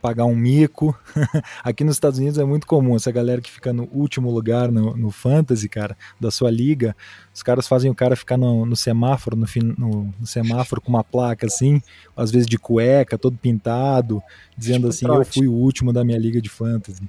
pagar 0.00 0.26
um 0.26 0.36
mico. 0.36 0.96
Aqui 1.64 1.82
nos 1.82 1.96
Estados 1.96 2.18
Unidos 2.18 2.38
é 2.38 2.44
muito 2.44 2.66
comum 2.66 2.94
essa 2.94 3.10
galera 3.10 3.40
que 3.40 3.50
fica 3.50 3.72
no 3.72 3.88
último 3.92 4.30
lugar 4.30 4.70
no, 4.70 4.96
no 4.96 5.10
fantasy, 5.10 5.68
cara, 5.68 5.96
da 6.20 6.30
sua 6.30 6.50
liga. 6.50 6.94
Os 7.34 7.42
caras 7.42 7.66
fazem 7.66 7.90
o 7.90 7.94
cara 7.94 8.14
ficar 8.14 8.36
no, 8.36 8.66
no 8.66 8.76
semáforo, 8.76 9.34
no, 9.34 9.46
no, 9.78 10.14
no, 10.20 10.26
semáforo 10.26 10.80
com 10.80 10.90
uma 10.90 11.02
placa 11.02 11.46
assim, 11.46 11.82
às 12.14 12.30
vezes 12.30 12.46
de 12.46 12.58
cueca, 12.58 13.16
todo 13.16 13.38
pintado, 13.38 14.22
dizendo 14.56 14.90
tipo 14.90 15.10
assim. 15.10 15.18
Eu 15.18 15.24
fui 15.24 15.48
o 15.48 15.52
último 15.52 15.92
da 15.92 16.04
minha 16.04 16.18
liga 16.18 16.40
de 16.40 16.50
fantasy. 16.50 17.02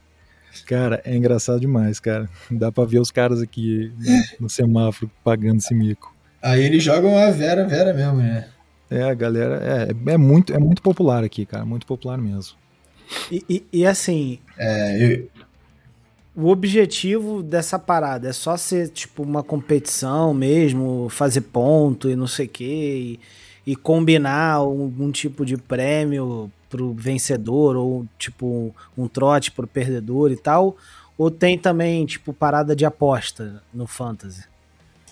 Cara, 0.63 1.01
é 1.05 1.15
engraçado 1.15 1.59
demais, 1.59 1.99
cara. 1.99 2.29
Dá 2.49 2.71
pra 2.71 2.85
ver 2.85 2.99
os 2.99 3.11
caras 3.11 3.41
aqui 3.41 3.91
no, 3.97 4.23
no 4.41 4.49
semáforo 4.49 5.11
pagando 5.23 5.57
esse 5.57 5.73
mico. 5.73 6.15
Aí 6.41 6.63
eles 6.63 6.83
jogam 6.83 7.17
a 7.17 7.31
Vera 7.31 7.67
Vera 7.67 7.93
mesmo, 7.93 8.17
né? 8.17 8.47
É, 8.89 9.03
a 9.03 9.13
galera 9.13 9.61
é, 9.63 10.11
é, 10.11 10.17
muito, 10.17 10.53
é 10.53 10.59
muito 10.59 10.81
popular 10.81 11.23
aqui, 11.23 11.45
cara, 11.45 11.65
muito 11.65 11.87
popular 11.87 12.17
mesmo. 12.17 12.55
E, 13.31 13.43
e, 13.49 13.65
e 13.73 13.85
assim, 13.85 14.39
é, 14.57 15.03
eu... 15.03 15.29
o 16.35 16.49
objetivo 16.49 17.41
dessa 17.41 17.79
parada 17.79 18.29
é 18.29 18.33
só 18.33 18.55
ser 18.57 18.89
tipo 18.89 19.23
uma 19.23 19.43
competição 19.43 20.33
mesmo, 20.33 21.07
fazer 21.09 21.41
ponto 21.41 22.09
e 22.09 22.15
não 22.15 22.27
sei 22.27 22.45
o 22.45 22.49
que, 22.49 23.19
e 23.65 23.75
combinar 23.75 24.53
algum 24.53 25.11
tipo 25.11 25.43
de 25.45 25.57
prêmio 25.57 26.51
pro 26.69 26.93
vencedor 26.93 27.75
ou 27.75 28.05
tipo 28.17 28.73
um 28.97 29.07
trote 29.07 29.51
pro 29.51 29.67
perdedor 29.67 30.31
e 30.31 30.37
tal, 30.37 30.75
ou 31.17 31.31
tem 31.31 31.57
também 31.57 32.05
tipo 32.05 32.33
parada 32.33 32.75
de 32.75 32.85
aposta 32.85 33.61
no 33.73 33.87
fantasy? 33.87 34.43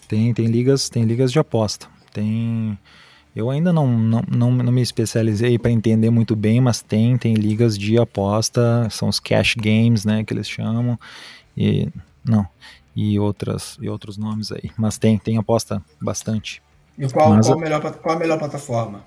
Tem, 0.07 0.33
tem 0.33 0.47
ligas, 0.47 0.89
tem 0.89 1.03
ligas 1.03 1.31
de 1.31 1.39
aposta. 1.39 1.87
Tem 2.11 2.77
eu 3.35 3.49
ainda 3.49 3.73
não, 3.73 3.87
não, 3.87 4.23
não, 4.29 4.51
não 4.51 4.71
me 4.71 4.81
especializei 4.81 5.57
para 5.57 5.71
entender 5.71 6.11
muito 6.11 6.35
bem, 6.35 6.61
mas 6.61 6.83
tem, 6.83 7.17
tem 7.17 7.33
ligas 7.33 7.75
de 7.75 7.97
aposta, 7.97 8.87
são 8.91 9.09
os 9.09 9.19
cash 9.19 9.55
games, 9.55 10.05
né, 10.05 10.23
que 10.23 10.31
eles 10.31 10.47
chamam, 10.47 10.99
e 11.57 11.89
não, 12.23 12.45
e 12.95 13.19
outras 13.19 13.75
e 13.81 13.89
outros 13.89 14.17
nomes 14.17 14.51
aí, 14.51 14.69
mas 14.77 14.99
tem, 14.99 15.17
tem 15.17 15.37
aposta 15.37 15.81
bastante. 15.99 16.61
E 16.95 17.07
qual, 17.07 17.31
mas, 17.31 17.47
qual, 17.47 17.57
a 17.57 17.61
melhor, 17.61 17.81
qual 17.81 18.15
a 18.15 18.19
melhor 18.19 18.37
plataforma? 18.37 19.03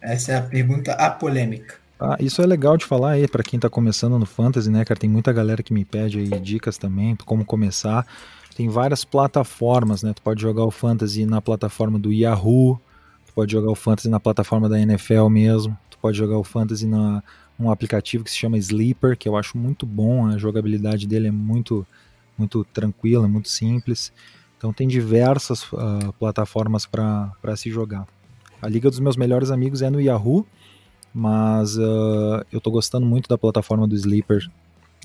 Essa 0.00 0.32
é 0.32 0.36
a 0.36 0.42
pergunta 0.42 0.92
apolêmica. 0.92 1.76
Ah, 1.98 2.16
isso 2.20 2.42
é 2.42 2.46
legal 2.46 2.76
de 2.76 2.84
falar 2.84 3.12
aí 3.12 3.26
para 3.26 3.42
quem 3.42 3.56
está 3.56 3.70
começando 3.70 4.18
no 4.18 4.26
Fantasy, 4.26 4.70
né, 4.70 4.84
cara? 4.84 5.00
Tem 5.00 5.08
muita 5.08 5.32
galera 5.32 5.62
que 5.62 5.72
me 5.72 5.84
pede 5.84 6.18
aí 6.18 6.40
dicas 6.40 6.76
também, 6.76 7.16
como 7.24 7.44
começar. 7.44 8.06
Tem 8.54 8.68
várias 8.68 9.04
plataformas, 9.04 10.02
né? 10.02 10.12
Tu 10.12 10.22
pode 10.22 10.40
jogar 10.40 10.64
o 10.64 10.70
Fantasy 10.70 11.24
na 11.24 11.40
plataforma 11.40 11.98
do 11.98 12.12
Yahoo, 12.12 12.78
pode 13.36 13.52
jogar 13.52 13.70
o 13.70 13.74
Fantasy 13.74 14.08
na 14.08 14.18
plataforma 14.18 14.66
da 14.66 14.80
NFL 14.80 15.28
mesmo, 15.28 15.76
tu 15.90 15.98
pode 15.98 16.16
jogar 16.16 16.38
o 16.38 16.42
Fantasy 16.42 16.86
na 16.86 17.22
um 17.58 17.70
aplicativo 17.70 18.24
que 18.24 18.30
se 18.30 18.36
chama 18.36 18.58
Sleeper, 18.58 19.16
que 19.16 19.28
eu 19.28 19.36
acho 19.36 19.56
muito 19.56 19.86
bom, 19.86 20.26
a 20.26 20.36
jogabilidade 20.36 21.06
dele 21.06 21.28
é 21.28 21.30
muito 21.30 21.86
muito 22.36 22.64
tranquila, 22.64 23.28
muito 23.28 23.48
simples. 23.48 24.12
Então 24.58 24.72
tem 24.72 24.88
diversas 24.88 25.62
uh, 25.72 26.12
plataformas 26.18 26.84
para 26.84 27.56
se 27.56 27.70
jogar. 27.70 28.06
A 28.60 28.68
Liga 28.68 28.90
dos 28.90 29.00
Meus 29.00 29.16
Melhores 29.16 29.50
Amigos 29.50 29.82
é 29.82 29.90
no 29.90 30.00
Yahoo, 30.00 30.46
mas 31.12 31.76
uh, 31.76 32.44
eu 32.52 32.58
estou 32.58 32.72
gostando 32.72 33.06
muito 33.06 33.28
da 33.28 33.38
plataforma 33.38 33.86
do 33.86 33.94
Sleeper, 33.94 34.48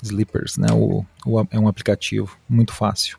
Sleepers, 0.04 0.58
né? 0.58 0.68
O, 0.72 1.06
o, 1.26 1.48
é 1.50 1.60
um 1.60 1.68
aplicativo 1.68 2.38
muito 2.50 2.74
fácil. 2.74 3.18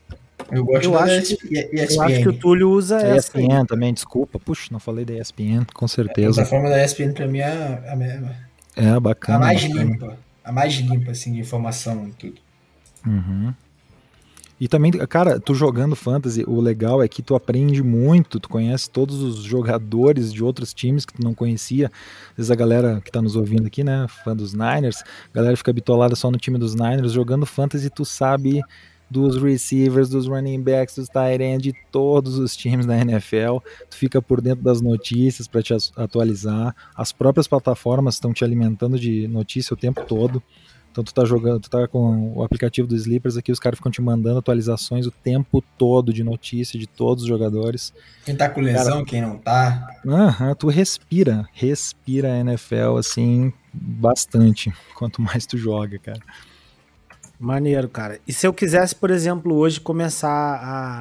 Eu 0.50 0.64
gosto 0.64 0.84
eu 0.84 0.98
acho, 0.98 1.36
que, 1.36 1.70
eu 1.72 2.02
acho 2.02 2.22
que 2.22 2.28
o 2.28 2.32
Túlio 2.32 2.70
usa 2.70 2.96
a 2.98 3.00
essa. 3.00 3.38
ESPN 3.38 3.64
também, 3.66 3.94
desculpa. 3.94 4.38
Puxa, 4.38 4.68
não 4.70 4.80
falei 4.80 5.04
da 5.04 5.14
ESPN, 5.14 5.64
com 5.72 5.86
certeza. 5.86 6.42
A 6.42 6.44
plataforma 6.44 6.68
da 6.68 6.84
ESPN 6.84 7.12
pra 7.12 7.28
mim 7.28 7.38
é 7.38 7.82
a 7.88 7.96
mesma. 7.96 8.34
É, 8.74 8.98
bacana. 8.98 9.38
A 9.38 9.40
mais 9.40 9.62
bacana. 9.62 9.84
limpa. 9.84 10.18
A 10.44 10.52
mais 10.52 10.74
limpa, 10.74 11.10
assim, 11.12 11.32
de 11.32 11.40
informação 11.40 12.08
e 12.08 12.12
tudo. 12.12 12.40
Uhum. 13.06 13.54
E 14.62 14.68
também, 14.68 14.92
cara, 14.92 15.40
tu 15.40 15.56
jogando 15.56 15.96
fantasy, 15.96 16.44
o 16.46 16.60
legal 16.60 17.02
é 17.02 17.08
que 17.08 17.20
tu 17.20 17.34
aprende 17.34 17.82
muito, 17.82 18.38
tu 18.38 18.48
conhece 18.48 18.88
todos 18.88 19.20
os 19.20 19.42
jogadores 19.42 20.32
de 20.32 20.44
outros 20.44 20.72
times 20.72 21.04
que 21.04 21.14
tu 21.14 21.20
não 21.20 21.34
conhecia. 21.34 21.90
Às 22.30 22.36
vezes 22.36 22.50
a 22.52 22.54
galera 22.54 23.00
que 23.04 23.10
tá 23.10 23.20
nos 23.20 23.34
ouvindo 23.34 23.66
aqui, 23.66 23.82
né, 23.82 24.06
fã 24.22 24.36
dos 24.36 24.54
Niners, 24.54 25.02
a 25.02 25.34
galera 25.34 25.56
fica 25.56 25.72
bitolada 25.72 26.14
só 26.14 26.30
no 26.30 26.38
time 26.38 26.58
dos 26.58 26.76
Niners, 26.76 27.10
jogando 27.10 27.44
fantasy 27.44 27.90
tu 27.90 28.04
sabe 28.04 28.62
dos 29.10 29.36
receivers, 29.36 30.08
dos 30.08 30.28
running 30.28 30.62
backs, 30.62 30.94
dos 30.94 31.08
tight 31.08 31.42
ends, 31.42 31.60
de 31.60 31.74
todos 31.90 32.38
os 32.38 32.54
times 32.54 32.86
da 32.86 32.96
NFL. 32.96 33.58
Tu 33.90 33.96
fica 33.96 34.22
por 34.22 34.40
dentro 34.40 34.62
das 34.62 34.80
notícias 34.80 35.48
para 35.48 35.60
te 35.60 35.74
atualizar. 35.96 36.72
As 36.94 37.10
próprias 37.10 37.48
plataformas 37.48 38.14
estão 38.14 38.32
te 38.32 38.44
alimentando 38.44 38.96
de 38.96 39.26
notícia 39.26 39.74
o 39.74 39.76
tempo 39.76 40.04
todo. 40.06 40.40
Então 40.92 41.02
tu 41.02 41.14
tá 41.14 41.24
jogando, 41.24 41.58
tu 41.58 41.70
tá 41.70 41.88
com 41.88 42.34
o 42.36 42.44
aplicativo 42.44 42.86
do 42.86 42.94
Sleepers 42.94 43.38
aqui, 43.38 43.50
os 43.50 43.58
caras 43.58 43.78
ficam 43.78 43.90
te 43.90 44.02
mandando 44.02 44.38
atualizações 44.38 45.06
o 45.06 45.10
tempo 45.10 45.64
todo 45.78 46.12
de 46.12 46.22
notícia 46.22 46.78
de 46.78 46.86
todos 46.86 47.22
os 47.22 47.28
jogadores. 47.28 47.94
Quem 48.26 48.36
tá 48.36 48.46
com 48.50 48.60
lesão, 48.60 48.92
Cara, 48.92 49.04
quem 49.06 49.22
não 49.22 49.38
tá. 49.38 49.88
Aham, 50.06 50.54
tu 50.54 50.68
respira, 50.68 51.48
respira 51.54 52.34
a 52.34 52.36
NFL 52.36 52.98
assim 52.98 53.54
bastante, 53.72 54.70
quanto 54.94 55.22
mais 55.22 55.46
tu 55.46 55.56
joga, 55.56 55.98
cara. 55.98 56.20
Maneiro, 57.40 57.88
cara. 57.88 58.20
E 58.28 58.32
se 58.32 58.46
eu 58.46 58.52
quisesse, 58.52 58.94
por 58.94 59.10
exemplo, 59.10 59.56
hoje 59.56 59.80
começar 59.80 60.28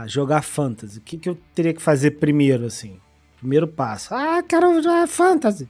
a 0.01 0.07
jogar 0.07 0.41
fantasy, 0.41 0.99
o 0.99 1.01
que, 1.01 1.17
que 1.17 1.29
eu 1.29 1.37
teria 1.53 1.73
que 1.73 1.81
fazer 1.81 2.11
primeiro, 2.11 2.65
assim? 2.65 2.97
Primeiro 3.37 3.67
passo. 3.67 4.15
Ah, 4.15 4.41
quero 4.41 4.81
jogar 4.81 5.07
fantasy. 5.07 5.69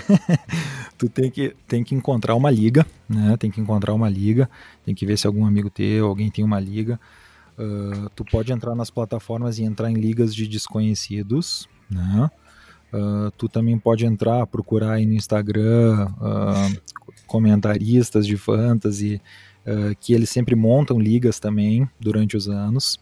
tu 1.04 1.08
tem 1.08 1.30
que, 1.30 1.54
tem 1.68 1.84
que 1.84 1.94
encontrar 1.94 2.34
uma 2.34 2.50
liga, 2.50 2.86
né? 3.08 3.36
Tem 3.36 3.50
que 3.50 3.60
encontrar 3.60 3.92
uma 3.92 4.08
liga, 4.08 4.48
tem 4.84 4.94
que 4.94 5.04
ver 5.04 5.18
se 5.18 5.26
algum 5.26 5.44
amigo 5.44 5.68
teu, 5.68 6.06
alguém 6.06 6.30
tem 6.30 6.44
uma 6.44 6.58
liga. 6.58 6.98
Uh, 7.58 8.08
tu 8.16 8.24
pode 8.24 8.52
entrar 8.52 8.74
nas 8.74 8.90
plataformas 8.90 9.58
e 9.58 9.64
entrar 9.64 9.90
em 9.90 9.94
ligas 9.94 10.34
de 10.34 10.48
desconhecidos, 10.48 11.68
né? 11.90 12.30
Uh, 12.92 13.30
tu 13.36 13.48
também 13.48 13.78
pode 13.78 14.06
entrar, 14.06 14.46
procurar 14.46 14.92
aí 14.92 15.06
no 15.06 15.14
Instagram 15.14 16.08
uh, 16.08 16.80
comentaristas 17.26 18.26
de 18.26 18.36
fantasy, 18.36 19.20
que 19.98 20.12
eles 20.12 20.28
sempre 20.28 20.54
montam 20.54 21.00
ligas 21.00 21.40
também 21.40 21.88
durante 21.98 22.36
os 22.36 22.50
anos. 22.50 23.00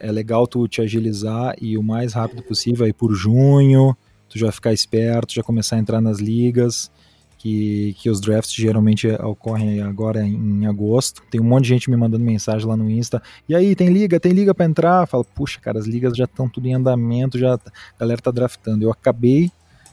É 0.00 0.10
legal 0.10 0.46
tu 0.46 0.66
te 0.66 0.80
agilizar 0.80 1.54
e 1.60 1.76
o 1.76 1.82
mais 1.82 2.14
rápido 2.14 2.42
possível 2.42 2.86
aí 2.86 2.92
por 2.94 3.12
junho, 3.14 3.94
tu 4.30 4.38
já 4.38 4.50
ficar 4.50 4.72
esperto, 4.72 5.34
já 5.34 5.42
começar 5.42 5.76
a 5.76 5.78
entrar 5.78 6.00
nas 6.00 6.20
ligas 6.20 6.90
que, 7.38 7.94
que 7.98 8.10
os 8.10 8.20
drafts 8.20 8.52
geralmente 8.52 9.08
ocorrem 9.08 9.80
agora 9.80 10.26
em, 10.26 10.66
agosto. 10.66 11.22
Tem 11.30 11.40
um 11.40 11.44
monte 11.44 11.62
de 11.64 11.68
gente 11.68 11.88
me 11.88 11.96
mandando 11.96 12.24
mensagem 12.24 12.66
lá 12.66 12.76
no 12.76 12.90
Insta. 12.90 13.22
E 13.48 13.54
aí, 13.54 13.76
tem 13.76 13.88
liga? 13.88 14.18
Tem 14.18 14.32
liga 14.32 14.52
para 14.52 14.66
entrar? 14.66 15.06
Falo, 15.06 15.24
puxa, 15.24 15.60
cara, 15.60 15.78
as 15.78 15.86
ligas 15.86 16.16
já 16.16 16.24
estão 16.24 16.48
tudo 16.48 16.66
em 16.66 16.74
andamento, 16.74 17.38
já 17.38 17.54
a 17.54 17.60
galera 17.98 18.20
tá 18.20 18.32
draftando. 18.32 18.84
Eu 18.84 18.90
acabei, 18.90 19.52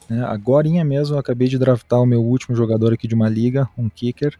né, 0.09 0.25
agora 0.25 0.67
mesmo, 0.83 1.15
eu 1.15 1.19
acabei 1.19 1.47
de 1.47 1.59
draftar 1.59 2.01
o 2.01 2.05
meu 2.05 2.23
último 2.23 2.55
jogador 2.55 2.91
aqui 2.91 3.07
de 3.07 3.13
uma 3.13 3.29
liga, 3.29 3.69
um 3.77 3.87
kicker. 3.87 4.35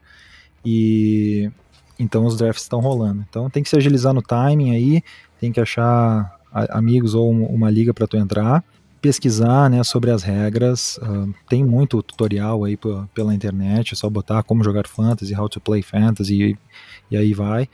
E 0.66 1.52
então 2.00 2.26
os 2.26 2.36
drafts 2.36 2.64
estão 2.64 2.80
rolando. 2.80 3.24
Então 3.30 3.50
tem 3.52 3.62
que 3.62 3.70
se 3.70 3.78
agilizar 3.78 4.14
no 4.14 4.22
timing 4.24 4.72
aí, 4.72 5.04
tem 5.40 5.52
que 5.52 5.62
achar 5.62 6.40
amigos 6.52 7.14
ou 7.14 7.30
uma 7.30 7.70
liga 7.70 7.94
para 7.94 8.08
tu 8.08 8.18
entrar 8.18 8.64
pesquisar 9.06 9.70
né, 9.70 9.84
sobre 9.84 10.10
as 10.10 10.24
regras. 10.24 10.98
Uh, 10.98 11.32
tem 11.48 11.64
muito 11.64 12.02
tutorial 12.02 12.64
aí 12.64 12.76
pela 13.14 13.36
internet, 13.36 13.94
é 13.94 13.96
só 13.96 14.10
botar 14.10 14.42
como 14.42 14.64
jogar 14.64 14.88
fantasy, 14.88 15.36
how 15.36 15.48
to 15.48 15.62
play 15.62 15.84
fantasy, 15.84 16.34
e, 16.42 16.58
e 17.12 17.16
aí 17.16 17.32
vai. 17.32 17.70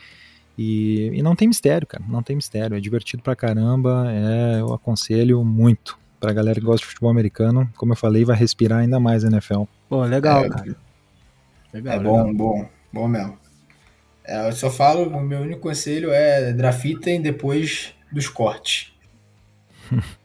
E, 0.57 1.09
e, 1.13 1.23
não 1.23 1.33
tem 1.33 1.47
mistério, 1.47 1.87
cara, 1.87 2.03
não 2.05 2.21
tem 2.21 2.35
mistério. 2.35 2.75
É 2.75 2.81
divertido 2.81 3.23
pra 3.23 3.33
caramba, 3.33 4.07
é, 4.09 4.59
eu 4.59 4.73
aconselho 4.73 5.41
muito. 5.45 5.97
Pra 6.19 6.33
galera 6.33 6.59
que 6.59 6.65
gosta 6.65 6.85
de 6.85 6.85
futebol 6.85 7.09
americano, 7.09 7.71
como 7.77 7.93
eu 7.93 7.97
falei, 7.97 8.25
vai 8.25 8.35
respirar 8.35 8.79
ainda 8.79 8.99
mais 8.99 9.23
a 9.23 9.29
NFL. 9.29 9.63
Pô, 9.87 10.03
legal, 10.03 10.43
é, 10.43 10.49
cara. 10.49 10.75
Legal, 11.73 11.93
é 11.93 11.97
legal. 11.97 12.25
bom, 12.25 12.33
bom, 12.33 12.69
bom 12.91 13.07
mesmo. 13.07 13.37
É, 14.25 14.49
eu 14.49 14.51
só 14.51 14.69
falo, 14.69 15.07
o 15.07 15.23
meu 15.23 15.39
único 15.39 15.61
conselho 15.61 16.11
é 16.11 16.51
draftem 16.51 17.21
depois 17.21 17.95
dos 18.11 18.27
cortes. 18.27 18.91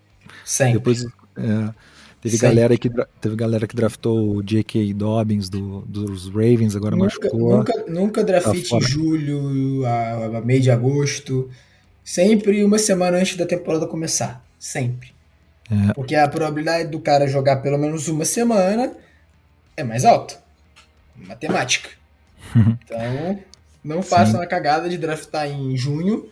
Sempre. 0.46 0.74
Depois, 0.74 1.04
é, 1.04 1.74
teve, 2.22 2.38
galera 2.38 2.78
que, 2.78 2.88
teve 3.20 3.34
galera 3.34 3.66
que 3.66 3.74
draftou 3.74 4.36
o 4.36 4.42
J.K. 4.44 4.94
Dobbins 4.94 5.48
do, 5.48 5.80
dos 5.80 6.28
Ravens, 6.28 6.76
agora 6.76 6.94
nunca, 6.94 7.16
machucou. 7.16 7.56
Nunca, 7.58 7.84
nunca 7.88 8.24
draftite 8.24 8.70
tá 8.70 8.76
em 8.76 8.80
julho, 8.80 9.84
a, 9.84 10.38
a 10.38 10.40
meio 10.40 10.60
de 10.60 10.70
agosto. 10.70 11.50
Sempre 12.04 12.62
uma 12.62 12.78
semana 12.78 13.18
antes 13.18 13.36
da 13.36 13.44
temporada 13.44 13.88
começar. 13.88 14.46
Sempre. 14.56 15.12
É. 15.68 15.92
Porque 15.94 16.14
a 16.14 16.28
probabilidade 16.28 16.90
do 16.90 17.00
cara 17.00 17.26
jogar 17.26 17.56
pelo 17.56 17.76
menos 17.76 18.06
uma 18.06 18.24
semana 18.24 18.92
é 19.76 19.82
mais 19.82 20.04
alta. 20.04 20.38
Matemática. 21.16 21.90
então, 22.54 23.40
não 23.82 24.00
façam 24.00 24.40
a 24.40 24.46
cagada 24.46 24.88
de 24.88 24.96
draftar 24.96 25.48
em 25.48 25.76
junho 25.76 26.28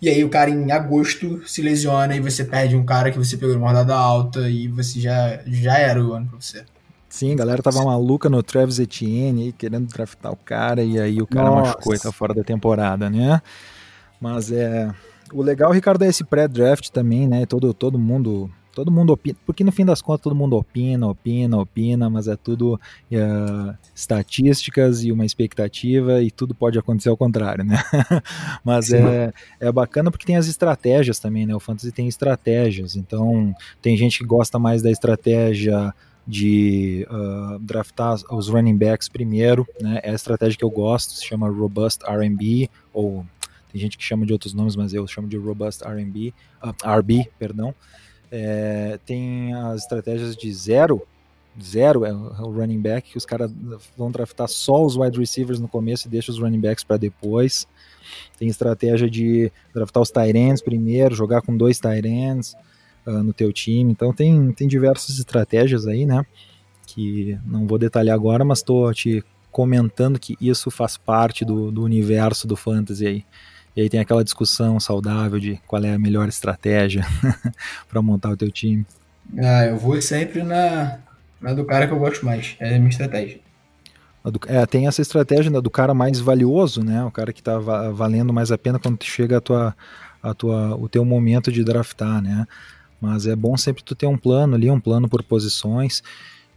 e 0.00 0.08
aí 0.08 0.24
o 0.24 0.30
cara 0.30 0.50
em 0.50 0.72
agosto 0.72 1.42
se 1.46 1.60
lesiona 1.60 2.16
e 2.16 2.20
você 2.20 2.44
perde 2.44 2.74
um 2.76 2.84
cara 2.84 3.10
que 3.10 3.18
você 3.18 3.36
pegou 3.36 3.54
numa 3.54 3.68
rodada 3.68 3.94
alta 3.94 4.48
e 4.48 4.66
você 4.68 5.00
já, 5.00 5.40
já 5.46 5.78
era 5.78 6.02
o 6.02 6.12
ano 6.12 6.26
pra 6.26 6.40
você. 6.40 6.64
Sim, 7.08 7.32
a 7.32 7.36
galera 7.36 7.60
tava 7.60 7.84
maluca 7.84 8.28
no 8.30 8.42
Travis 8.42 8.78
Etienne 8.78 9.42
aí, 9.42 9.52
querendo 9.52 9.88
draftar 9.88 10.32
o 10.32 10.36
cara, 10.36 10.82
e 10.82 10.98
aí 10.98 11.20
o 11.20 11.26
cara 11.26 11.50
Nossa. 11.50 11.72
machucou 11.72 11.94
e 11.94 11.98
tá 11.98 12.12
fora 12.12 12.32
da 12.32 12.44
temporada, 12.44 13.10
né? 13.10 13.42
Mas 14.20 14.52
é. 14.52 14.90
O 15.32 15.42
legal, 15.42 15.72
Ricardo, 15.72 16.04
é 16.04 16.08
esse 16.08 16.24
pré-draft 16.24 16.88
também, 16.90 17.26
né? 17.26 17.46
Todo, 17.46 17.74
todo 17.74 17.98
mundo 17.98 18.50
Todo 18.72 18.90
mundo 18.90 19.12
opina, 19.12 19.36
porque 19.44 19.64
no 19.64 19.72
fim 19.72 19.84
das 19.84 20.00
contas 20.00 20.22
todo 20.22 20.34
mundo 20.34 20.56
opina, 20.56 21.08
opina, 21.08 21.58
opina, 21.58 22.08
mas 22.08 22.28
é 22.28 22.36
tudo 22.36 22.74
uh, 22.74 23.76
estatísticas 23.94 25.02
e 25.02 25.10
uma 25.10 25.26
expectativa 25.26 26.22
e 26.22 26.30
tudo 26.30 26.54
pode 26.54 26.78
acontecer 26.78 27.08
ao 27.08 27.16
contrário, 27.16 27.64
né? 27.64 27.82
mas 28.64 28.92
é, 28.92 29.32
é 29.58 29.72
bacana 29.72 30.10
porque 30.10 30.24
tem 30.24 30.36
as 30.36 30.46
estratégias 30.46 31.18
também, 31.18 31.46
né? 31.46 31.54
O 31.54 31.60
fantasy 31.60 31.90
tem 31.90 32.06
estratégias, 32.06 32.94
então 32.94 33.54
tem 33.82 33.96
gente 33.96 34.18
que 34.18 34.24
gosta 34.24 34.58
mais 34.58 34.82
da 34.82 34.90
estratégia 34.90 35.92
de 36.26 37.06
uh, 37.10 37.58
draftar 37.58 38.14
os 38.30 38.48
running 38.48 38.76
backs 38.76 39.08
primeiro, 39.08 39.66
né? 39.80 40.00
É 40.02 40.10
a 40.10 40.14
estratégia 40.14 40.56
que 40.56 40.64
eu 40.64 40.70
gosto, 40.70 41.12
se 41.14 41.26
chama 41.26 41.48
Robust 41.48 42.04
R&B 42.06 42.70
ou 42.92 43.26
tem 43.72 43.80
gente 43.80 43.96
que 43.96 44.04
chama 44.04 44.26
de 44.26 44.32
outros 44.32 44.52
nomes, 44.52 44.74
mas 44.74 44.92
eu 44.92 45.06
chamo 45.06 45.28
de 45.28 45.36
Robust 45.36 45.82
R&B, 45.84 46.32
uh, 46.62 46.74
ah, 46.82 46.98
RB, 46.98 47.28
perdão. 47.38 47.74
É, 48.30 48.98
tem 49.04 49.52
as 49.54 49.82
estratégias 49.82 50.36
de 50.36 50.52
zero, 50.52 51.02
zero 51.60 52.04
é 52.04 52.12
o 52.12 52.50
running 52.50 52.80
back, 52.80 53.10
que 53.10 53.18
os 53.18 53.26
caras 53.26 53.50
vão 53.96 54.10
draftar 54.10 54.48
só 54.48 54.84
os 54.84 54.96
wide 54.96 55.18
receivers 55.18 55.58
no 55.58 55.68
começo 55.68 56.06
e 56.06 56.10
deixa 56.10 56.30
os 56.30 56.38
running 56.38 56.60
backs 56.60 56.84
para 56.84 56.96
depois. 56.96 57.66
Tem 58.38 58.48
estratégia 58.48 59.10
de 59.10 59.50
draftar 59.74 60.02
os 60.02 60.10
tight 60.10 60.36
ends 60.36 60.62
primeiro, 60.62 61.14
jogar 61.14 61.42
com 61.42 61.56
dois 61.56 61.78
tight 61.78 62.06
ends 62.06 62.54
uh, 63.06 63.22
no 63.22 63.32
teu 63.32 63.52
time. 63.52 63.90
Então 63.90 64.12
tem, 64.12 64.52
tem 64.52 64.68
diversas 64.68 65.18
estratégias 65.18 65.86
aí, 65.86 66.06
né? 66.06 66.24
Que 66.86 67.38
não 67.44 67.66
vou 67.66 67.78
detalhar 67.78 68.14
agora, 68.14 68.44
mas 68.44 68.58
estou 68.58 68.92
te 68.94 69.24
comentando 69.50 70.18
que 70.18 70.36
isso 70.40 70.70
faz 70.70 70.96
parte 70.96 71.44
do, 71.44 71.70
do 71.70 71.82
universo 71.82 72.46
do 72.46 72.56
fantasy 72.56 73.06
aí. 73.06 73.24
E 73.76 73.82
aí 73.82 73.88
tem 73.88 74.00
aquela 74.00 74.24
discussão 74.24 74.80
saudável 74.80 75.38
de 75.38 75.60
qual 75.66 75.82
é 75.84 75.94
a 75.94 75.98
melhor 75.98 76.28
estratégia 76.28 77.06
para 77.88 78.02
montar 78.02 78.30
o 78.30 78.36
teu 78.36 78.50
time. 78.50 78.84
Ah, 79.38 79.66
eu 79.66 79.76
vou 79.76 80.00
sempre 80.02 80.42
na, 80.42 80.98
na 81.40 81.52
do 81.52 81.64
cara 81.64 81.86
que 81.86 81.92
eu 81.92 81.98
gosto 81.98 82.24
mais. 82.24 82.56
É 82.58 82.74
a 82.74 82.78
minha 82.78 82.90
estratégia. 82.90 83.40
É, 84.48 84.66
tem 84.66 84.86
essa 84.86 85.00
estratégia 85.00 85.50
do 85.50 85.70
cara 85.70 85.94
mais 85.94 86.20
valioso, 86.20 86.82
né? 86.82 87.02
O 87.04 87.10
cara 87.10 87.32
que 87.32 87.40
está 87.40 87.58
valendo 87.58 88.32
mais 88.32 88.52
a 88.52 88.58
pena 88.58 88.78
quando 88.78 89.02
chega 89.02 89.38
a 89.38 89.40
tua, 89.40 89.74
a 90.22 90.34
tua, 90.34 90.76
o 90.76 90.88
teu 90.88 91.04
momento 91.04 91.50
de 91.50 91.64
draftar, 91.64 92.20
né? 92.20 92.46
Mas 93.00 93.26
é 93.26 93.34
bom 93.34 93.56
sempre 93.56 93.82
tu 93.82 93.94
ter 93.94 94.06
um 94.06 94.18
plano 94.18 94.56
ali, 94.56 94.70
um 94.70 94.80
plano 94.80 95.08
por 95.08 95.22
posições. 95.22 96.02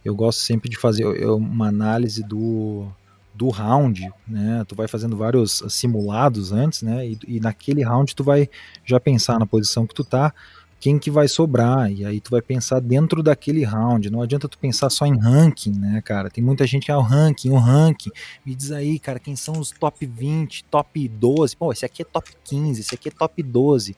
Eu 0.04 0.14
gosto 0.14 0.40
sempre 0.40 0.68
de 0.68 0.76
fazer 0.76 1.06
uma 1.06 1.68
análise 1.68 2.22
do, 2.22 2.86
do 3.34 3.48
round, 3.48 4.10
né? 4.26 4.64
Tu 4.66 4.74
vai 4.74 4.86
fazendo 4.86 5.16
vários 5.16 5.62
simulados 5.68 6.52
antes, 6.52 6.82
né? 6.82 7.06
E, 7.06 7.18
e, 7.26 7.40
naquele 7.40 7.82
round 7.82 8.14
tu 8.14 8.22
vai 8.22 8.48
já 8.84 9.00
pensar 9.00 9.38
na 9.38 9.46
posição 9.46 9.86
que 9.86 9.94
tu 9.94 10.04
tá, 10.04 10.32
quem 10.78 10.98
que 10.98 11.10
vai 11.10 11.26
sobrar, 11.26 11.90
e 11.90 12.04
aí 12.04 12.20
tu 12.20 12.30
vai 12.30 12.42
pensar 12.42 12.78
dentro 12.78 13.22
daquele 13.22 13.64
round. 13.64 14.10
Não 14.10 14.20
adianta 14.22 14.48
tu 14.48 14.58
pensar 14.58 14.90
só 14.90 15.06
em 15.06 15.18
ranking, 15.18 15.72
né, 15.72 16.00
cara? 16.04 16.30
Tem 16.30 16.44
muita 16.44 16.66
gente 16.66 16.86
que 16.86 16.92
é 16.92 16.96
o 16.96 17.00
ranking, 17.00 17.50
o 17.50 17.56
ranking. 17.56 18.10
Me 18.44 18.54
diz 18.54 18.70
aí, 18.70 18.98
cara, 18.98 19.18
quem 19.18 19.34
são 19.34 19.58
os 19.58 19.70
top 19.70 20.04
20, 20.06 20.64
top 20.64 21.08
12? 21.08 21.56
Pô, 21.56 21.72
esse 21.72 21.84
aqui 21.84 22.02
é 22.02 22.04
top 22.04 22.30
15, 22.44 22.80
esse 22.82 22.94
aqui 22.94 23.08
é 23.08 23.12
top 23.12 23.42
12 23.42 23.96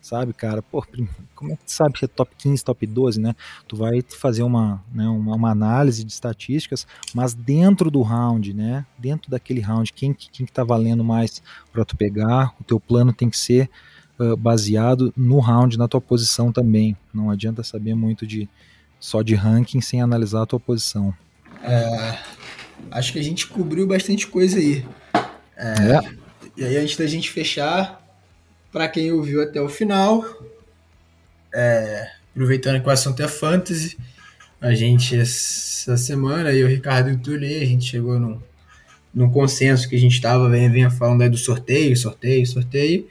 sabe, 0.00 0.32
cara? 0.32 0.62
Pô, 0.62 0.84
como 1.34 1.52
é 1.52 1.56
que 1.56 1.64
tu 1.64 1.72
sabe 1.72 1.94
que 1.94 2.04
é 2.04 2.08
top 2.08 2.34
15, 2.36 2.64
top 2.64 2.86
12, 2.86 3.20
né? 3.20 3.34
Tu 3.68 3.76
vai 3.76 4.02
fazer 4.02 4.42
uma, 4.42 4.82
né, 4.92 5.06
uma, 5.08 5.34
uma, 5.34 5.50
análise 5.50 6.04
de 6.04 6.12
estatísticas, 6.12 6.86
mas 7.14 7.34
dentro 7.34 7.90
do 7.90 8.02
round, 8.02 8.52
né? 8.52 8.84
Dentro 8.98 9.30
daquele 9.30 9.60
round, 9.60 9.92
quem, 9.92 10.12
quem 10.14 10.46
que 10.46 10.52
tá 10.52 10.64
valendo 10.64 11.04
mais 11.04 11.42
para 11.72 11.84
tu 11.84 11.96
pegar? 11.96 12.54
O 12.60 12.64
teu 12.64 12.80
plano 12.80 13.12
tem 13.12 13.28
que 13.28 13.38
ser 13.38 13.70
uh, 14.18 14.36
baseado 14.36 15.12
no 15.16 15.38
round, 15.38 15.78
na 15.78 15.88
tua 15.88 16.00
posição 16.00 16.52
também. 16.52 16.96
Não 17.12 17.30
adianta 17.30 17.62
saber 17.62 17.94
muito 17.94 18.26
de 18.26 18.48
só 18.98 19.22
de 19.22 19.34
ranking 19.34 19.80
sem 19.80 20.02
analisar 20.02 20.42
a 20.42 20.46
tua 20.46 20.60
posição. 20.60 21.14
É, 21.62 22.18
acho 22.90 23.12
que 23.12 23.18
a 23.18 23.22
gente 23.22 23.46
cobriu 23.46 23.86
bastante 23.86 24.26
coisa 24.26 24.58
aí. 24.58 24.84
É, 25.56 25.92
é. 25.96 26.20
E 26.56 26.64
aí, 26.64 26.76
antes 26.76 26.96
da 26.96 27.06
gente 27.06 27.30
fechar, 27.30 27.99
para 28.72 28.88
quem 28.88 29.12
ouviu 29.12 29.42
até 29.42 29.60
o 29.60 29.68
final, 29.68 30.24
é, 31.52 32.08
aproveitando 32.30 32.80
que 32.80 32.88
o 32.88 32.92
assunto 32.92 33.22
é 33.22 33.28
fantasy, 33.28 33.98
a 34.60 34.74
gente 34.74 35.16
essa 35.16 35.96
semana, 35.96 36.52
eu, 36.52 36.68
Ricardo 36.68 37.10
e 37.10 37.14
o 37.14 37.18
Tully, 37.18 37.62
a 37.62 37.66
gente 37.66 37.86
chegou 37.86 38.18
num, 38.20 38.40
num 39.12 39.30
consenso 39.30 39.88
que 39.88 39.96
a 39.96 39.98
gente 39.98 40.14
estava 40.14 40.48
vinha 40.48 40.90
falando 40.90 41.22
aí 41.22 41.28
do 41.28 41.36
sorteio, 41.36 41.96
sorteio, 41.96 42.46
sorteio. 42.46 43.08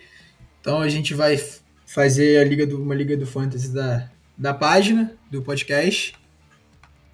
Então 0.61 0.79
a 0.79 0.87
gente 0.87 1.13
vai 1.13 1.41
fazer 1.85 2.39
a 2.39 2.43
liga 2.43 2.67
do, 2.67 2.81
uma 2.81 2.93
liga 2.93 3.17
do 3.17 3.25
fantasy 3.25 3.73
da, 3.73 4.09
da 4.37 4.53
página 4.53 5.11
do 5.31 5.41
podcast. 5.41 6.13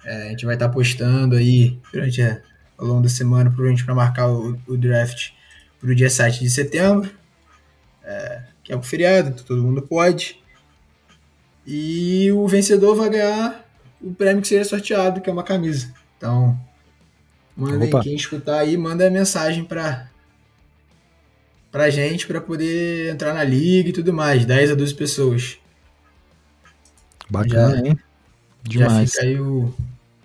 É, 0.04 0.26
a 0.26 0.30
gente 0.30 0.44
vai 0.44 0.54
estar 0.54 0.68
tá 0.68 0.72
postando 0.72 1.34
aí 1.34 1.78
durante 1.92 2.22
a, 2.22 2.40
ao 2.76 2.86
longo 2.86 3.02
da 3.02 3.08
semana, 3.08 3.50
provavelmente 3.50 3.84
para 3.84 3.94
marcar 3.94 4.28
o, 4.28 4.56
o 4.66 4.76
draft 4.76 5.30
para 5.80 5.90
o 5.90 5.94
dia 5.94 6.10
7 6.10 6.40
de 6.40 6.50
setembro 6.50 7.10
é, 8.06 8.42
que 8.62 8.72
é 8.72 8.76
um 8.76 8.82
feriado, 8.82 9.30
então 9.30 9.44
todo 9.44 9.62
mundo 9.62 9.82
pode. 9.82 10.40
E 11.66 12.30
o 12.30 12.46
vencedor 12.46 12.94
vai 12.94 13.10
ganhar 13.10 13.68
o 14.00 14.14
prêmio 14.14 14.40
que 14.40 14.48
seria 14.48 14.64
sorteado, 14.64 15.20
que 15.20 15.28
é 15.28 15.32
uma 15.32 15.42
camisa. 15.42 15.92
Então, 16.16 16.58
mandem 17.56 17.88
Opa. 17.88 18.00
quem 18.02 18.14
escutar 18.14 18.60
aí, 18.60 18.76
manda 18.76 19.06
a 19.06 19.10
mensagem 19.10 19.64
para 19.64 20.08
pra 21.72 21.90
gente 21.90 22.26
para 22.26 22.40
poder 22.40 23.12
entrar 23.12 23.34
na 23.34 23.44
liga 23.44 23.90
e 23.90 23.92
tudo 23.92 24.12
mais, 24.12 24.46
10 24.46 24.70
a 24.70 24.74
12 24.74 24.94
pessoas. 24.94 25.58
Bacana, 27.28 27.76
já, 27.76 27.86
hein? 27.86 27.98
Demais. 28.62 29.10
Já 29.10 29.20
fica 29.20 29.26
aí 29.26 29.40
o, 29.40 29.74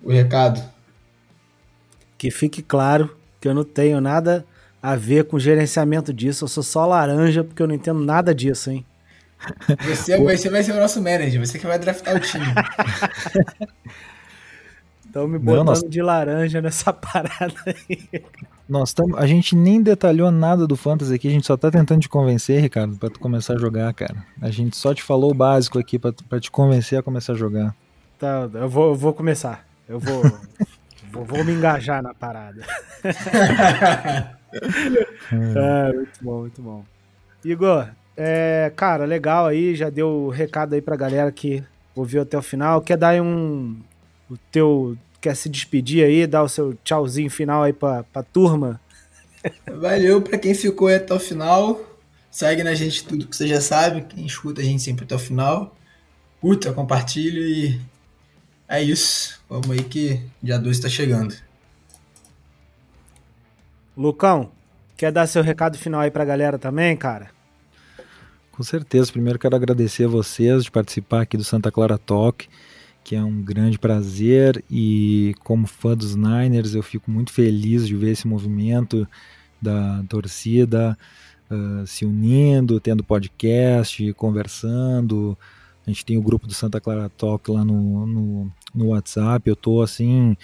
o 0.02 0.10
recado. 0.10 0.62
Que 2.16 2.30
fique 2.30 2.62
claro 2.62 3.14
que 3.40 3.48
eu 3.48 3.54
não 3.54 3.64
tenho 3.64 4.00
nada 4.00 4.46
a 4.82 4.96
ver 4.96 5.24
com 5.24 5.38
gerenciamento 5.38 6.12
disso. 6.12 6.44
Eu 6.44 6.48
sou 6.48 6.62
só 6.62 6.84
laranja 6.86 7.44
porque 7.44 7.62
eu 7.62 7.66
não 7.68 7.74
entendo 7.74 8.00
nada 8.04 8.34
disso, 8.34 8.70
hein? 8.70 8.84
Você, 9.88 10.16
você 10.18 10.48
vai 10.50 10.62
ser 10.62 10.72
o 10.72 10.76
nosso 10.80 11.02
manager, 11.02 11.44
você 11.44 11.58
que 11.58 11.66
vai 11.66 11.78
draftar 11.78 12.14
o 12.16 12.20
time. 12.20 12.44
Estão 15.06 15.26
me 15.28 15.38
Não, 15.38 15.44
botando 15.44 15.66
nós- 15.66 15.82
de 15.82 16.00
laranja 16.00 16.62
nessa 16.62 16.90
parada 16.94 17.52
aí. 17.66 18.22
Nós 18.68 18.92
tamo, 18.94 19.16
a 19.18 19.26
gente 19.26 19.54
nem 19.54 19.82
detalhou 19.82 20.30
nada 20.30 20.66
do 20.66 20.76
Fantasy 20.76 21.14
aqui, 21.14 21.28
a 21.28 21.30
gente 21.30 21.46
só 21.46 21.56
tá 21.56 21.70
tentando 21.70 22.00
te 22.00 22.08
convencer, 22.08 22.60
Ricardo, 22.62 22.96
pra 22.96 23.10
tu 23.10 23.20
começar 23.20 23.54
a 23.54 23.58
jogar, 23.58 23.92
cara. 23.92 24.24
A 24.40 24.50
gente 24.50 24.76
só 24.76 24.94
te 24.94 25.02
falou 25.02 25.30
o 25.32 25.34
básico 25.34 25.78
aqui 25.78 25.98
pra, 25.98 26.12
pra 26.28 26.40
te 26.40 26.50
convencer 26.50 26.98
a 26.98 27.02
começar 27.02 27.32
a 27.34 27.36
jogar. 27.36 27.74
Tá, 28.18 28.48
eu 28.54 28.68
vou, 28.68 28.90
eu 28.90 28.94
vou 28.94 29.12
começar. 29.12 29.66
Eu 29.88 29.98
vou, 29.98 30.22
vou, 31.12 31.24
vou 31.24 31.44
me 31.44 31.52
engajar 31.52 32.02
na 32.02 32.14
parada. 32.14 32.64
É, 35.32 35.92
muito 35.92 36.18
bom, 36.22 36.40
muito 36.40 36.62
bom. 36.62 36.84
Igor, 37.44 37.88
é, 38.16 38.70
cara, 38.76 39.04
legal 39.04 39.46
aí, 39.46 39.74
já 39.74 39.88
deu 39.88 40.08
o 40.08 40.28
recado 40.28 40.74
aí 40.74 40.82
pra 40.82 40.96
galera 40.96 41.32
que 41.32 41.62
ouviu 41.94 42.22
até 42.22 42.36
o 42.36 42.42
final. 42.42 42.80
Quer 42.80 42.96
dar 42.96 43.20
um. 43.22 43.76
O 44.30 44.36
teu. 44.50 44.96
Quer 45.20 45.36
se 45.36 45.48
despedir 45.48 46.04
aí, 46.04 46.26
dar 46.26 46.42
o 46.42 46.48
seu 46.48 46.74
tchauzinho 46.82 47.30
final 47.30 47.62
aí 47.62 47.72
pra, 47.72 48.02
pra 48.02 48.22
turma? 48.24 48.80
Valeu 49.72 50.20
pra 50.20 50.36
quem 50.36 50.52
ficou 50.52 50.88
até 50.88 51.14
o 51.14 51.20
final. 51.20 51.80
Segue 52.30 52.64
na 52.64 52.74
gente 52.74 53.04
tudo 53.06 53.26
que 53.26 53.36
você 53.36 53.46
já 53.46 53.60
sabe. 53.60 54.02
Quem 54.02 54.26
escuta 54.26 54.60
a 54.60 54.64
gente 54.64 54.82
sempre 54.82 55.04
até 55.04 55.14
o 55.14 55.20
final. 55.20 55.76
Curta, 56.40 56.72
compartilha 56.72 57.38
e 57.40 57.80
é 58.68 58.82
isso. 58.82 59.40
Vamos 59.48 59.70
aí 59.70 59.84
que 59.84 60.20
dia 60.42 60.58
2 60.58 60.80
tá 60.80 60.88
chegando. 60.88 61.36
Lucão, 63.96 64.50
quer 64.96 65.12
dar 65.12 65.26
seu 65.26 65.42
recado 65.42 65.76
final 65.76 66.00
aí 66.00 66.10
pra 66.10 66.24
galera 66.24 66.58
também, 66.58 66.96
cara? 66.96 67.30
Com 68.50 68.62
certeza. 68.62 69.12
Primeiro 69.12 69.38
quero 69.38 69.56
agradecer 69.56 70.04
a 70.04 70.08
vocês 70.08 70.64
de 70.64 70.70
participar 70.70 71.22
aqui 71.22 71.36
do 71.36 71.44
Santa 71.44 71.70
Clara 71.70 71.98
Talk, 71.98 72.48
que 73.02 73.16
é 73.16 73.22
um 73.22 73.42
grande 73.42 73.78
prazer 73.78 74.62
e 74.70 75.34
como 75.42 75.66
fã 75.66 75.96
dos 75.96 76.14
Niners 76.14 76.74
eu 76.74 76.82
fico 76.82 77.10
muito 77.10 77.32
feliz 77.32 77.86
de 77.86 77.96
ver 77.96 78.12
esse 78.12 78.26
movimento 78.26 79.06
da 79.60 80.04
torcida 80.08 80.96
ah, 81.50 81.84
se 81.86 82.06
unindo, 82.06 82.80
tendo 82.80 83.04
podcast, 83.04 84.12
conversando. 84.14 85.36
A 85.86 85.90
gente 85.90 86.04
tem 86.04 86.16
o 86.16 86.22
grupo 86.22 86.46
do 86.46 86.54
Santa 86.54 86.80
Clara 86.80 87.10
Talk 87.10 87.50
lá 87.50 87.64
no, 87.64 88.06
no, 88.06 88.52
no 88.74 88.86
WhatsApp. 88.88 89.48
Eu 89.48 89.56
tô 89.56 89.82
assim 89.82 90.34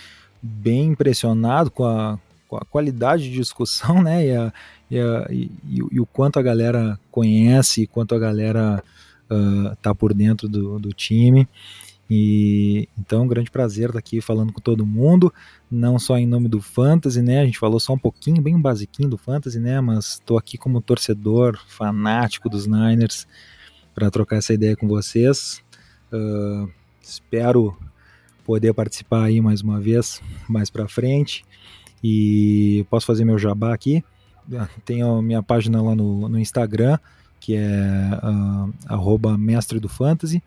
bem 0.43 0.89
impressionado 0.89 1.71
com 1.71 1.85
a, 1.85 2.19
a 2.57 2.65
qualidade 2.65 3.25
de 3.25 3.31
discussão, 3.37 4.03
né? 4.03 4.27
E, 4.27 4.33
a, 4.37 4.53
e, 4.91 4.99
a, 4.99 5.27
e, 5.31 5.51
e 5.69 5.83
o- 5.83 5.89
e 5.93 6.07
quanto 6.13 6.39
a 6.39 6.43
galera 6.43 6.99
conhece, 7.11 7.87
quanto 7.87 8.15
a 8.15 8.19
galera 8.19 8.83
ah, 9.31 9.77
tá 9.83 9.95
por 9.95 10.15
dentro 10.15 10.49
do, 10.49 10.79
do 10.79 10.91
time. 10.93 11.47
E 12.11 12.89
então 12.99 13.25
um 13.25 13.29
grande 13.29 13.51
prazer 13.51 13.89
estar 13.89 13.99
aqui 13.99 14.21
falando 14.23 14.51
com 14.53 14.61
todo 14.61 14.87
mundo, 14.87 15.33
não 15.71 15.99
só 15.99 16.17
em 16.17 16.27
nome 16.27 16.49
do 16.49 16.61
Fantasy, 16.61 17.21
né? 17.21 17.41
A 17.41 17.45
gente 17.45 17.59
falou 17.59 17.79
só 17.79 17.93
um 17.93 17.99
pouquinho, 17.99 18.41
bem 18.41 18.59
basiquinho 18.59 19.11
do 19.11 19.19
Fantasy, 19.19 19.61
né? 19.61 19.79
Mas 19.81 20.13
estou 20.15 20.39
aqui 20.39 20.57
como 20.57 20.81
torcedor 20.81 21.59
fanático 21.69 22.49
dos 22.49 22.67
Niners 22.67 23.27
para 23.95 24.11
trocar 24.11 24.37
essa 24.37 24.55
ideia 24.55 24.75
com 24.75 24.89
vocês. 24.89 25.63
Ah, 26.11 26.67
espero 27.03 27.77
poder 28.43 28.73
participar 28.73 29.25
aí 29.25 29.41
mais 29.43 29.61
uma 29.61 29.79
vez, 29.79 30.23
mais 30.49 30.71
para 30.71 30.89
frente. 30.89 31.45
E 32.03 32.87
posso 32.91 33.07
fazer 33.07 33.25
meu 33.25 33.39
jabá 33.39 33.75
aqui. 33.75 34.05
Tenho 34.85 35.17
a 35.17 35.23
minha 35.23 35.43
página 35.43 35.83
lá 35.83 35.95
no, 35.95 36.29
no 36.29 36.39
Instagram, 36.39 36.99
que 37.41 37.55
é 37.55 37.69
ah, 38.23 38.69
arroba 38.87 39.37
mestre 39.37 39.79
do 39.79 39.89
fantasy. 39.89 40.43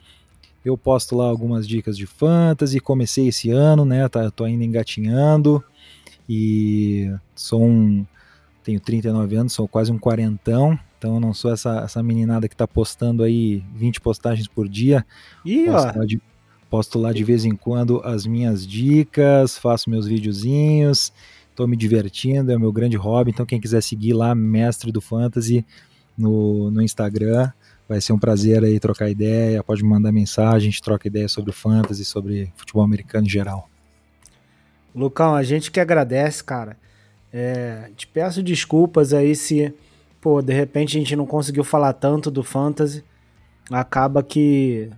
Eu 0.64 0.78
posto 0.78 1.16
lá 1.16 1.26
algumas 1.26 1.68
dicas 1.68 1.98
de 1.98 2.06
fantasy. 2.06 2.80
Comecei 2.80 3.28
esse 3.28 3.50
ano, 3.52 3.84
né? 3.84 4.08
Tá, 4.08 4.30
tô 4.30 4.44
ainda 4.44 4.64
engatinhando. 4.64 5.64
E 6.30 7.12
sou 7.36 7.64
um. 7.64 8.06
Tenho 8.64 8.80
39 8.80 9.36
anos, 9.36 9.54
sou 9.54 9.68
quase 9.68 9.92
um 9.92 9.98
quarentão. 9.98 10.78
Então 10.98 11.16
eu 11.16 11.20
não 11.20 11.34
sou 11.34 11.52
essa, 11.52 11.80
essa 11.80 12.04
meninada 12.04 12.48
que 12.48 12.56
tá 12.56 12.68
postando 12.68 13.24
aí 13.24 13.64
20 13.74 14.00
postagens 14.02 14.48
por 14.48 14.70
dia. 14.70 15.04
Ó. 15.68 15.74
Posto 15.74 15.98
lá, 15.98 16.06
de, 16.06 16.22
posto 16.70 17.00
lá 17.00 17.12
de 17.12 17.24
vez 17.24 17.44
em 17.44 17.56
quando 17.56 18.00
as 18.06 18.28
minhas 18.28 18.66
dicas, 18.68 19.58
faço 19.58 19.90
meus 19.90 20.06
videozinhos, 20.06 21.12
tô 21.56 21.68
me 21.68 21.78
divertindo, 21.78 22.52
é 22.52 22.56
o 22.56 22.60
meu 22.60 22.72
grande 22.72 22.98
hobby. 22.98 23.32
Então, 23.32 23.46
quem 23.46 23.60
quiser 23.60 23.82
seguir 23.82 24.14
lá, 24.14 24.34
Mestre 24.34 24.92
do 24.92 25.02
Fantasy, 25.02 25.66
no, 26.18 26.72
no 26.72 26.82
Instagram, 26.82 27.52
vai 27.88 28.00
ser 28.00 28.14
um 28.14 28.20
prazer 28.20 28.64
aí 28.64 28.80
trocar 28.80 29.10
ideia. 29.10 29.64
Pode 29.64 29.84
me 29.84 29.90
mandar 29.90 30.12
mensagem, 30.12 30.56
a 30.70 30.72
gente 30.72 30.82
troca 30.82 31.08
ideia 31.08 31.28
sobre 31.28 31.52
o 31.52 31.54
Fantasy, 31.54 32.06
sobre 32.06 32.52
futebol 32.56 32.84
americano 32.84 33.26
em 33.26 33.30
geral. 33.30 33.70
Lucão, 34.94 35.36
a 35.36 35.44
gente 35.44 35.72
que 35.72 35.80
agradece, 35.80 36.44
cara. 36.44 36.78
É, 37.34 37.90
te 37.96 38.06
peço 38.08 38.44
desculpas 38.44 39.14
aí 39.14 39.36
se, 39.36 39.74
pô, 40.20 40.42
de 40.42 40.54
repente 40.54 40.98
a 40.98 41.00
gente 41.00 41.16
não 41.16 41.26
conseguiu 41.26 41.64
falar 41.64 41.94
tanto 41.94 42.30
do 42.30 42.44
Fantasy. 42.44 43.04
Acaba 43.70 44.22
que, 44.22 44.90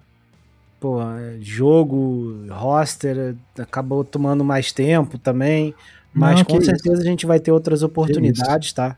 pô, 0.79 1.01
é, 1.01 1.37
jogo, 1.39 2.45
roster, 2.49 3.35
acabou 3.57 4.03
tomando 4.03 4.43
mais 4.43 4.71
tempo 4.71 5.17
também. 5.17 5.75
Mas 6.13 6.39
Não, 6.39 6.45
com 6.45 6.61
certeza 6.61 7.01
a 7.01 7.05
gente 7.05 7.25
vai 7.25 7.39
ter 7.39 7.51
outras 7.51 7.81
oportunidades, 7.83 8.71
tá? 8.73 8.95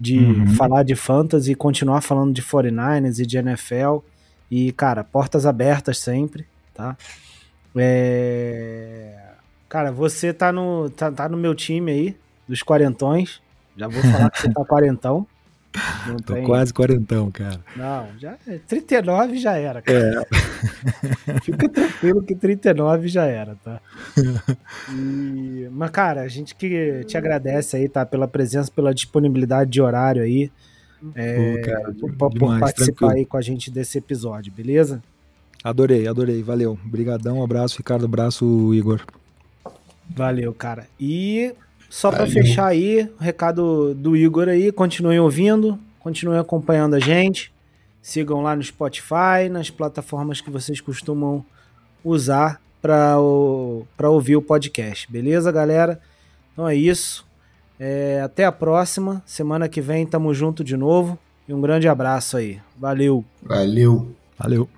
De 0.00 0.18
Uhum. 0.18 0.46
falar 0.54 0.82
de 0.82 0.94
Fantasy 0.94 1.52
e 1.52 1.54
continuar 1.54 2.00
falando 2.00 2.32
de 2.32 2.42
49ers 2.42 3.18
e 3.18 3.26
de 3.26 3.36
NFL. 3.36 3.98
E, 4.50 4.72
cara, 4.72 5.04
portas 5.04 5.44
abertas 5.44 5.98
sempre, 5.98 6.46
tá? 6.72 6.96
É... 7.76 9.14
Cara, 9.68 9.92
você 9.92 10.32
tá 10.32 10.50
no, 10.50 10.88
tá, 10.90 11.12
tá 11.12 11.28
no 11.28 11.36
meu 11.36 11.54
time 11.54 11.92
aí, 11.92 12.16
dos 12.48 12.62
quarentões. 12.62 13.40
Já 13.76 13.86
vou 13.86 14.02
falar 14.02 14.30
que 14.30 14.40
você 14.40 14.50
tá 14.50 14.64
quarentão. 14.64 15.26
Não 16.06 16.16
Tô 16.16 16.34
tem- 16.34 16.44
quase 16.44 16.72
quarentão, 16.72 17.30
cara. 17.30 17.60
Não, 17.76 18.08
já 18.18 18.36
39 18.66 19.36
já 19.38 19.56
era, 19.56 19.82
cara. 19.82 20.26
Fica 21.44 21.68
tranquilo 21.68 22.22
que 22.22 22.34
39 22.34 23.08
já 23.08 23.24
era, 23.26 23.54
tá? 23.62 23.80
E- 24.92 25.68
Mas, 25.70 25.90
cara, 25.90 26.22
a 26.22 26.28
gente 26.28 26.54
que 26.54 27.04
te 27.04 27.16
agradece 27.16 27.76
aí, 27.76 27.88
tá? 27.88 28.04
Pela 28.06 28.26
presença, 28.26 28.70
pela 28.74 28.94
disponibilidade 28.94 29.70
de 29.70 29.80
horário 29.80 30.22
aí. 30.22 30.50
É, 31.14 31.36
Pô, 31.36 31.62
cara, 31.70 31.94
por, 32.00 32.12
por 32.14 32.30
demais, 32.32 32.60
participar 32.60 32.96
tranquilo. 32.98 33.12
aí 33.20 33.24
com 33.26 33.36
a 33.36 33.42
gente 33.42 33.70
desse 33.70 33.98
episódio, 33.98 34.52
beleza? 34.52 35.02
Adorei, 35.62 36.08
adorei, 36.08 36.42
valeu. 36.42 36.78
Obrigadão, 36.84 37.42
abraço, 37.42 37.76
Ricardo, 37.78 38.06
abraço, 38.06 38.72
Igor. 38.74 39.00
Valeu, 40.08 40.52
cara. 40.54 40.86
E 40.98 41.52
só 41.88 42.10
pra 42.10 42.24
Valeu. 42.24 42.32
fechar 42.32 42.66
aí, 42.66 43.10
o 43.18 43.22
recado 43.22 43.94
do 43.94 44.16
Igor 44.16 44.48
aí, 44.48 44.70
continuem 44.70 45.18
ouvindo, 45.18 45.78
continuem 45.98 46.38
acompanhando 46.38 46.94
a 46.94 47.00
gente. 47.00 47.52
Sigam 48.02 48.42
lá 48.42 48.54
no 48.54 48.62
Spotify, 48.62 49.48
nas 49.50 49.70
plataformas 49.70 50.40
que 50.40 50.50
vocês 50.50 50.80
costumam 50.80 51.44
usar 52.04 52.60
para 52.80 53.18
ouvir 53.18 54.36
o 54.36 54.42
podcast. 54.42 55.10
Beleza, 55.10 55.50
galera? 55.52 56.00
Então 56.52 56.68
é 56.68 56.74
isso. 56.74 57.26
É, 57.78 58.20
até 58.24 58.44
a 58.44 58.52
próxima. 58.52 59.22
Semana 59.26 59.68
que 59.68 59.80
vem 59.80 60.06
tamo 60.06 60.32
junto 60.32 60.64
de 60.64 60.76
novo. 60.76 61.18
E 61.48 61.52
um 61.52 61.60
grande 61.60 61.88
abraço 61.88 62.36
aí. 62.36 62.60
Valeu! 62.78 63.24
Valeu. 63.42 64.14
Valeu. 64.38 64.68